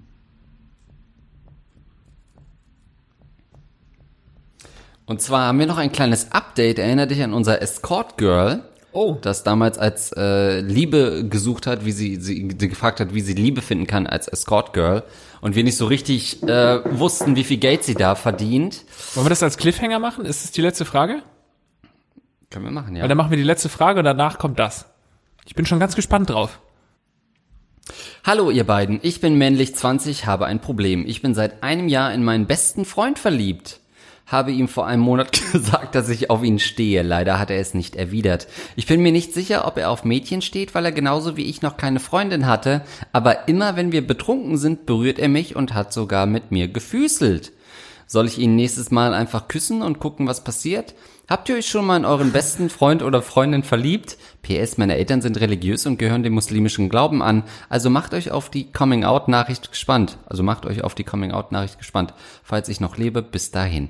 Und 5.07 5.21
zwar 5.21 5.49
haben 5.49 5.59
wir 5.59 5.67
noch 5.67 5.77
ein 5.77 5.93
kleines 5.93 6.33
Update. 6.33 6.79
Erinner 6.79 7.07
dich 7.07 7.23
an 7.23 7.35
unser 7.35 7.61
Escort 7.61 8.17
Girl, 8.17 8.63
Oh. 8.95 9.19
das 9.21 9.43
damals 9.43 9.77
als 9.77 10.13
äh, 10.17 10.61
Liebe 10.61 11.27
gesucht 11.29 11.67
hat, 11.67 11.85
wie 11.85 11.93
sie, 11.93 12.17
sie, 12.17 12.49
gefragt 12.49 13.01
hat, 13.01 13.13
wie 13.13 13.21
sie 13.21 13.35
Liebe 13.35 13.61
finden 13.61 13.87
kann 13.87 14.07
als 14.07 14.29
Escort 14.29 14.73
Girl. 14.73 15.03
Und 15.41 15.57
wir 15.57 15.65
nicht 15.65 15.77
so 15.77 15.87
richtig 15.87 16.43
äh, 16.45 16.81
wussten, 16.99 17.37
wie 17.37 17.45
viel 17.45 17.59
Geld 17.59 17.85
sie 17.85 17.95
da 17.95 18.15
verdient. 18.15 18.85
Wollen 19.15 19.27
wir 19.27 19.31
das 19.31 19.43
als 19.43 19.59
Cliffhanger 19.59 19.99
machen? 19.99 20.25
Ist 20.25 20.45
das 20.45 20.53
die 20.53 20.63
letzte 20.63 20.85
Frage? 20.85 21.23
Können 22.51 22.65
wir 22.65 22.73
machen, 22.73 22.95
ja. 22.95 23.03
Weil 23.03 23.09
dann 23.09 23.19
machen 23.19 23.31
wir 23.31 23.37
die 23.37 23.43
letzte 23.43 23.69
Frage 23.69 23.99
und 23.99 24.05
danach 24.05 24.39
kommt 24.39 24.59
das. 24.59 24.87
Ich 25.45 25.55
bin 25.55 25.67
schon 25.67 25.81
ganz 25.81 25.97
gespannt 25.97 26.31
drauf. 26.31 26.61
Hallo 28.25 28.51
ihr 28.51 28.65
beiden, 28.65 29.01
ich 29.03 29.21
bin 29.21 29.37
männlich 29.37 29.75
20, 29.75 30.25
habe 30.25 30.47
ein 30.47 30.61
Problem. 30.61 31.05
Ich 31.07 31.21
bin 31.21 31.35
seit 31.35 31.63
einem 31.63 31.89
Jahr 31.89 32.15
in 32.15 32.25
meinen 32.25 32.47
besten 32.47 32.85
Freund 32.85 33.19
verliebt. 33.19 33.81
Habe 34.27 34.53
ihm 34.53 34.69
vor 34.69 34.87
einem 34.87 35.03
Monat 35.03 35.33
gesagt, 35.53 35.95
dass 35.95 36.09
ich 36.09 36.31
auf 36.31 36.43
ihn 36.43 36.59
stehe. 36.59 37.03
Leider 37.03 37.39
hat 37.39 37.51
er 37.51 37.61
es 37.61 37.75
nicht 37.75 37.97
erwidert. 37.97 38.49
Ich 38.77 38.87
bin 38.87 39.03
mir 39.03 39.13
nicht 39.13 39.35
sicher, 39.35 39.67
ob 39.67 39.77
er 39.79 39.91
auf 39.91 40.05
Mädchen 40.05 40.43
steht, 40.43 40.75
weil 40.75 40.85
er 40.85 40.93
genauso 40.93 41.37
wie 41.37 41.45
ich 41.45 41.63
noch 41.63 41.77
keine 41.77 42.01
Freundin 42.01 42.47
hatte. 42.47 42.83
Aber 43.13 43.49
immer 43.49 43.77
wenn 43.77 43.93
wir 43.93 44.07
betrunken 44.07 44.57
sind, 44.57 44.87
berührt 44.87 45.19
er 45.19 45.29
mich 45.29 45.57
und 45.57 45.75
hat 45.75 45.93
sogar 45.93 46.27
mit 46.27 46.51
mir 46.51 46.69
gefüßelt. 46.69 47.53
Soll 48.07 48.27
ich 48.27 48.39
ihn 48.39 48.57
nächstes 48.57 48.91
Mal 48.91 49.15
einfach 49.15 49.49
küssen 49.49 49.83
und 49.83 49.99
gucken, 49.99 50.27
was 50.27 50.45
passiert? 50.45 50.95
Habt 51.29 51.49
ihr 51.49 51.57
euch 51.57 51.67
schon 51.67 51.87
mal 51.87 51.97
in 51.97 52.05
euren 52.05 52.33
besten 52.33 52.69
Freund 52.69 53.03
oder 53.03 53.23
Freundin 53.23 53.63
verliebt? 53.63 54.19
PS, 54.43 54.77
meine 54.77 54.97
Eltern 54.97 55.23
sind 55.23 55.41
religiös 55.41 55.87
und 55.87 55.99
gehören 55.99 56.23
dem 56.23 56.35
muslimischen 56.35 56.91
Glauben 56.91 57.23
an. 57.23 57.45
Also 57.71 57.89
macht 57.89 58.13
euch 58.13 58.31
auf 58.31 58.51
die 58.51 58.71
Coming-out-Nachricht 58.71 59.71
gespannt. 59.71 60.19
Also 60.27 60.43
macht 60.43 60.67
euch 60.67 60.85
auf 60.85 60.95
die 60.95 61.05
Coming-out-Nachricht 61.05 61.79
gespannt. 61.79 62.13
Falls 62.43 62.69
ich 62.69 62.81
noch 62.81 62.99
lebe, 62.99 63.23
bis 63.23 63.51
dahin. 63.51 63.89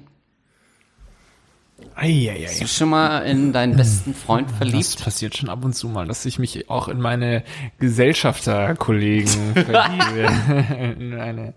Eieiei. 1.96 2.38
Bist 2.40 2.60
du 2.62 2.66
schon 2.66 2.90
mal 2.90 3.20
in 3.20 3.52
deinen 3.52 3.76
besten 3.76 4.14
Freund 4.14 4.48
Das 4.50 4.56
verliebt? 4.56 5.04
passiert 5.04 5.36
schon 5.36 5.48
ab 5.48 5.64
und 5.64 5.74
zu 5.74 5.88
mal, 5.88 6.06
dass 6.06 6.24
ich 6.26 6.38
mich 6.38 6.68
auch 6.68 6.88
in 6.88 7.00
meine 7.00 7.44
Gesellschafterkollegen 7.78 9.28
verliebe. 9.54 11.54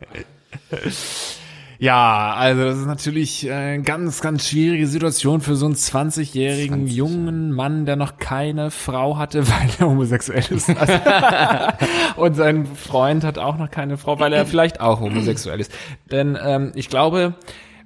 ja, 1.79 2.33
also 2.35 2.63
das 2.65 2.77
ist 2.79 2.85
natürlich 2.85 3.51
eine 3.51 3.81
ganz, 3.83 4.21
ganz 4.21 4.47
schwierige 4.47 4.87
Situation 4.87 5.41
für 5.41 5.55
so 5.55 5.65
einen 5.67 5.75
20-jährigen 5.75 6.87
20, 6.87 6.95
jungen 6.95 7.51
Mann, 7.51 7.85
der 7.85 7.95
noch 7.95 8.17
keine 8.17 8.71
Frau 8.71 9.17
hatte, 9.17 9.47
weil 9.47 9.69
er 9.79 9.87
homosexuell 9.87 10.45
ist. 10.49 10.69
Und 12.15 12.35
sein 12.35 12.65
Freund 12.65 13.23
hat 13.23 13.37
auch 13.37 13.57
noch 13.57 13.69
keine 13.71 13.97
Frau, 13.97 14.19
weil 14.19 14.33
er 14.33 14.45
vielleicht 14.45 14.81
auch 14.81 14.99
homosexuell 14.99 15.59
ist. 15.59 15.71
Denn 16.11 16.37
ähm, 16.41 16.71
ich 16.75 16.89
glaube, 16.89 17.35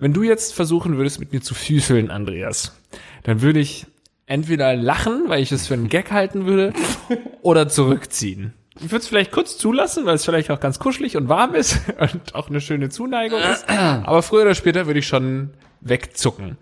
wenn 0.01 0.13
du 0.13 0.23
jetzt 0.23 0.53
versuchen 0.55 0.97
würdest, 0.97 1.19
mit 1.19 1.31
mir 1.31 1.41
zu 1.41 1.53
füßeln, 1.53 2.09
Andreas, 2.09 2.75
dann 3.23 3.41
würde 3.41 3.59
ich 3.59 3.85
entweder 4.25 4.75
lachen, 4.75 5.25
weil 5.27 5.43
ich 5.43 5.51
es 5.51 5.67
für 5.67 5.75
einen 5.75 5.89
Gag 5.89 6.11
halten 6.11 6.47
würde, 6.47 6.73
oder 7.43 7.69
zurückziehen. 7.69 8.53
Ich 8.77 8.85
würde 8.85 8.97
es 8.97 9.07
vielleicht 9.07 9.31
kurz 9.31 9.59
zulassen, 9.59 10.05
weil 10.05 10.15
es 10.15 10.25
vielleicht 10.25 10.49
auch 10.49 10.59
ganz 10.59 10.79
kuschelig 10.79 11.17
und 11.17 11.29
warm 11.29 11.53
ist 11.53 11.81
und 11.99 12.33
auch 12.33 12.49
eine 12.49 12.61
schöne 12.61 12.89
Zuneigung 12.89 13.39
ist. 13.39 13.69
Aber 13.69 14.23
früher 14.23 14.41
oder 14.41 14.55
später 14.55 14.87
würde 14.87 14.99
ich 14.99 15.07
schon 15.07 15.51
wegzucken. 15.81 16.57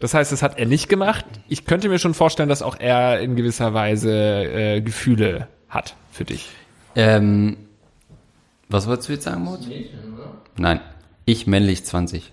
Das 0.00 0.14
heißt, 0.14 0.32
das 0.32 0.42
hat 0.42 0.58
er 0.58 0.66
nicht 0.66 0.88
gemacht. 0.88 1.24
Ich 1.48 1.64
könnte 1.66 1.88
mir 1.88 2.00
schon 2.00 2.14
vorstellen, 2.14 2.48
dass 2.48 2.62
auch 2.62 2.80
er 2.80 3.20
in 3.20 3.36
gewisser 3.36 3.74
Weise 3.74 4.10
äh, 4.12 4.80
Gefühle 4.80 5.46
hat 5.68 5.94
für 6.10 6.24
dich. 6.24 6.48
Ähm, 6.96 7.58
was 8.68 8.88
wolltest 8.88 9.08
du 9.08 9.12
jetzt 9.12 9.24
sagen, 9.24 9.44
Mut? 9.44 9.60
Nein, 10.56 10.80
ich 11.26 11.46
männlich 11.46 11.84
20. 11.84 12.32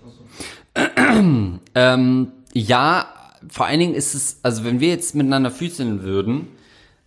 ähm, 1.74 2.32
ja, 2.52 3.08
vor 3.48 3.66
allen 3.66 3.80
Dingen 3.80 3.94
ist 3.94 4.14
es, 4.14 4.38
also 4.42 4.64
wenn 4.64 4.80
wir 4.80 4.88
jetzt 4.88 5.14
miteinander 5.14 5.50
füßeln 5.50 6.02
würden, 6.02 6.48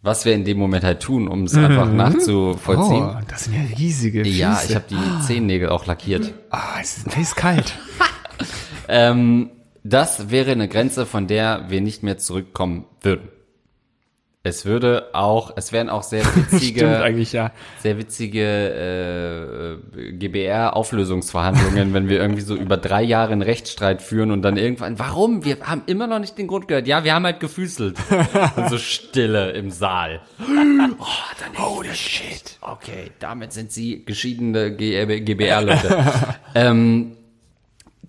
was 0.01 0.25
wir 0.25 0.33
in 0.33 0.43
dem 0.43 0.57
Moment 0.57 0.83
halt 0.83 1.01
tun, 1.01 1.29
um 1.29 1.43
es 1.43 1.55
einfach 1.55 1.89
nachzuvollziehen. 1.91 3.03
Oh, 3.03 3.17
das 3.27 3.45
sind 3.45 3.53
ja 3.53 3.61
riesige 3.77 4.25
Füße. 4.25 4.37
ja, 4.37 4.61
ich 4.67 4.75
habe 4.75 4.85
die 4.89 5.25
Zehennägel 5.25 5.69
auch 5.69 5.85
lackiert. 5.85 6.33
Ah, 6.49 6.79
es 6.81 6.97
ist 6.97 7.17
eiskalt. 7.17 7.73
Ähm, 8.89 9.49
das 9.83 10.29
wäre 10.29 10.51
eine 10.51 10.67
Grenze, 10.67 11.05
von 11.05 11.27
der 11.27 11.69
wir 11.69 11.81
nicht 11.81 12.03
mehr 12.03 12.17
zurückkommen 12.17 12.85
würden. 13.01 13.29
Es 14.45 14.65
würde 14.65 15.11
auch, 15.13 15.53
es 15.55 15.71
wären 15.71 15.87
auch 15.87 16.03
sehr 16.03 16.25
witzige, 16.35 17.01
eigentlich, 17.01 17.31
ja. 17.31 17.53
sehr 17.79 17.97
witzige 17.97 19.79
äh, 19.95 20.11
GBR-Auflösungsverhandlungen, 20.11 21.93
wenn 21.93 22.09
wir 22.09 22.19
irgendwie 22.19 22.41
so 22.41 22.53
über 22.57 22.75
drei 22.75 23.03
Jahre 23.03 23.31
einen 23.31 23.41
Rechtsstreit 23.41 24.01
führen 24.01 24.31
und 24.31 24.41
dann 24.41 24.57
irgendwann, 24.57 24.99
warum? 24.99 25.45
Wir 25.45 25.61
haben 25.61 25.83
immer 25.85 26.07
noch 26.07 26.19
nicht 26.19 26.37
den 26.37 26.47
Grund 26.47 26.67
gehört. 26.67 26.87
Ja, 26.87 27.05
wir 27.05 27.13
haben 27.13 27.23
halt 27.23 27.39
gefüßelt. 27.39 27.95
und 28.57 28.69
so 28.69 28.77
Stille 28.77 29.51
im 29.51 29.71
Saal. 29.71 30.19
Oh, 30.41 31.05
dann 31.39 31.65
Holy 31.65 31.95
shit. 31.95 32.57
Okay, 32.59 33.11
damit 33.19 33.53
sind 33.53 33.71
sie 33.71 34.03
geschiedene 34.03 34.75
GBR-Leute. 34.75 36.15
ähm, 36.55 37.15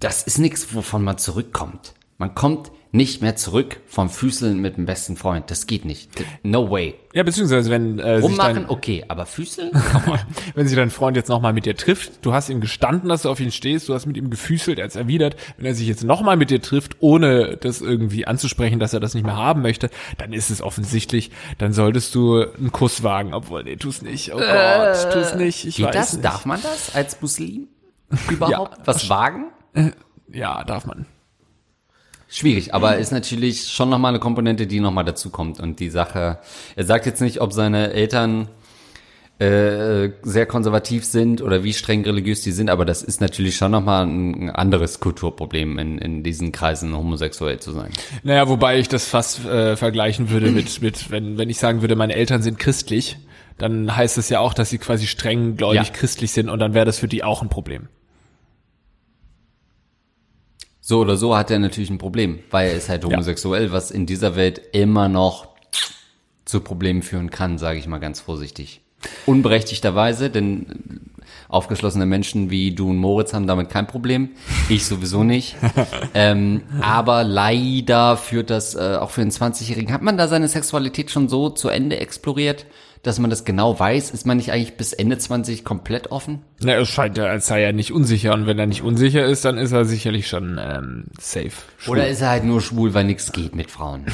das 0.00 0.24
ist 0.24 0.38
nichts, 0.38 0.74
wovon 0.74 1.04
man 1.04 1.16
zurückkommt. 1.16 1.94
Man 2.18 2.34
kommt 2.34 2.72
nicht 2.94 3.22
mehr 3.22 3.34
zurück 3.34 3.80
vom 3.88 4.08
Füßeln 4.08 4.60
mit 4.60 4.76
dem 4.76 4.86
besten 4.86 5.16
Freund. 5.16 5.50
Das 5.50 5.66
geht 5.66 5.84
nicht. 5.84 6.10
No 6.44 6.70
way. 6.70 6.94
Ja, 7.12 7.24
beziehungsweise 7.24 7.68
wenn 7.68 7.98
äh, 7.98 8.18
Rummachen, 8.18 8.54
dein, 8.54 8.68
okay, 8.68 9.04
aber 9.08 9.26
Füßeln? 9.26 9.72
Wenn 10.54 10.68
sich 10.68 10.76
dein 10.76 10.90
Freund 10.90 11.16
jetzt 11.16 11.28
nochmal 11.28 11.52
mit 11.52 11.66
dir 11.66 11.76
trifft, 11.76 12.24
du 12.24 12.32
hast 12.32 12.48
ihm 12.50 12.60
gestanden, 12.60 13.08
dass 13.08 13.22
du 13.22 13.30
auf 13.30 13.40
ihn 13.40 13.50
stehst, 13.50 13.88
du 13.88 13.94
hast 13.94 14.06
mit 14.06 14.16
ihm 14.16 14.30
gefüßelt, 14.30 14.78
er 14.78 14.84
hat 14.84 14.94
erwidert, 14.96 15.36
wenn 15.56 15.66
er 15.66 15.74
sich 15.74 15.88
jetzt 15.88 16.04
nochmal 16.04 16.36
mit 16.36 16.50
dir 16.50 16.62
trifft, 16.62 16.96
ohne 17.00 17.56
das 17.56 17.80
irgendwie 17.80 18.26
anzusprechen, 18.26 18.78
dass 18.78 18.92
er 18.94 19.00
das 19.00 19.14
nicht 19.14 19.24
mehr 19.24 19.36
haben 19.36 19.62
möchte, 19.62 19.90
dann 20.18 20.32
ist 20.32 20.50
es 20.50 20.62
offensichtlich, 20.62 21.30
dann 21.58 21.72
solltest 21.72 22.14
du 22.14 22.42
einen 22.42 22.70
Kuss 22.70 23.02
wagen, 23.02 23.34
obwohl, 23.34 23.64
nee, 23.64 23.76
tu's 23.76 24.02
nicht, 24.02 24.32
oh 24.32 24.38
Gott, 24.38 25.12
tu's 25.12 25.34
nicht, 25.34 25.64
ich 25.64 25.76
Geht 25.76 25.86
weiß 25.86 25.94
das? 25.94 26.12
nicht. 26.14 26.24
Darf 26.24 26.46
man 26.46 26.62
das 26.62 26.94
als 26.94 27.20
Muslim 27.20 27.68
überhaupt? 28.30 28.86
Was 28.86 29.08
wagen? 29.08 29.46
Ja, 30.28 30.62
darf 30.64 30.86
man. 30.86 31.06
Schwierig, 32.34 32.74
aber 32.74 32.96
ist 32.96 33.12
natürlich 33.12 33.68
schon 33.68 33.88
nochmal 33.90 34.08
eine 34.08 34.18
Komponente, 34.18 34.66
die 34.66 34.80
nochmal 34.80 35.04
dazukommt. 35.04 35.60
Und 35.60 35.78
die 35.78 35.88
Sache, 35.88 36.38
er 36.74 36.84
sagt 36.84 37.06
jetzt 37.06 37.20
nicht, 37.20 37.40
ob 37.40 37.52
seine 37.52 37.92
Eltern 37.92 38.48
äh, 39.38 40.10
sehr 40.24 40.44
konservativ 40.46 41.04
sind 41.04 41.42
oder 41.42 41.62
wie 41.62 41.72
streng 41.72 42.02
religiös 42.02 42.40
die 42.40 42.50
sind, 42.50 42.70
aber 42.70 42.84
das 42.84 43.04
ist 43.04 43.20
natürlich 43.20 43.56
schon 43.56 43.70
nochmal 43.70 44.04
ein 44.04 44.50
anderes 44.50 44.98
Kulturproblem, 44.98 45.78
in, 45.78 45.98
in 45.98 46.22
diesen 46.24 46.50
Kreisen 46.50 46.96
homosexuell 46.96 47.60
zu 47.60 47.70
sein. 47.70 47.90
Naja, 48.24 48.48
wobei 48.48 48.80
ich 48.80 48.88
das 48.88 49.06
fast 49.06 49.44
äh, 49.44 49.76
vergleichen 49.76 50.28
würde 50.28 50.50
mit, 50.50 50.82
mit 50.82 51.12
wenn, 51.12 51.38
wenn 51.38 51.50
ich 51.50 51.58
sagen 51.58 51.82
würde, 51.82 51.94
meine 51.94 52.16
Eltern 52.16 52.42
sind 52.42 52.58
christlich, 52.58 53.16
dann 53.58 53.94
heißt 53.94 54.18
es 54.18 54.28
ja 54.28 54.40
auch, 54.40 54.54
dass 54.54 54.70
sie 54.70 54.78
quasi 54.78 55.06
streng 55.06 55.56
gläubig 55.56 55.86
Ja. 55.86 55.92
christlich 55.92 56.32
sind 56.32 56.48
und 56.48 56.58
dann 56.58 56.74
wäre 56.74 56.84
das 56.84 56.98
für 56.98 57.06
die 57.06 57.22
auch 57.22 57.42
ein 57.42 57.48
Problem. 57.48 57.86
So 60.86 61.00
oder 61.00 61.16
so 61.16 61.34
hat 61.34 61.50
er 61.50 61.58
natürlich 61.58 61.88
ein 61.88 61.96
Problem, 61.96 62.40
weil 62.50 62.68
er 62.68 62.76
ist 62.76 62.90
halt 62.90 63.06
homosexuell, 63.06 63.72
was 63.72 63.90
in 63.90 64.04
dieser 64.04 64.36
Welt 64.36 64.60
immer 64.72 65.08
noch 65.08 65.48
zu 66.44 66.60
Problemen 66.60 67.00
führen 67.00 67.30
kann, 67.30 67.56
sage 67.56 67.78
ich 67.78 67.86
mal 67.86 68.00
ganz 68.00 68.20
vorsichtig. 68.20 68.82
Unberechtigterweise, 69.24 70.28
denn 70.28 71.00
aufgeschlossene 71.48 72.04
Menschen 72.04 72.50
wie 72.50 72.74
du 72.74 72.90
und 72.90 72.98
Moritz 72.98 73.32
haben 73.32 73.46
damit 73.46 73.70
kein 73.70 73.86
Problem. 73.86 74.32
Ich 74.68 74.84
sowieso 74.84 75.24
nicht. 75.24 75.56
ähm, 76.14 76.64
aber 76.82 77.24
leider 77.24 78.18
führt 78.18 78.50
das 78.50 78.74
äh, 78.74 78.98
auch 79.00 79.08
für 79.08 79.22
einen 79.22 79.30
20-Jährigen. 79.30 79.90
Hat 79.90 80.02
man 80.02 80.18
da 80.18 80.28
seine 80.28 80.48
Sexualität 80.48 81.10
schon 81.10 81.30
so 81.30 81.48
zu 81.48 81.70
Ende 81.70 81.98
exploriert, 81.98 82.66
dass 83.04 83.18
man 83.18 83.30
das 83.30 83.44
genau 83.44 83.78
weiß? 83.78 84.10
Ist 84.10 84.26
man 84.26 84.38
nicht 84.38 84.50
eigentlich 84.50 84.76
bis 84.76 84.92
Ende 84.92 85.16
20 85.18 85.64
komplett 85.64 86.10
offen? 86.10 86.42
Na, 86.60 86.74
es 86.74 86.88
scheint 86.88 87.16
ja, 87.16 87.24
als 87.24 87.46
sei 87.46 87.62
er 87.62 87.72
nicht 87.72 87.92
unsicher 87.92 88.34
und 88.34 88.46
wenn 88.46 88.58
er 88.58 88.66
nicht 88.66 88.82
unsicher 88.82 89.24
ist, 89.24 89.44
dann 89.44 89.58
ist 89.58 89.72
er 89.72 89.84
sicherlich 89.84 90.26
schon 90.26 90.58
ähm, 90.60 91.04
safe. 91.20 91.52
Oder 91.86 92.08
ist 92.08 92.22
er 92.22 92.30
halt 92.30 92.44
nur 92.44 92.60
schwul, 92.60 92.94
weil 92.94 93.04
nichts 93.04 93.30
geht 93.32 93.54
mit 93.54 93.70
Frauen? 93.70 94.06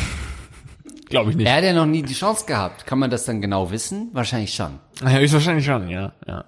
Glaube 1.09 1.30
ich 1.30 1.36
nicht. 1.36 1.47
Er 1.49 1.57
hat 1.57 1.64
ja 1.64 1.72
noch 1.72 1.86
nie 1.86 2.03
die 2.03 2.14
Chance 2.14 2.47
gehabt. 2.47 2.86
Kann 2.86 3.01
man 3.01 3.11
das 3.11 3.24
dann 3.24 3.41
genau 3.41 3.72
wissen? 3.72 4.11
Wahrscheinlich 4.12 4.55
schon. 4.55 4.78
Ja, 5.03 5.18
ich 5.20 5.32
wahrscheinlich 5.32 5.64
schon, 5.64 5.88
ja, 5.88 6.12
ja. 6.26 6.44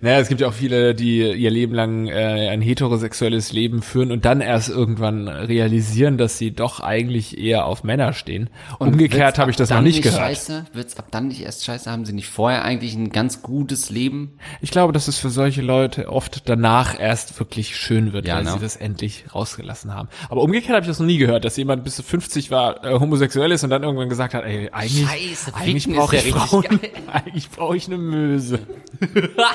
Naja, 0.00 0.18
es 0.18 0.28
gibt 0.28 0.40
ja 0.40 0.48
auch 0.48 0.52
viele, 0.52 0.94
die 0.96 1.18
ihr 1.20 1.50
Leben 1.50 1.74
lang 1.74 2.08
äh, 2.08 2.48
ein 2.48 2.60
heterosexuelles 2.60 3.52
Leben 3.52 3.82
führen 3.82 4.10
und 4.10 4.24
dann 4.24 4.40
erst 4.40 4.68
irgendwann 4.68 5.28
realisieren, 5.28 6.18
dass 6.18 6.38
sie 6.38 6.50
doch 6.50 6.80
eigentlich 6.80 7.38
eher 7.38 7.66
auf 7.66 7.84
Männer 7.84 8.12
stehen. 8.12 8.50
Umgekehrt 8.80 9.20
Wird's 9.20 9.38
habe 9.38 9.50
ich 9.52 9.56
das 9.56 9.70
noch 9.70 9.76
dann 9.76 9.84
nicht 9.84 10.02
gehört. 10.02 10.20
Scheiße? 10.20 10.64
Wird's 10.72 10.96
ab 10.98 11.06
dann 11.12 11.28
nicht 11.28 11.42
erst 11.42 11.64
scheiße? 11.64 11.90
Haben 11.90 12.04
sie 12.04 12.12
nicht 12.12 12.28
vorher 12.28 12.64
eigentlich 12.64 12.94
ein 12.94 13.10
ganz 13.10 13.42
gutes 13.42 13.90
Leben? 13.90 14.38
Ich 14.60 14.72
glaube, 14.72 14.92
dass 14.92 15.06
es 15.06 15.18
für 15.18 15.30
solche 15.30 15.62
Leute 15.62 16.08
oft 16.08 16.48
danach 16.48 16.98
erst 16.98 17.38
wirklich 17.38 17.76
schön 17.76 18.12
wird, 18.12 18.26
Ja, 18.26 18.36
weil 18.36 18.44
ne? 18.44 18.52
sie 18.52 18.58
das 18.58 18.74
endlich 18.76 19.26
rausgelassen 19.32 19.94
haben. 19.94 20.08
Aber 20.28 20.42
umgekehrt 20.42 20.72
habe 20.74 20.80
ich 20.80 20.88
das 20.88 20.98
noch 20.98 21.06
nie 21.06 21.18
gehört, 21.18 21.44
dass 21.44 21.56
jemand 21.56 21.84
bis 21.84 21.94
zu 21.94 22.02
50 22.02 22.50
war, 22.50 22.84
äh, 22.84 22.98
homosexuell 22.98 23.52
ist 23.52 23.62
und 23.62 23.70
dann 23.70 23.84
irgendwann 23.84 24.08
gesagt 24.08 24.34
hat, 24.34 24.44
ey, 24.44 24.68
eigentlich, 24.72 25.06
Scheiße, 25.06 25.54
eigentlich 25.54 25.88
brauche 25.88 26.16
ich 26.16 26.26
ja 26.26 26.36
Frauen, 26.40 26.62
geil. 26.62 26.80
eigentlich 27.12 27.50
brauche 27.50 27.76
ich 27.76 27.83
eine 27.86 27.98
Möse. 27.98 28.60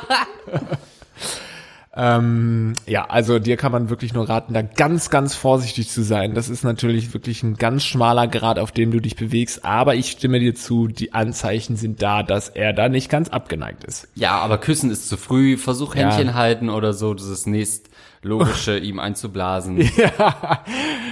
ähm, 1.96 2.74
ja, 2.86 3.06
also 3.06 3.40
dir 3.40 3.58
kann 3.58 3.72
man 3.72 3.90
wirklich 3.90 4.14
nur 4.14 4.30
raten, 4.30 4.54
da 4.54 4.62
ganz, 4.62 5.10
ganz 5.10 5.36
vorsichtig 5.36 5.90
zu 5.90 6.04
sein. 6.04 6.34
Das 6.34 6.50
ist 6.50 6.64
natürlich 6.64 7.14
wirklich 7.14 7.44
ein 7.44 7.56
ganz 7.56 7.84
schmaler 7.84 8.28
Grad, 8.28 8.60
auf 8.60 8.72
dem 8.72 8.92
du 8.92 9.00
dich 9.00 9.16
bewegst. 9.16 9.66
Aber 9.66 9.96
ich 9.96 10.12
stimme 10.12 10.40
dir 10.40 10.56
zu, 10.56 10.88
die 10.88 11.14
Anzeichen 11.14 11.76
sind 11.76 12.02
da, 12.02 12.24
dass 12.24 12.50
er 12.50 12.74
da 12.74 12.90
nicht 12.90 13.10
ganz 13.10 13.30
abgeneigt 13.30 13.84
ist. 13.84 14.08
Ja, 14.16 14.40
aber 14.40 14.58
küssen 14.58 14.92
ist 14.92 15.10
zu 15.10 15.18
früh. 15.18 15.58
Versuch 15.58 15.96
Ja. 15.96 16.10
Händchen 16.10 16.36
halten 16.36 16.70
oder 16.70 16.94
so. 16.94 17.14
Das 17.14 17.28
ist 17.28 17.48
nächst 17.48 17.89
logische, 18.22 18.78
ihm 18.78 19.00
einzublasen. 19.00 19.78
Ja, 19.98 20.64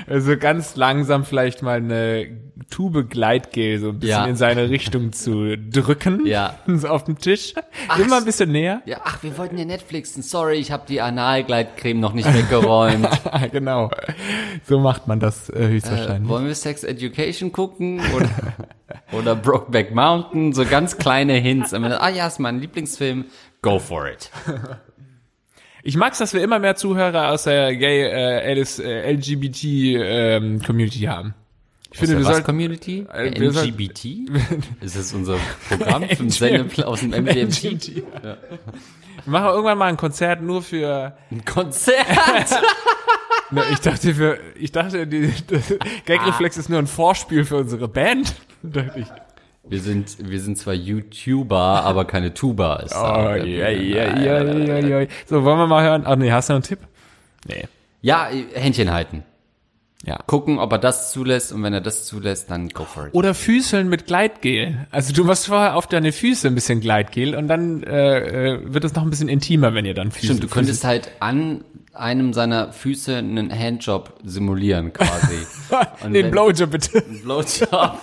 also 0.08 0.38
ganz 0.38 0.76
langsam 0.76 1.26
vielleicht 1.26 1.62
mal 1.62 1.78
eine 1.78 2.28
Tube 2.70 3.10
Gleitgel 3.10 3.80
so 3.80 3.90
ein 3.90 4.00
bisschen 4.00 4.10
Ja. 4.10 4.26
in 4.26 4.36
seine 4.36 4.70
Richtung 4.70 5.12
zu 5.14 5.58
drücken. 5.58 6.26
Ja. 6.26 6.56
So 6.68 6.90
auf 6.90 7.06
dem 7.06 7.18
Tisch. 7.18 7.54
Ach, 7.88 7.98
Immer 8.00 8.18
ein 8.18 8.26
bisschen 8.26 8.52
näher. 8.52 8.82
Ja, 8.86 9.02
ach, 9.04 9.24
wir 9.24 9.38
wollten 9.38 9.58
ja 9.58 9.66
Netflixen. 9.66 10.22
Sorry, 10.22 10.56
ich 10.58 10.72
habe 10.72 10.84
die 10.88 11.02
Analgleitcreme 11.02 12.00
noch 12.00 12.14
nicht 12.14 12.32
weggeräumt. 12.34 13.08
genau. 13.52 13.90
So 14.64 14.80
macht 14.80 15.08
man 15.08 15.20
das 15.20 15.50
äh, 15.50 15.64
äh, 15.64 15.68
höchstwahrscheinlich. 15.70 16.30
wollen 16.30 16.46
wir 16.46 16.56
Sex 16.56 16.84
Education 16.84 17.52
gucken 17.52 18.02
oder, 18.16 18.30
oder 19.12 19.36
Brokeback 19.36 19.94
Mountain? 19.94 20.54
So 20.54 20.66
ganz 20.66 20.98
kleine 20.98 21.34
Hints. 21.34 21.74
Ah 21.74 22.10
ja, 22.10 22.28
ist 22.28 22.40
mein 22.40 22.60
Lieblingsfilm. 22.60 23.26
Go 23.62 23.80
for 23.80 24.08
it. 24.08 24.30
Ich 25.88 25.96
mag's, 25.96 26.18
dass 26.18 26.34
wir 26.34 26.44
immer 26.44 26.60
mehr 26.60 26.76
Zuhörer 26.76 27.32
aus 27.32 27.44
der 27.44 27.74
Gay 27.74 28.02
äh, 28.02 28.54
LS, 28.54 28.80
äh, 28.80 29.10
LGBT 29.10 29.64
ähm, 29.64 30.62
Community 30.62 31.00
haben. 31.04 31.34
Ich 31.86 31.92
Aus 31.92 32.00
finde, 32.00 32.18
wir 32.18 32.26
was 32.26 32.34
sollten 32.34 32.46
Community? 32.46 33.08
Äh, 33.10 33.30
LGBT? 33.30 34.06
Ist 34.82 34.98
das 34.98 35.14
unser 35.14 35.38
Programm 35.70 36.04
vom 36.10 36.30
Sendeplan 36.30 36.88
aus 36.88 37.00
dem 37.00 37.12
MGMT? 37.12 37.64
LGBT. 37.64 37.96
Wir 37.96 38.36
machen 39.28 39.48
irgendwann 39.48 39.78
mal 39.78 39.86
ein 39.86 39.96
Konzert 39.96 40.42
nur 40.42 40.62
für 40.62 41.16
Ein 41.32 41.46
Konzert? 41.46 42.06
Ne, 43.50 43.64
ich 43.72 43.80
dachte 43.80 44.14
für, 44.14 44.40
ich 44.60 44.74
dachte, 44.74 45.08
die, 45.08 45.32
das 45.48 45.74
Gagreflex 46.06 46.58
ist 46.58 46.70
nur 46.70 46.80
ein 46.80 46.88
Vorspiel 46.88 47.46
für 47.46 47.56
unsere 47.56 47.88
Band. 47.88 48.36
dachte 48.62 49.00
ich. 49.00 49.08
Wir 49.70 49.82
sind, 49.82 50.30
wir 50.30 50.40
sind 50.40 50.58
zwar 50.58 50.74
YouTuber, 50.74 51.84
aber 51.84 52.06
keine 52.06 52.34
Tuba. 52.34 52.78
Ist 52.78 52.96
Oh, 52.96 53.00
ja, 53.04 53.36
ja, 53.36 53.70
ja, 53.70 54.44
ja, 54.44 54.80
ja. 54.80 55.08
So, 55.26 55.44
wollen 55.44 55.58
wir 55.58 55.68
mal 55.68 55.84
hören? 55.84 56.04
Ach 56.06 56.16
nee, 56.16 56.32
hast 56.32 56.50
du 56.50 56.54
noch 56.54 56.58
einen 56.58 56.64
Tipp? 56.64 56.80
Nee. 57.48 57.66
Ja, 58.02 58.30
Händchen 58.54 58.92
halten. 58.92 59.24
Ja. 60.06 60.20
Gucken, 60.28 60.60
ob 60.60 60.72
er 60.72 60.78
das 60.78 61.12
zulässt 61.12 61.52
und 61.52 61.64
wenn 61.64 61.74
er 61.74 61.82
das 61.82 62.06
zulässt, 62.06 62.52
dann 62.52 62.70
go 62.70 62.86
for 62.86 63.08
it. 63.08 63.14
Oder 63.14 63.34
Füßeln 63.34 63.90
mit 63.90 64.06
Gleitgel. 64.06 64.88
Also 64.92 65.12
du 65.12 65.24
machst 65.24 65.48
vorher 65.48 65.76
auf 65.76 65.88
deine 65.88 66.12
Füße 66.12 66.48
ein 66.48 66.56
bisschen 66.56 66.80
Gleitgel 66.82 67.36
und 67.36 67.48
dann 67.48 67.84
äh, 67.84 68.54
äh, 68.54 68.74
wird 68.74 68.84
es 68.84 68.94
noch 68.94 69.04
ein 69.04 69.10
bisschen 69.10 69.28
intimer, 69.28 69.74
wenn 69.74 69.86
ihr 69.86 69.96
dann 69.96 70.12
Füße. 70.12 70.26
Stimmt, 70.28 70.44
du 70.44 70.48
könntest 70.48 70.84
halt 70.84 71.12
an 71.20 71.64
einem 72.00 72.34
seiner 72.34 72.72
Füße 72.72 73.16
einen 73.18 73.52
Handjob 73.52 74.14
simulieren 74.24 74.94
quasi. 74.94 75.46
Und 76.04 76.14
den 76.14 76.32
Blowjob 76.32 76.72
bitte. 76.72 77.02
Blowjob. 77.24 77.98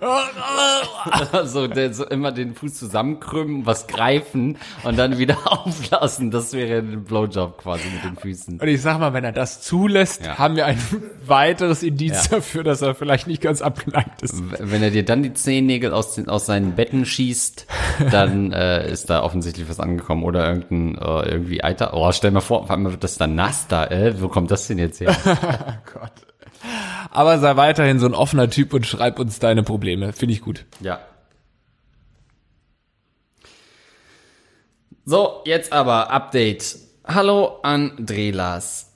so, 1.44 1.66
der, 1.68 1.92
so 1.94 2.06
immer 2.06 2.32
den 2.32 2.54
Fuß 2.54 2.74
zusammenkrümmen, 2.74 3.66
was 3.66 3.86
greifen 3.86 4.56
und 4.84 4.98
dann 4.98 5.18
wieder 5.18 5.36
auflassen. 5.44 6.30
Das 6.30 6.52
wäre 6.52 6.78
ein 6.78 7.04
Blowjob 7.04 7.58
quasi 7.58 7.84
mit 7.92 8.04
den 8.04 8.16
Füßen. 8.16 8.60
Und 8.60 8.68
ich 8.68 8.80
sag 8.82 8.98
mal, 8.98 9.12
wenn 9.12 9.24
er 9.24 9.32
das 9.32 9.62
zulässt, 9.62 10.24
Ja. 10.24 10.38
haben 10.38 10.56
wir 10.56 10.66
ein 10.66 10.78
weiteres 11.26 11.82
Indiz 11.82 12.28
Ja. 12.30 12.36
dafür, 12.36 12.62
dass 12.62 12.82
er 12.82 12.94
vielleicht 12.94 13.26
nicht 13.26 13.42
ganz 13.42 13.62
abgeneigt 13.62 14.22
ist. 14.22 14.42
Wenn 14.58 14.82
er 14.82 14.90
dir 14.90 15.04
dann 15.04 15.22
die 15.22 15.32
Zehennägel 15.34 15.92
aus, 15.92 16.14
den, 16.14 16.28
aus 16.28 16.46
seinen 16.46 16.74
Betten 16.74 17.04
schießt, 17.04 17.66
dann 18.10 18.52
äh, 18.52 18.90
ist 18.90 19.10
da 19.10 19.22
offensichtlich 19.22 19.68
was 19.68 19.80
angekommen. 19.80 20.22
Oder 20.24 20.46
irgendein, 20.48 20.96
äh, 20.98 21.28
irgendwie 21.30 21.62
Eiter. 21.64 21.94
Oh, 21.94 22.10
stell 22.12 22.30
mal 22.30 22.40
vor, 22.40 22.62
auf 22.62 22.70
einmal 22.70 22.92
wird 22.92 23.04
das 23.04 23.16
da. 23.68 23.86
Äh, 23.86 24.20
wo 24.20 24.28
kommt 24.28 24.50
das 24.50 24.66
denn 24.66 24.78
jetzt 24.78 25.00
her? 25.00 25.14
Gott. 25.92 26.12
Aber 27.10 27.38
sei 27.38 27.56
weiterhin 27.56 27.98
so 27.98 28.06
ein 28.06 28.14
offener 28.14 28.48
Typ 28.48 28.72
und 28.72 28.86
schreib 28.86 29.18
uns 29.18 29.38
deine 29.38 29.62
Probleme. 29.62 30.12
Finde 30.12 30.34
ich 30.34 30.40
gut. 30.40 30.64
Ja. 30.80 31.00
So, 35.04 35.42
jetzt 35.44 35.72
aber 35.72 36.10
Update. 36.10 36.76
Hallo 37.04 37.58
an 37.62 37.92
Drelas. 37.98 38.91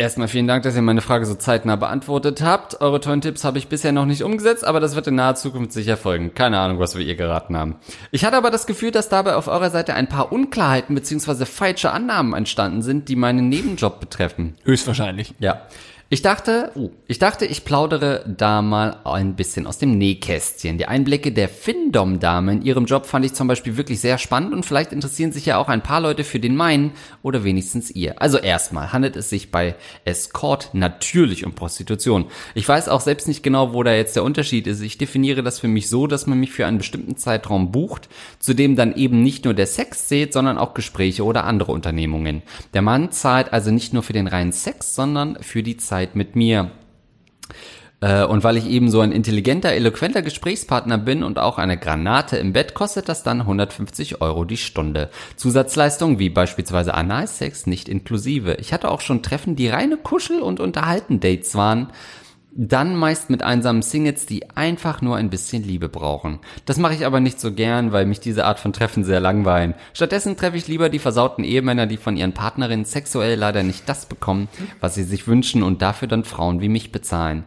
Erstmal 0.00 0.28
vielen 0.28 0.46
Dank, 0.46 0.62
dass 0.62 0.76
ihr 0.76 0.82
meine 0.82 1.00
Frage 1.00 1.26
so 1.26 1.34
zeitnah 1.34 1.74
beantwortet 1.74 2.40
habt. 2.40 2.80
Eure 2.80 3.00
tollen 3.00 3.20
Tipps 3.20 3.42
habe 3.42 3.58
ich 3.58 3.66
bisher 3.66 3.90
noch 3.90 4.06
nicht 4.06 4.22
umgesetzt, 4.22 4.64
aber 4.64 4.78
das 4.78 4.94
wird 4.94 5.08
in 5.08 5.16
naher 5.16 5.34
Zukunft 5.34 5.72
sicher 5.72 5.96
folgen. 5.96 6.34
Keine 6.34 6.60
Ahnung, 6.60 6.78
was 6.78 6.96
wir 6.96 7.04
ihr 7.04 7.16
geraten 7.16 7.56
haben. 7.56 7.74
Ich 8.12 8.24
hatte 8.24 8.36
aber 8.36 8.52
das 8.52 8.68
Gefühl, 8.68 8.92
dass 8.92 9.08
dabei 9.08 9.34
auf 9.34 9.48
eurer 9.48 9.70
Seite 9.70 9.94
ein 9.94 10.08
paar 10.08 10.30
Unklarheiten 10.30 10.94
bzw. 10.94 11.46
falsche 11.46 11.90
Annahmen 11.90 12.32
entstanden 12.32 12.82
sind, 12.82 13.08
die 13.08 13.16
meinen 13.16 13.48
Nebenjob 13.48 13.98
betreffen. 13.98 14.54
Höchstwahrscheinlich. 14.62 15.34
Ja. 15.40 15.62
Ich 16.10 16.22
dachte, 16.22 16.72
uh, 16.74 16.88
ich 17.06 17.18
dachte, 17.18 17.44
ich 17.44 17.66
plaudere 17.66 18.24
da 18.26 18.62
mal 18.62 18.96
ein 19.04 19.36
bisschen 19.36 19.66
aus 19.66 19.76
dem 19.76 19.98
Nähkästchen. 19.98 20.78
Die 20.78 20.86
Einblicke 20.86 21.32
der 21.32 21.50
Findom-Dame 21.50 22.52
in 22.52 22.62
ihrem 22.62 22.86
Job 22.86 23.04
fand 23.04 23.26
ich 23.26 23.34
zum 23.34 23.46
Beispiel 23.46 23.76
wirklich 23.76 24.00
sehr 24.00 24.16
spannend 24.16 24.54
und 24.54 24.64
vielleicht 24.64 24.94
interessieren 24.94 25.32
sich 25.32 25.44
ja 25.44 25.58
auch 25.58 25.68
ein 25.68 25.82
paar 25.82 26.00
Leute 26.00 26.24
für 26.24 26.40
den 26.40 26.56
meinen 26.56 26.92
oder 27.22 27.44
wenigstens 27.44 27.90
ihr. 27.90 28.22
Also 28.22 28.38
erstmal 28.38 28.90
handelt 28.90 29.16
es 29.16 29.28
sich 29.28 29.50
bei 29.50 29.74
Escort 30.06 30.70
natürlich 30.72 31.44
um 31.44 31.52
Prostitution. 31.52 32.24
Ich 32.54 32.66
weiß 32.66 32.88
auch 32.88 33.02
selbst 33.02 33.28
nicht 33.28 33.42
genau, 33.42 33.74
wo 33.74 33.82
da 33.82 33.92
jetzt 33.92 34.16
der 34.16 34.24
Unterschied 34.24 34.66
ist. 34.66 34.80
Ich 34.80 34.96
definiere 34.96 35.42
das 35.42 35.60
für 35.60 35.68
mich 35.68 35.90
so, 35.90 36.06
dass 36.06 36.26
man 36.26 36.40
mich 36.40 36.52
für 36.52 36.64
einen 36.64 36.78
bestimmten 36.78 37.18
Zeitraum 37.18 37.70
bucht, 37.70 38.08
zu 38.38 38.54
dem 38.54 38.76
dann 38.76 38.96
eben 38.96 39.22
nicht 39.22 39.44
nur 39.44 39.52
der 39.52 39.66
Sex 39.66 40.08
zählt, 40.08 40.32
sondern 40.32 40.56
auch 40.56 40.72
Gespräche 40.72 41.22
oder 41.22 41.44
andere 41.44 41.72
Unternehmungen. 41.72 42.40
Der 42.72 42.80
Mann 42.80 43.12
zahlt 43.12 43.52
also 43.52 43.70
nicht 43.70 43.92
nur 43.92 44.02
für 44.02 44.14
den 44.14 44.26
reinen 44.26 44.52
Sex, 44.52 44.94
sondern 44.94 45.36
für 45.42 45.62
die 45.62 45.76
Zeit 45.76 45.97
mit 46.14 46.36
mir. 46.36 46.70
Äh, 48.00 48.24
Und 48.24 48.44
weil 48.44 48.56
ich 48.56 48.66
eben 48.66 48.90
so 48.90 49.00
ein 49.00 49.12
intelligenter, 49.12 49.72
eloquenter 49.72 50.22
Gesprächspartner 50.22 50.98
bin 50.98 51.22
und 51.22 51.38
auch 51.38 51.58
eine 51.58 51.76
Granate 51.76 52.36
im 52.36 52.52
Bett, 52.52 52.74
kostet 52.74 53.08
das 53.08 53.22
dann 53.22 53.40
150 53.40 54.20
Euro 54.20 54.44
die 54.44 54.56
Stunde. 54.56 55.10
Zusatzleistungen 55.36 56.18
wie 56.18 56.30
beispielsweise 56.30 56.94
Analsex 56.94 57.66
nicht 57.66 57.88
inklusive. 57.88 58.54
Ich 58.60 58.72
hatte 58.72 58.90
auch 58.90 59.00
schon 59.00 59.22
Treffen, 59.22 59.56
die 59.56 59.68
reine 59.68 59.96
Kuschel- 59.96 60.42
und 60.42 60.60
Unterhalten-Dates 60.60 61.54
waren. 61.56 61.88
Dann 62.60 62.96
meist 62.96 63.30
mit 63.30 63.44
einsamen 63.44 63.82
Singles, 63.82 64.26
die 64.26 64.50
einfach 64.56 65.00
nur 65.00 65.14
ein 65.14 65.30
bisschen 65.30 65.62
Liebe 65.62 65.88
brauchen. 65.88 66.40
Das 66.64 66.76
mache 66.76 66.94
ich 66.94 67.06
aber 67.06 67.20
nicht 67.20 67.38
so 67.38 67.52
gern, 67.52 67.92
weil 67.92 68.04
mich 68.04 68.18
diese 68.18 68.46
Art 68.46 68.58
von 68.58 68.72
Treffen 68.72 69.04
sehr 69.04 69.20
langweilen. 69.20 69.74
Stattdessen 69.94 70.36
treffe 70.36 70.56
ich 70.56 70.66
lieber 70.66 70.88
die 70.88 70.98
versauten 70.98 71.44
Ehemänner, 71.44 71.86
die 71.86 71.98
von 71.98 72.16
ihren 72.16 72.32
Partnerinnen 72.32 72.84
sexuell 72.84 73.38
leider 73.38 73.62
nicht 73.62 73.88
das 73.88 74.06
bekommen, 74.06 74.48
was 74.80 74.96
sie 74.96 75.04
sich 75.04 75.28
wünschen 75.28 75.62
und 75.62 75.82
dafür 75.82 76.08
dann 76.08 76.24
Frauen 76.24 76.60
wie 76.60 76.68
mich 76.68 76.90
bezahlen. 76.90 77.44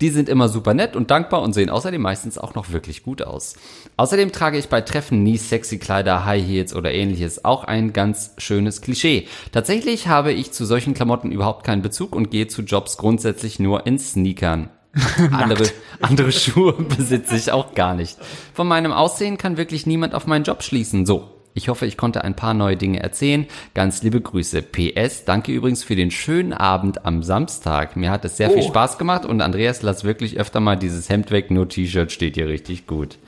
Die 0.00 0.10
sind 0.10 0.28
immer 0.28 0.48
super 0.48 0.74
nett 0.74 0.94
und 0.94 1.10
dankbar 1.10 1.42
und 1.42 1.52
sehen 1.52 1.70
außerdem 1.70 2.00
meistens 2.00 2.38
auch 2.38 2.54
noch 2.54 2.70
wirklich 2.70 3.02
gut 3.02 3.22
aus. 3.22 3.54
Außerdem 3.96 4.30
trage 4.30 4.58
ich 4.58 4.68
bei 4.68 4.80
Treffen 4.80 5.22
nie 5.22 5.36
sexy 5.36 5.78
Kleider, 5.78 6.24
High 6.24 6.46
Heels 6.46 6.74
oder 6.74 6.92
ähnliches. 6.92 7.44
Auch 7.44 7.64
ein 7.64 7.92
ganz 7.92 8.32
schönes 8.38 8.80
Klischee. 8.80 9.26
Tatsächlich 9.50 10.06
habe 10.06 10.32
ich 10.32 10.52
zu 10.52 10.64
solchen 10.64 10.94
Klamotten 10.94 11.32
überhaupt 11.32 11.64
keinen 11.64 11.82
Bezug 11.82 12.14
und 12.14 12.30
gehe 12.30 12.46
zu 12.46 12.62
Jobs 12.62 12.96
grundsätzlich 12.96 13.58
nur 13.58 13.86
in 13.86 13.98
Sneakern. 13.98 14.70
andere, 15.32 15.64
andere 16.00 16.32
Schuhe 16.32 16.72
besitze 16.96 17.36
ich 17.36 17.52
auch 17.52 17.74
gar 17.74 17.94
nicht. 17.94 18.18
Von 18.54 18.68
meinem 18.68 18.92
Aussehen 18.92 19.36
kann 19.36 19.56
wirklich 19.56 19.86
niemand 19.86 20.14
auf 20.14 20.26
meinen 20.26 20.44
Job 20.44 20.62
schließen. 20.62 21.06
So, 21.06 21.37
ich 21.58 21.68
hoffe, 21.68 21.84
ich 21.86 21.96
konnte 21.96 22.22
ein 22.24 22.36
paar 22.36 22.54
neue 22.54 22.76
Dinge 22.76 23.00
erzählen. 23.02 23.46
Ganz 23.74 24.02
liebe 24.02 24.20
Grüße. 24.20 24.62
PS, 24.62 25.24
danke 25.24 25.52
übrigens 25.52 25.82
für 25.82 25.96
den 25.96 26.10
schönen 26.10 26.52
Abend 26.52 27.04
am 27.04 27.22
Samstag. 27.22 27.96
Mir 27.96 28.10
hat 28.10 28.24
es 28.24 28.36
sehr 28.36 28.48
viel 28.50 28.62
Oh. 28.62 28.68
Spaß 28.68 28.96
gemacht 28.96 29.26
und 29.26 29.42
Andreas, 29.42 29.82
lass 29.82 30.04
wirklich 30.04 30.38
öfter 30.38 30.60
mal 30.60 30.76
dieses 30.76 31.08
Hemd 31.08 31.30
weg, 31.32 31.50
nur 31.50 31.68
T-Shirt 31.68 32.12
steht 32.12 32.36
hier 32.36 32.48
richtig 32.48 32.86
gut. 32.86 33.18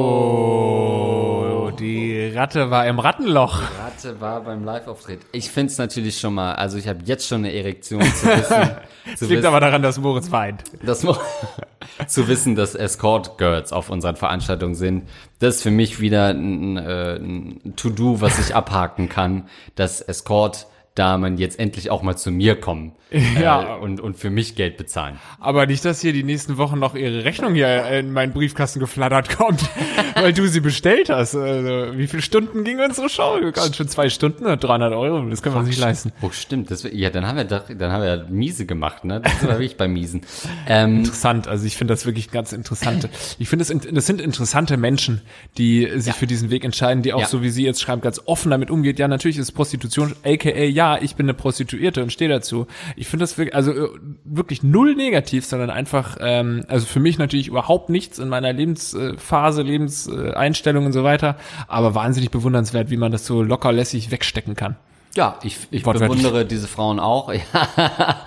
Oh, 0.00 1.70
die 1.78 2.28
Ratte 2.34 2.70
war 2.70 2.86
im 2.86 2.98
Rattenloch. 3.00 3.60
Ratte 3.80 4.20
war 4.20 4.40
beim 4.42 4.64
Live-Auftritt. 4.64 5.20
Ich 5.32 5.50
find's 5.50 5.76
natürlich 5.78 6.20
schon 6.20 6.34
mal, 6.34 6.54
also 6.54 6.78
ich 6.78 6.86
habe 6.88 7.00
jetzt 7.04 7.26
schon 7.26 7.38
eine 7.38 7.52
Erektion 7.52 8.02
zu 8.02 8.26
wissen. 8.26 8.70
Das 9.18 9.22
liegt 9.26 9.46
aber 9.46 9.58
daran, 9.58 9.80
dass 9.80 9.98
Moritz 9.98 10.30
weint. 10.32 10.64
das 10.82 11.02
mo- 11.02 11.16
zu 12.06 12.28
wissen, 12.28 12.56
dass 12.56 12.74
Escort 12.74 13.38
Girls 13.38 13.72
auf 13.72 13.88
unseren 13.88 14.16
Veranstaltungen 14.16 14.74
sind, 14.74 15.08
das 15.38 15.56
ist 15.56 15.62
für 15.62 15.70
mich 15.70 15.98
wieder 15.98 16.26
ein, 16.28 16.76
äh, 16.76 17.14
ein 17.16 17.72
To-Do, 17.76 18.20
was 18.20 18.38
ich 18.38 18.54
abhaken 18.54 19.08
kann, 19.08 19.48
dass 19.76 20.02
Escort 20.02 20.66
Damen 20.98 21.38
jetzt 21.38 21.58
endlich 21.58 21.90
auch 21.90 22.02
mal 22.02 22.16
zu 22.16 22.30
mir 22.30 22.56
kommen 22.56 22.92
Ja. 23.40 23.76
äh, 23.76 23.78
und, 23.80 24.00
und 24.00 24.16
für 24.16 24.30
mich 24.30 24.54
Geld 24.54 24.76
bezahlen. 24.76 25.18
Aber 25.40 25.66
nicht, 25.66 25.84
dass 25.84 26.00
hier 26.00 26.12
die 26.12 26.24
nächsten 26.24 26.56
Wochen 26.58 26.78
noch 26.78 26.94
ihre 26.94 27.24
Rechnung 27.24 27.54
hier 27.54 27.86
in 27.88 28.12
meinen 28.12 28.32
Briefkasten 28.32 28.80
geflattert 28.80 29.36
kommt, 29.36 29.62
weil 30.14 30.32
du 30.32 30.46
sie 30.48 30.60
bestellt 30.60 31.08
hast. 31.08 31.34
Also, 31.34 31.96
wie 31.96 32.06
viele 32.06 32.22
Stunden 32.22 32.64
ging 32.64 32.80
unsere 32.80 33.08
Show? 33.08 33.38
Schon 33.74 33.88
zwei 33.88 34.08
Stunden, 34.10 34.44
300 34.44 34.92
Euro, 34.92 35.24
das 35.28 35.42
kann 35.42 35.54
man 35.54 35.64
sich 35.64 35.78
leisten. 35.78 36.12
Oh, 36.20 36.30
stimmt. 36.30 36.70
Das, 36.70 36.86
ja, 36.92 37.10
dann 37.10 37.26
haben 37.26 37.36
wir 37.36 37.44
doch, 37.44 37.62
dann 37.68 37.92
haben 37.92 38.02
wir 38.02 38.16
ja 38.16 38.24
miese 38.28 38.66
gemacht, 38.66 39.04
ne? 39.04 39.20
Das 39.22 39.42
war 39.42 39.50
wirklich 39.52 39.76
bei 39.76 39.88
miesen. 39.88 40.22
Ähm, 40.70 40.98
Interessant, 40.98 41.48
also 41.48 41.64
ich 41.66 41.76
finde 41.76 41.92
das 41.94 42.04
wirklich 42.04 42.30
ganz 42.30 42.52
interessant. 42.52 43.08
Ich 43.38 43.48
finde, 43.48 43.64
das, 43.64 43.74
das 43.90 44.06
sind 44.06 44.20
interessante 44.20 44.76
Menschen, 44.76 45.22
die 45.56 45.88
sich 45.96 46.12
für 46.14 46.26
diesen 46.26 46.50
Weg 46.50 46.64
entscheiden, 46.64 47.02
die 47.02 47.12
auch 47.14 47.20
Ja. 47.20 47.26
so 47.26 47.42
wie 47.42 47.48
sie 47.48 47.64
jetzt 47.64 47.80
schreibt, 47.80 48.02
ganz 48.02 48.20
offen 48.26 48.50
damit 48.50 48.70
umgeht. 48.70 48.98
Ja, 48.98 49.08
natürlich 49.08 49.38
ist 49.38 49.52
Prostitution, 49.52 50.14
aka, 50.24 50.50
ja, 50.50 50.87
ich 50.96 51.14
bin 51.16 51.26
eine 51.26 51.34
Prostituierte 51.34 52.02
und 52.02 52.12
stehe 52.12 52.30
dazu. 52.30 52.66
Ich 52.96 53.08
finde 53.08 53.24
das 53.24 53.36
wirklich, 53.36 53.54
also 53.54 53.72
äh, 53.72 53.88
wirklich 54.24 54.62
null 54.62 54.94
negativ, 54.94 55.44
sondern 55.44 55.70
einfach, 55.70 56.16
ähm, 56.20 56.64
also 56.68 56.86
für 56.86 57.00
mich 57.00 57.18
natürlich 57.18 57.48
überhaupt 57.48 57.90
nichts 57.90 58.18
in 58.18 58.28
meiner 58.28 58.52
Lebensphase, 58.52 59.62
Lebenseinstellung 59.62 60.86
und 60.86 60.92
so 60.92 61.04
weiter, 61.04 61.36
aber 61.66 61.94
wahnsinnig 61.94 62.30
bewundernswert, 62.30 62.90
wie 62.90 62.96
man 62.96 63.12
das 63.12 63.26
so 63.26 63.42
locker 63.42 63.72
lässig 63.72 64.10
wegstecken 64.10 64.56
kann. 64.56 64.76
Ja, 65.14 65.38
ich, 65.42 65.56
ich 65.70 65.82
bewundere 65.82 66.44
diese 66.44 66.68
Frauen 66.68 67.00
auch. 67.00 67.32
Ja. 67.52 68.24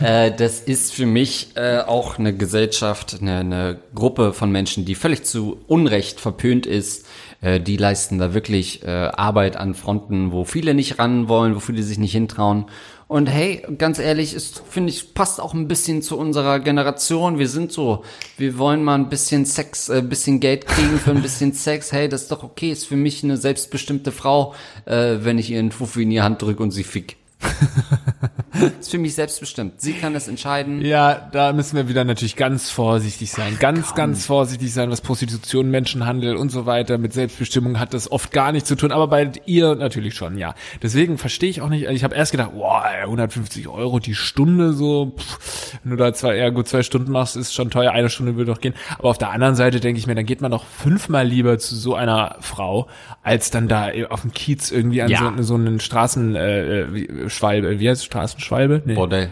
äh, 0.00 0.34
das 0.36 0.60
ist 0.60 0.92
für 0.92 1.06
mich 1.06 1.50
äh, 1.54 1.78
auch 1.78 2.18
eine 2.18 2.36
Gesellschaft, 2.36 3.16
eine, 3.20 3.38
eine 3.38 3.78
Gruppe 3.94 4.32
von 4.32 4.50
Menschen, 4.50 4.84
die 4.84 4.94
völlig 4.94 5.24
zu 5.24 5.58
Unrecht 5.68 6.20
verpönt 6.20 6.66
ist. 6.66 7.06
Äh, 7.44 7.60
die 7.60 7.76
leisten 7.76 8.18
da 8.18 8.32
wirklich 8.32 8.82
äh, 8.84 8.90
Arbeit 8.90 9.56
an 9.56 9.74
Fronten, 9.74 10.32
wo 10.32 10.44
viele 10.44 10.72
nicht 10.72 10.98
ran 10.98 11.28
wollen, 11.28 11.54
wo 11.54 11.60
viele 11.60 11.82
sich 11.82 11.98
nicht 11.98 12.12
hintrauen. 12.12 12.66
Und 13.06 13.26
hey, 13.26 13.62
ganz 13.76 13.98
ehrlich, 13.98 14.32
ist 14.32 14.62
finde 14.66 14.88
ich 14.88 15.12
passt 15.12 15.42
auch 15.42 15.52
ein 15.52 15.68
bisschen 15.68 16.00
zu 16.00 16.16
unserer 16.18 16.58
Generation. 16.58 17.38
Wir 17.38 17.48
sind 17.50 17.70
so, 17.70 18.02
wir 18.38 18.56
wollen 18.56 18.82
mal 18.82 18.94
ein 18.94 19.10
bisschen 19.10 19.44
Sex, 19.44 19.90
äh, 19.90 19.98
ein 19.98 20.08
bisschen 20.08 20.40
Geld 20.40 20.66
kriegen 20.66 20.98
für 20.98 21.10
ein 21.10 21.20
bisschen 21.20 21.52
Sex. 21.52 21.92
Hey, 21.92 22.08
das 22.08 22.22
ist 22.22 22.32
doch 22.32 22.42
okay. 22.42 22.72
Ist 22.72 22.86
für 22.86 22.96
mich 22.96 23.22
eine 23.22 23.36
selbstbestimmte 23.36 24.10
Frau, 24.10 24.54
äh, 24.86 25.18
wenn 25.20 25.38
ich 25.38 25.50
ihr 25.50 25.58
einen 25.58 25.70
Fuffi 25.70 26.04
in 26.04 26.10
die 26.10 26.22
Hand 26.22 26.40
drücke 26.40 26.62
und 26.62 26.70
sie 26.70 26.84
fick. 26.84 27.18
ist 28.80 28.90
für 28.90 28.98
mich 28.98 29.14
selbstbestimmt. 29.14 29.80
Sie 29.80 29.94
kann 29.94 30.14
das 30.14 30.28
entscheiden. 30.28 30.80
Ja, 30.84 31.28
da 31.32 31.52
müssen 31.52 31.76
wir 31.76 31.88
wieder 31.88 32.04
natürlich 32.04 32.36
ganz 32.36 32.70
vorsichtig 32.70 33.30
sein. 33.30 33.56
Ganz, 33.58 33.94
ganz 33.94 34.26
vorsichtig 34.26 34.72
sein, 34.72 34.90
was 34.90 35.00
Prostitution, 35.00 35.70
Menschenhandel 35.70 36.36
und 36.36 36.50
so 36.50 36.66
weiter 36.66 36.98
mit 36.98 37.12
Selbstbestimmung 37.12 37.78
hat 37.80 37.94
das 37.94 38.10
oft 38.10 38.32
gar 38.32 38.52
nichts 38.52 38.68
zu 38.68 38.76
tun, 38.76 38.92
aber 38.92 39.08
bei 39.08 39.30
ihr 39.46 39.74
natürlich 39.74 40.14
schon, 40.14 40.38
ja. 40.38 40.54
Deswegen 40.82 41.18
verstehe 41.18 41.50
ich 41.50 41.60
auch 41.62 41.68
nicht, 41.68 41.86
ich 41.88 42.04
habe 42.04 42.14
erst 42.14 42.32
gedacht, 42.32 42.52
boah, 42.54 42.84
150 43.02 43.68
Euro 43.68 43.98
die 43.98 44.14
Stunde 44.14 44.72
so, 44.72 45.14
pff, 45.18 45.78
wenn 45.82 45.90
du 45.90 45.96
da 45.96 46.12
zwei, 46.14 46.36
ja 46.36 46.50
gut, 46.50 46.68
zwei 46.68 46.82
Stunden 46.82 47.10
machst, 47.12 47.36
ist 47.36 47.54
schon 47.54 47.70
teuer, 47.70 47.92
eine 47.92 48.08
Stunde 48.10 48.36
würde 48.36 48.52
doch 48.52 48.60
gehen. 48.60 48.74
Aber 48.98 49.10
auf 49.10 49.18
der 49.18 49.30
anderen 49.30 49.54
Seite 49.56 49.80
denke 49.80 49.98
ich 49.98 50.06
mir, 50.06 50.14
dann 50.14 50.26
geht 50.26 50.40
man 50.40 50.50
doch 50.50 50.64
fünfmal 50.64 51.26
lieber 51.26 51.58
zu 51.58 51.74
so 51.76 51.94
einer 51.94 52.36
Frau, 52.40 52.86
als 53.22 53.50
dann 53.50 53.68
da 53.68 53.88
auf 54.10 54.22
dem 54.22 54.32
Kiez 54.32 54.70
irgendwie 54.70 55.02
an 55.02 55.10
Ja. 55.10 55.32
so, 55.36 55.42
so 55.42 55.54
einen 55.54 55.80
Straßen, 55.80 56.36
äh, 56.36 56.86
wie- 56.92 57.08
Schwalbe, 57.28 57.80
wie 57.80 57.88
heißt 57.88 58.02
es, 58.02 58.04
Straßenschwalbe? 58.44 58.82
Nee. 58.84 58.94
Bordell. 58.94 59.30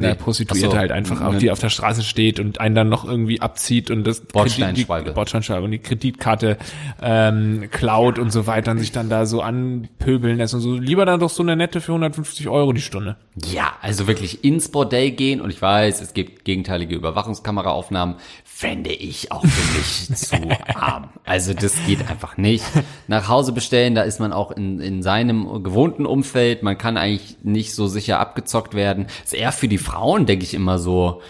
Ja, 0.00 0.10
Nee. 0.10 0.14
Prostituierte 0.14 0.68
Ach 0.68 0.72
so. 0.72 0.78
halt 0.78 0.92
einfach, 0.92 1.32
Ne- 1.32 1.38
die 1.38 1.50
auf 1.50 1.58
der 1.58 1.70
Straße 1.70 2.02
steht 2.04 2.38
und 2.38 2.60
einen 2.60 2.74
dann 2.74 2.88
noch 2.88 3.04
irgendwie 3.04 3.40
abzieht 3.40 3.90
und 3.90 4.04
das 4.04 4.20
Bordsteinschwalbe. 4.20 5.64
Und 5.64 5.70
die 5.72 5.78
Kreditkarte 5.78 6.56
ähm, 7.02 7.68
klaut 7.70 8.18
und 8.18 8.30
so 8.32 8.46
weiter 8.46 8.70
und 8.72 8.78
sich 8.78 8.92
dann 8.92 9.08
da 9.08 9.26
so 9.26 9.40
anpöbeln 9.42 10.36
lässt 10.36 10.54
und 10.54 10.60
so. 10.60 10.74
Lieber 10.76 11.04
dann 11.04 11.18
doch 11.20 11.30
so 11.30 11.42
eine 11.42 11.56
nette 11.56 11.80
für 11.80 11.92
150 11.92 12.48
Euro 12.48 12.72
die 12.72 12.80
Stunde. 12.80 13.16
Ja, 13.52 13.72
also 13.82 14.06
wirklich 14.06 14.44
ins 14.44 14.68
Bordell 14.68 15.10
gehen 15.12 15.40
und 15.40 15.50
ich 15.50 15.60
weiß, 15.60 16.00
es 16.00 16.14
gibt 16.14 16.44
gegenteilige 16.44 16.94
Überwachungskameraaufnahmen, 16.94 18.16
fände 18.44 18.90
ich 18.90 19.30
auch 19.30 19.44
für 19.44 19.78
mich 19.78 20.08
zu 20.16 20.36
arm. 20.74 21.10
Also 21.24 21.54
das 21.54 21.74
geht 21.86 22.08
einfach 22.10 22.36
nicht. 22.36 22.64
Nach 23.06 23.28
Hause 23.28 23.52
bestellen, 23.52 23.94
da 23.94 24.02
ist 24.02 24.18
man 24.18 24.32
auch 24.32 24.50
in, 24.50 24.80
in 24.80 25.02
seinem 25.02 25.62
gewohnten 25.62 26.06
Umfeld, 26.06 26.62
man 26.62 26.76
kann 26.76 26.96
eigentlich 26.96 27.36
nicht 27.42 27.74
so 27.74 27.86
sicher 27.86 28.18
abgezockt 28.18 28.74
werden. 28.74 29.06
Ist 29.24 29.34
eher 29.34 29.52
für 29.52 29.67
die 29.68 29.78
Frauen, 29.78 30.26
denke 30.26 30.44
ich 30.44 30.54
immer 30.54 30.78
so, 30.78 31.22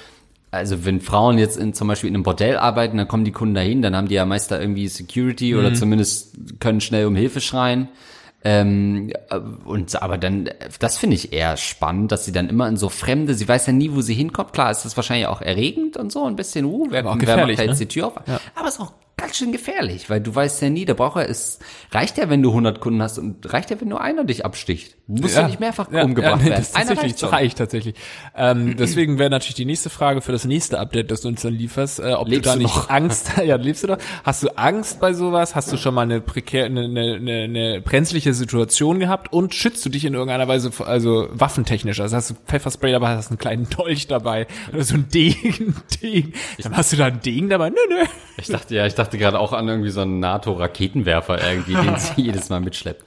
also 0.51 0.85
wenn 0.85 1.01
Frauen 1.01 1.39
jetzt 1.39 1.57
in, 1.57 1.75
zum 1.75 1.89
Beispiel 1.89 2.09
in 2.09 2.15
einem 2.15 2.23
Bordell 2.23 2.57
arbeiten, 2.57 2.97
dann 2.97 3.09
kommen 3.09 3.25
die 3.25 3.33
Kunden 3.33 3.55
dahin, 3.55 3.83
dann 3.83 3.95
haben 3.95 4.09
die 4.09 4.15
ja 4.15 4.25
meist 4.25 4.51
da 4.51 4.59
irgendwie 4.59 4.89
Security 4.89 5.55
oder 5.55 5.75
zumindest 5.75 6.37
können 6.61 6.81
schnell 6.81 7.07
um 7.07 7.17
Hilfe 7.17 7.41
schreien. 7.41 7.89
Ähm, 8.45 9.11
äh, 9.31 9.41
und 9.65 10.01
aber 10.01 10.17
dann, 10.17 10.49
das 10.79 10.97
finde 10.97 11.17
ich 11.17 11.33
eher 11.33 11.57
spannend, 11.57 12.13
dass 12.13 12.25
sie 12.25 12.33
dann 12.33 12.49
immer 12.49 12.69
in 12.69 12.77
so 12.77 12.89
fremde, 12.89 13.35
sie 13.35 13.49
weiß 13.49 13.67
ja 13.67 13.73
nie, 13.73 13.91
wo 13.93 14.01
sie 14.01 14.15
hinkommt. 14.15 14.53
Klar, 14.53 14.71
ist 14.71 14.85
das 14.85 14.97
wahrscheinlich 14.97 15.27
auch 15.27 15.43
erregend 15.43 15.97
und 15.97 16.13
so, 16.13 16.25
ein 16.25 16.37
bisschen, 16.37 16.65
uh, 16.65 16.87
wer, 16.89 17.05
auch 17.05 17.17
wer 17.19 17.37
macht 17.37 17.59
da 17.59 17.63
jetzt 17.65 17.81
ne? 17.81 17.87
die 17.87 17.87
Tür 17.87 18.07
auf? 18.07 18.17
Aber 18.17 18.69
es 18.69 18.75
ist 18.75 18.81
auch 18.81 18.93
ganz 19.19 19.37
schön 19.37 19.53
gefährlich, 19.53 20.09
weil 20.09 20.21
du 20.21 20.35
weißt 20.35 20.63
ja 20.63 20.71
nie, 20.71 20.85
der 20.85 20.95
Braucher 20.95 21.27
ist, 21.27 21.63
reicht 21.91 22.17
ja, 22.17 22.31
wenn 22.31 22.41
du 22.41 22.51
100 22.51 22.81
Kunden 22.81 23.03
hast 23.03 23.19
und 23.19 23.53
reicht 23.53 23.71
ja, 23.71 23.81
wenn 23.81 23.89
nur 23.89 24.01
einer 24.01 24.25
dich 24.25 24.47
absticht. 24.47 24.97
Du 25.09 25.23
musst 25.23 25.37
ja, 25.37 25.47
nicht 25.47 25.59
mehrfach 25.59 25.89
umgebracht 25.89 26.43
nee, 26.43 26.51
werden. 26.51 26.61
Das 26.61 26.75
einer 26.75 26.95
tatsächlich, 26.95 27.23
reicht, 27.23 27.33
reicht 27.33 27.59
tatsächlich. 27.59 27.95
Ähm, 28.37 28.77
deswegen 28.77 29.19
wäre 29.19 29.31
natürlich 29.31 29.57
die 29.57 29.65
nächste 29.65 29.91
Frage 29.91 30.21
für 30.21 30.33
das 30.33 30.45
nächste 30.45 30.79
Update, 30.79 31.11
das 31.11 31.23
du 31.23 31.29
uns 31.29 31.43
dann 31.43 31.55
lieferst, 31.55 31.99
äh, 31.99 32.13
ob 32.13 32.29
lebst 32.29 32.47
du 32.47 32.51
da 32.51 32.57
nicht 32.57 32.77
noch? 32.77 32.91
Angst, 32.91 33.33
ja, 33.45 33.57
lebst 33.57 33.83
du 33.83 33.89
doch? 33.89 33.99
Hast 34.23 34.43
du 34.43 34.57
Angst 34.57 35.01
bei 35.01 35.13
sowas? 35.15 35.55
Hast 35.55 35.73
du 35.73 35.77
schon 35.77 35.95
mal 35.95 36.03
eine 36.03 36.21
prekär, 36.21 36.67
eine, 36.67 36.85
eine, 36.85 37.15
eine, 37.15 37.43
eine 37.43 37.81
brenzliche 37.81 38.35
Situation 38.35 39.01
gehabt 39.01 39.33
und 39.33 39.55
schützt 39.55 39.85
du 39.85 39.89
dich 39.89 40.05
in 40.05 40.15
irgendeiner 40.15 40.47
Weise, 40.47 40.71
also 40.85 41.29
waffentechnisch? 41.33 42.01
Also 42.01 42.15
hast 42.15 42.31
du 42.31 42.35
Pfefferspray 42.47 42.93
dabei, 42.93 43.09
hast 43.17 43.31
einen 43.31 43.39
kleinen 43.39 43.69
Dolch 43.69 44.07
dabei 44.07 44.47
oder 44.73 44.85
so 44.85 44.95
ein 44.95 45.09
Degen, 45.09 45.75
Degen. 46.03 46.35
Dann 46.63 46.77
hast 46.77 46.93
du 46.93 46.97
da 46.97 47.07
ein 47.07 47.21
Degen 47.21 47.49
dabei? 47.49 47.71
Nö, 47.71 47.77
nö. 47.89 48.05
Ich 48.37 48.49
dachte 48.49 48.75
ja, 48.75 48.87
ich 48.87 48.95
dachte 48.95 49.08
gerade 49.17 49.39
auch 49.39 49.53
an 49.53 49.69
irgendwie 49.69 49.91
so 49.91 50.03
einen 50.03 50.21
NATO-Raketenwerfer 50.21 51.43
irgendwie, 51.43 51.75
den 51.75 51.97
sie 51.97 52.13
jedes 52.23 52.51
Mal 52.51 52.61
mitschleppt. 52.61 53.05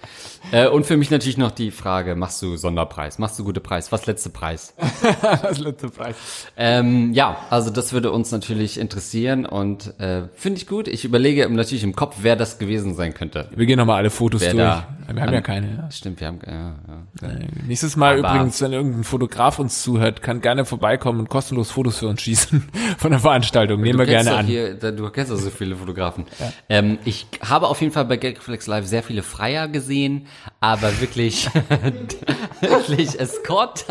Äh, 0.52 0.68
und 0.68 0.86
für 0.86 0.98
mich 0.98 1.12
natürlich 1.12 1.38
noch 1.38 1.52
die 1.52 1.72
Frage, 1.72 2.16
machst 2.16 2.42
du 2.42 2.58
Sonderpreis? 2.58 3.20
Machst 3.20 3.38
du 3.40 3.44
gute 3.44 3.60
Preis? 3.60 3.92
Was 3.92 4.06
letzte 4.06 4.30
Preis? 4.30 4.74
Was 5.44 5.60
letzte 5.60 5.90
Preis? 5.90 6.16
Ähm, 6.58 7.14
ja, 7.14 7.38
also 7.50 7.70
das 7.70 7.94
würde 7.94 8.12
uns 8.12 8.32
natürlich 8.32 8.80
interessieren 8.80 9.46
und 9.46 10.00
äh, 10.00 10.24
finde 10.34 10.58
ich 10.60 10.68
gut. 10.68 10.88
Ich 10.88 11.06
überlege 11.06 11.48
natürlich 11.50 11.84
im 11.84 11.96
Kopf, 11.96 12.18
wer 12.22 12.36
das 12.36 12.58
gewesen 12.60 12.96
sein 12.96 13.14
könnte. 13.14 13.50
Wir 13.56 13.66
gehen 13.66 13.78
nochmal 13.78 13.98
alle 13.98 14.10
Fotos 14.10 14.42
Wer 14.42 14.52
durch. 14.52 14.64
da 14.64 14.88
wir 15.14 15.22
haben 15.22 15.28
an- 15.30 15.34
ja 15.34 15.42
keine. 15.42 15.68
Ja. 15.78 15.92
Stimmt, 15.92 16.20
wir 16.22 16.28
haben 16.28 16.40
ja, 16.46 16.76
ja. 17.22 17.28
Äh, 17.28 17.48
Nächstes 17.68 17.96
Mal 17.96 18.20
Aber- 18.20 18.30
übrigens, 18.36 18.62
wenn 18.62 18.72
irgendein 18.74 19.04
Fotograf 19.04 19.60
uns 19.60 19.82
zuhört, 19.84 20.22
kann 20.22 20.42
gerne 20.42 20.64
vorbeikommen 20.66 21.20
und 21.20 21.30
kostenlos 21.30 21.70
Fotos 21.72 21.98
für 22.00 22.08
uns 22.08 22.22
schießen 22.22 22.70
von 22.98 23.12
der 23.12 23.20
Veranstaltung. 23.20 23.82
Nehmen 23.82 24.00
wir 24.00 24.06
du 24.06 24.12
gerne 24.12 24.36
an. 24.36 24.46
Hier, 24.46 24.74
da- 24.76 24.92
du 24.92 25.10
kennst 25.10 25.32
doch 25.32 25.38
so 25.38 25.50
viele 25.50 25.76
Fotografen. 25.76 26.26
Ähm, 26.70 26.98
ich 27.06 27.28
habe 27.48 27.68
auf 27.68 27.82
jeden 27.82 27.94
Fall 27.94 28.06
bei 28.06 28.18
Gagflex 28.18 28.68
Live 28.68 28.86
sehr 28.86 29.04
viele 29.04 29.22
Freier 29.24 29.68
gesehen, 29.68 30.28
aber 30.60 31.02
wirklich, 31.02 31.50
wirklich 32.62 33.20
Escort 33.20 33.86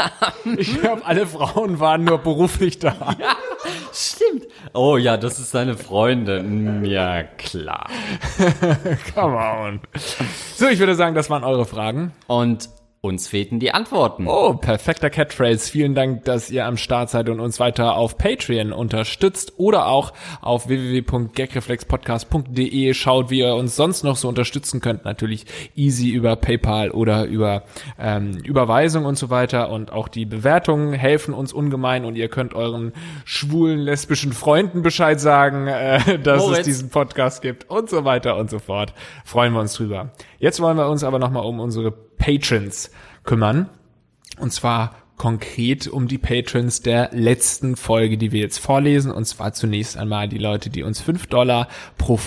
Ich 0.56 0.80
glaube, 0.80 1.04
alle 1.04 1.26
Frauen 1.26 1.80
waren 1.80 2.04
nur 2.04 2.18
beruflich 2.18 2.78
da. 2.78 2.94
Stimmt. 3.92 4.46
Oh 4.72 4.96
ja, 4.96 5.16
das 5.16 5.38
ist 5.38 5.50
seine 5.50 5.76
Freundin. 5.76 6.84
Ja, 6.84 7.22
klar. 7.24 7.88
Come 9.14 9.36
on. 9.36 9.80
So, 10.54 10.68
ich 10.68 10.78
würde 10.78 10.94
sagen, 10.94 11.14
das 11.14 11.28
waren 11.28 11.44
eure 11.44 11.66
Fragen. 11.66 12.12
Und 12.26 12.68
uns 13.02 13.28
fehlten 13.28 13.60
die 13.60 13.72
Antworten. 13.72 14.26
Oh, 14.28 14.52
perfekter 14.52 15.08
Catphrase. 15.08 15.70
Vielen 15.70 15.94
Dank, 15.94 16.24
dass 16.24 16.50
ihr 16.50 16.66
am 16.66 16.76
Start 16.76 17.08
seid 17.08 17.30
und 17.30 17.40
uns 17.40 17.58
weiter 17.58 17.96
auf 17.96 18.18
Patreon 18.18 18.72
unterstützt 18.72 19.54
oder 19.56 19.86
auch 19.86 20.12
auf 20.42 20.68
www.gagreflexpodcast.de 20.68 22.92
schaut, 22.92 23.30
wie 23.30 23.38
ihr 23.38 23.54
uns 23.54 23.74
sonst 23.74 24.04
noch 24.04 24.16
so 24.16 24.28
unterstützen 24.28 24.82
könnt. 24.82 25.06
Natürlich 25.06 25.46
easy 25.74 26.10
über 26.10 26.36
PayPal 26.36 26.90
oder 26.90 27.24
über 27.24 27.62
ähm, 27.98 28.36
Überweisung 28.44 29.06
und 29.06 29.16
so 29.16 29.30
weiter. 29.30 29.70
Und 29.70 29.92
auch 29.92 30.08
die 30.08 30.26
Bewertungen 30.26 30.92
helfen 30.92 31.32
uns 31.32 31.54
ungemein 31.54 32.04
und 32.04 32.16
ihr 32.16 32.28
könnt 32.28 32.52
euren 32.52 32.92
schwulen, 33.24 33.78
lesbischen 33.78 34.34
Freunden 34.34 34.82
Bescheid 34.82 35.18
sagen, 35.18 35.68
äh, 35.68 36.18
dass 36.22 36.42
Moritz. 36.42 36.58
es 36.58 36.66
diesen 36.66 36.90
Podcast 36.90 37.40
gibt 37.40 37.70
und 37.70 37.88
so 37.88 38.04
weiter 38.04 38.36
und 38.36 38.50
so 38.50 38.58
fort. 38.58 38.92
Freuen 39.24 39.54
wir 39.54 39.60
uns 39.60 39.72
drüber. 39.72 40.10
Jetzt 40.38 40.60
wollen 40.60 40.76
wir 40.76 40.90
uns 40.90 41.02
aber 41.02 41.18
nochmal 41.18 41.46
um 41.46 41.60
unsere 41.60 42.09
Patrons 42.20 42.92
kümmern. 43.24 43.68
Und 44.38 44.52
zwar 44.52 44.94
konkret 45.20 45.86
um 45.86 46.08
die 46.08 46.16
Patrons 46.16 46.80
der 46.80 47.10
letzten 47.12 47.76
Folge, 47.76 48.16
die 48.16 48.32
wir 48.32 48.40
jetzt 48.40 48.56
vorlesen. 48.56 49.12
Und 49.12 49.26
zwar 49.26 49.52
zunächst 49.52 49.98
einmal 49.98 50.30
die 50.30 50.38
Leute, 50.38 50.70
die 50.70 50.82
uns 50.82 51.02
5 51.02 51.26
Dollar 51.26 51.68
pro 51.98 52.18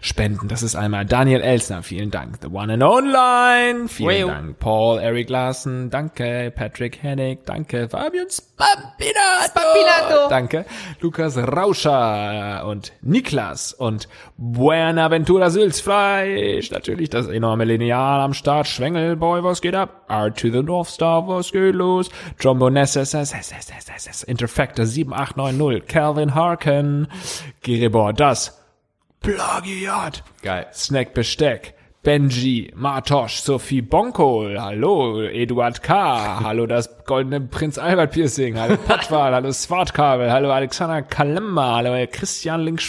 spenden. 0.00 0.48
Das 0.48 0.62
ist 0.62 0.74
einmal 0.74 1.04
Daniel 1.04 1.42
Elsner, 1.42 1.82
vielen 1.82 2.10
Dank. 2.10 2.38
The 2.40 2.48
One 2.48 2.72
and 2.72 2.82
Online, 2.82 3.88
vielen 3.88 4.28
Wow. 4.28 4.30
Dank. 4.30 4.58
Paul, 4.58 4.98
Eric 5.00 5.28
Larsen, 5.28 5.90
danke. 5.90 6.50
Patrick 6.56 7.02
Hennig, 7.02 7.44
danke. 7.44 7.90
Fabian 7.90 8.26
Spampinato, 8.30 9.44
Spampinato. 9.46 10.28
danke. 10.30 10.64
Lukas 11.02 11.36
Rauscher 11.36 12.64
und 12.66 12.92
Niklas 13.02 13.74
und 13.74 14.08
Buenaventura 14.38 15.50
Sülzfleisch. 15.50 16.70
Natürlich 16.70 17.10
das 17.10 17.26
enorme 17.26 17.66
Lineal 17.66 18.22
am 18.22 18.32
Start. 18.32 18.66
Schwengelboy, 18.66 19.44
was 19.44 19.60
geht 19.60 19.74
ab? 19.74 20.06
R 20.08 20.32
to 20.32 20.48
the 20.50 20.62
North 20.62 20.88
Star, 20.88 21.28
was 21.28 21.52
geht 21.52 21.74
los? 21.74 22.08
Jumbo 22.38 22.70
Nesses, 22.70 23.14
Interfactor 24.24 24.86
7890, 24.86 25.86
Calvin 25.86 26.34
Harkin, 26.34 27.08
Gerebor, 27.62 28.12
das 28.12 28.60
Plagiat. 29.20 30.22
Geil. 30.42 30.66
Snack 30.72 31.14
Besteck. 31.14 31.74
Benji, 32.04 32.70
Martosch, 32.76 33.40
Sophie 33.40 33.80
Bonko, 33.80 34.46
hallo, 34.58 35.22
Eduard 35.22 35.82
K., 35.82 36.40
hallo 36.44 36.66
das 36.66 37.02
goldene 37.06 37.40
Prinz 37.40 37.78
Albert 37.78 38.12
Piercing, 38.12 38.58
hallo 38.58 38.76
Patwal, 38.76 39.32
hallo 39.32 39.50
Swartkabel, 39.50 40.30
hallo 40.30 40.50
Alexander 40.52 41.00
Kalemba, 41.00 41.76
hallo 41.76 42.06
Christian 42.12 42.60
Link 42.60 42.82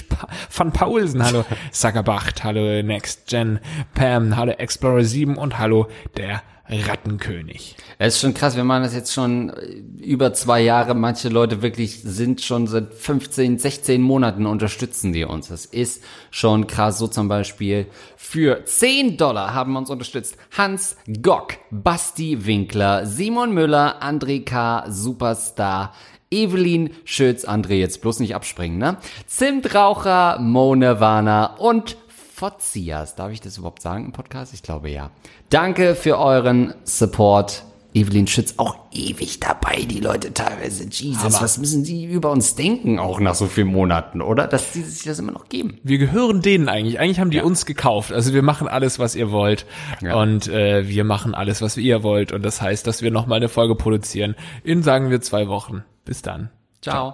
van 0.50 0.74
Paulsen, 0.74 1.24
hallo 1.24 1.46
Sackerbacht, 1.72 2.44
hallo 2.44 2.84
Next 2.84 3.30
Gen 3.30 3.62
Pam, 3.94 4.36
hallo 4.36 4.52
Explorer 4.52 5.06
7 5.06 5.38
und 5.38 5.60
hallo 5.60 5.88
der 6.18 6.42
Rattenkönig. 6.68 7.76
Es 8.00 8.16
ist 8.16 8.22
schon 8.22 8.34
krass, 8.34 8.56
wir 8.56 8.64
machen 8.64 8.84
das 8.84 8.96
jetzt 8.96 9.14
schon 9.14 9.52
äh, 9.52 9.84
über 10.04 10.34
zwei 10.34 10.62
Jahre. 10.62 10.96
Manche 10.96 11.30
Leute 11.30 11.62
wirklich 11.62 12.02
sind 12.02 12.42
schon 12.42 12.66
seit 12.66 12.94
15, 12.94 13.60
16 13.60 14.02
Monaten 14.02 14.46
unterstützen 14.46 15.14
die 15.14 15.26
uns. 15.26 15.50
Das 15.50 15.66
ist 15.66 16.04
schon 16.32 16.66
krass. 16.66 16.98
So 16.98 17.08
zum 17.08 17.28
Beispiel 17.28 17.88
für 18.16 18.66
10 18.66 19.18
Dollar 19.18 19.54
haben 19.54 19.74
wir 19.74 19.80
uns 19.80 19.90
unterstützt. 19.92 20.38
Hans 20.58 20.98
Gock, 21.22 21.54
Basti 21.70 22.46
Winkler, 22.46 23.06
Simon 23.06 23.54
Müller, 23.54 24.02
André 24.02 24.44
K., 24.44 24.86
Superstar, 24.90 25.94
Evelyn 26.32 26.90
Schütz, 27.04 27.46
André 27.46 27.76
jetzt 27.76 28.02
bloß 28.02 28.20
nicht 28.20 28.36
abspringen, 28.36 28.80
ne? 28.80 28.98
Zimtraucher, 29.28 30.40
Mone 30.40 31.00
Warner 31.00 31.56
und 31.60 31.98
Fotzias. 32.36 33.16
Darf 33.16 33.32
ich 33.32 33.40
das 33.40 33.58
überhaupt 33.58 33.82
sagen 33.82 34.06
im 34.06 34.12
Podcast? 34.12 34.54
Ich 34.54 34.62
glaube 34.62 34.90
ja. 34.90 35.10
Danke 35.50 35.96
für 35.96 36.20
euren 36.20 36.74
Support. 36.84 37.64
Evelyn 37.94 38.28
Schütz 38.28 38.56
auch 38.58 38.76
ewig 38.92 39.40
dabei, 39.40 39.84
die 39.84 40.02
Leute 40.02 40.34
teilweise. 40.34 40.84
Jesus, 40.84 41.42
was 41.42 41.58
müssen 41.58 41.86
die 41.86 42.04
über 42.04 42.30
uns 42.32 42.56
denken, 42.56 43.00
auch 43.00 43.22
nach 43.22 43.36
so 43.36 43.48
vielen 43.48 43.70
Monaten, 43.70 44.22
oder? 44.22 44.48
Dass 44.48 44.74
die 44.74 44.82
sich 44.82 45.04
das 45.04 45.18
immer 45.18 45.32
noch 45.32 45.48
geben. 45.48 45.80
Wir 45.82 45.98
gehören 45.98 46.42
denen 46.42 46.68
eigentlich. 46.68 47.00
Eigentlich 47.00 47.22
haben 47.22 47.32
die 47.32 47.40
uns 47.40 47.66
gekauft. 47.66 48.12
Also 48.12 48.34
wir 48.34 48.42
machen 48.42 48.68
alles, 48.68 49.00
was 49.00 49.16
ihr 49.16 49.32
wollt. 49.32 49.66
Ja. 50.02 50.16
Und 50.16 50.50
äh, 50.50 50.90
wir 50.90 51.06
machen 51.06 51.34
alles, 51.34 51.62
was 51.62 51.78
ihr 51.78 52.04
wollt. 52.04 52.34
Und 52.34 52.44
das 52.44 52.62
heißt, 52.62 52.86
dass 52.86 53.02
wir 53.02 53.12
nochmal 53.12 53.38
eine 53.38 53.48
Folge 53.48 53.76
produzieren. 53.76 54.36
In, 54.66 54.84
sagen 54.84 55.10
wir, 55.10 55.22
zwei 55.22 55.48
Wochen. 55.48 55.86
Bis 56.04 56.22
dann. 56.22 56.50
Ciao. 56.82 57.14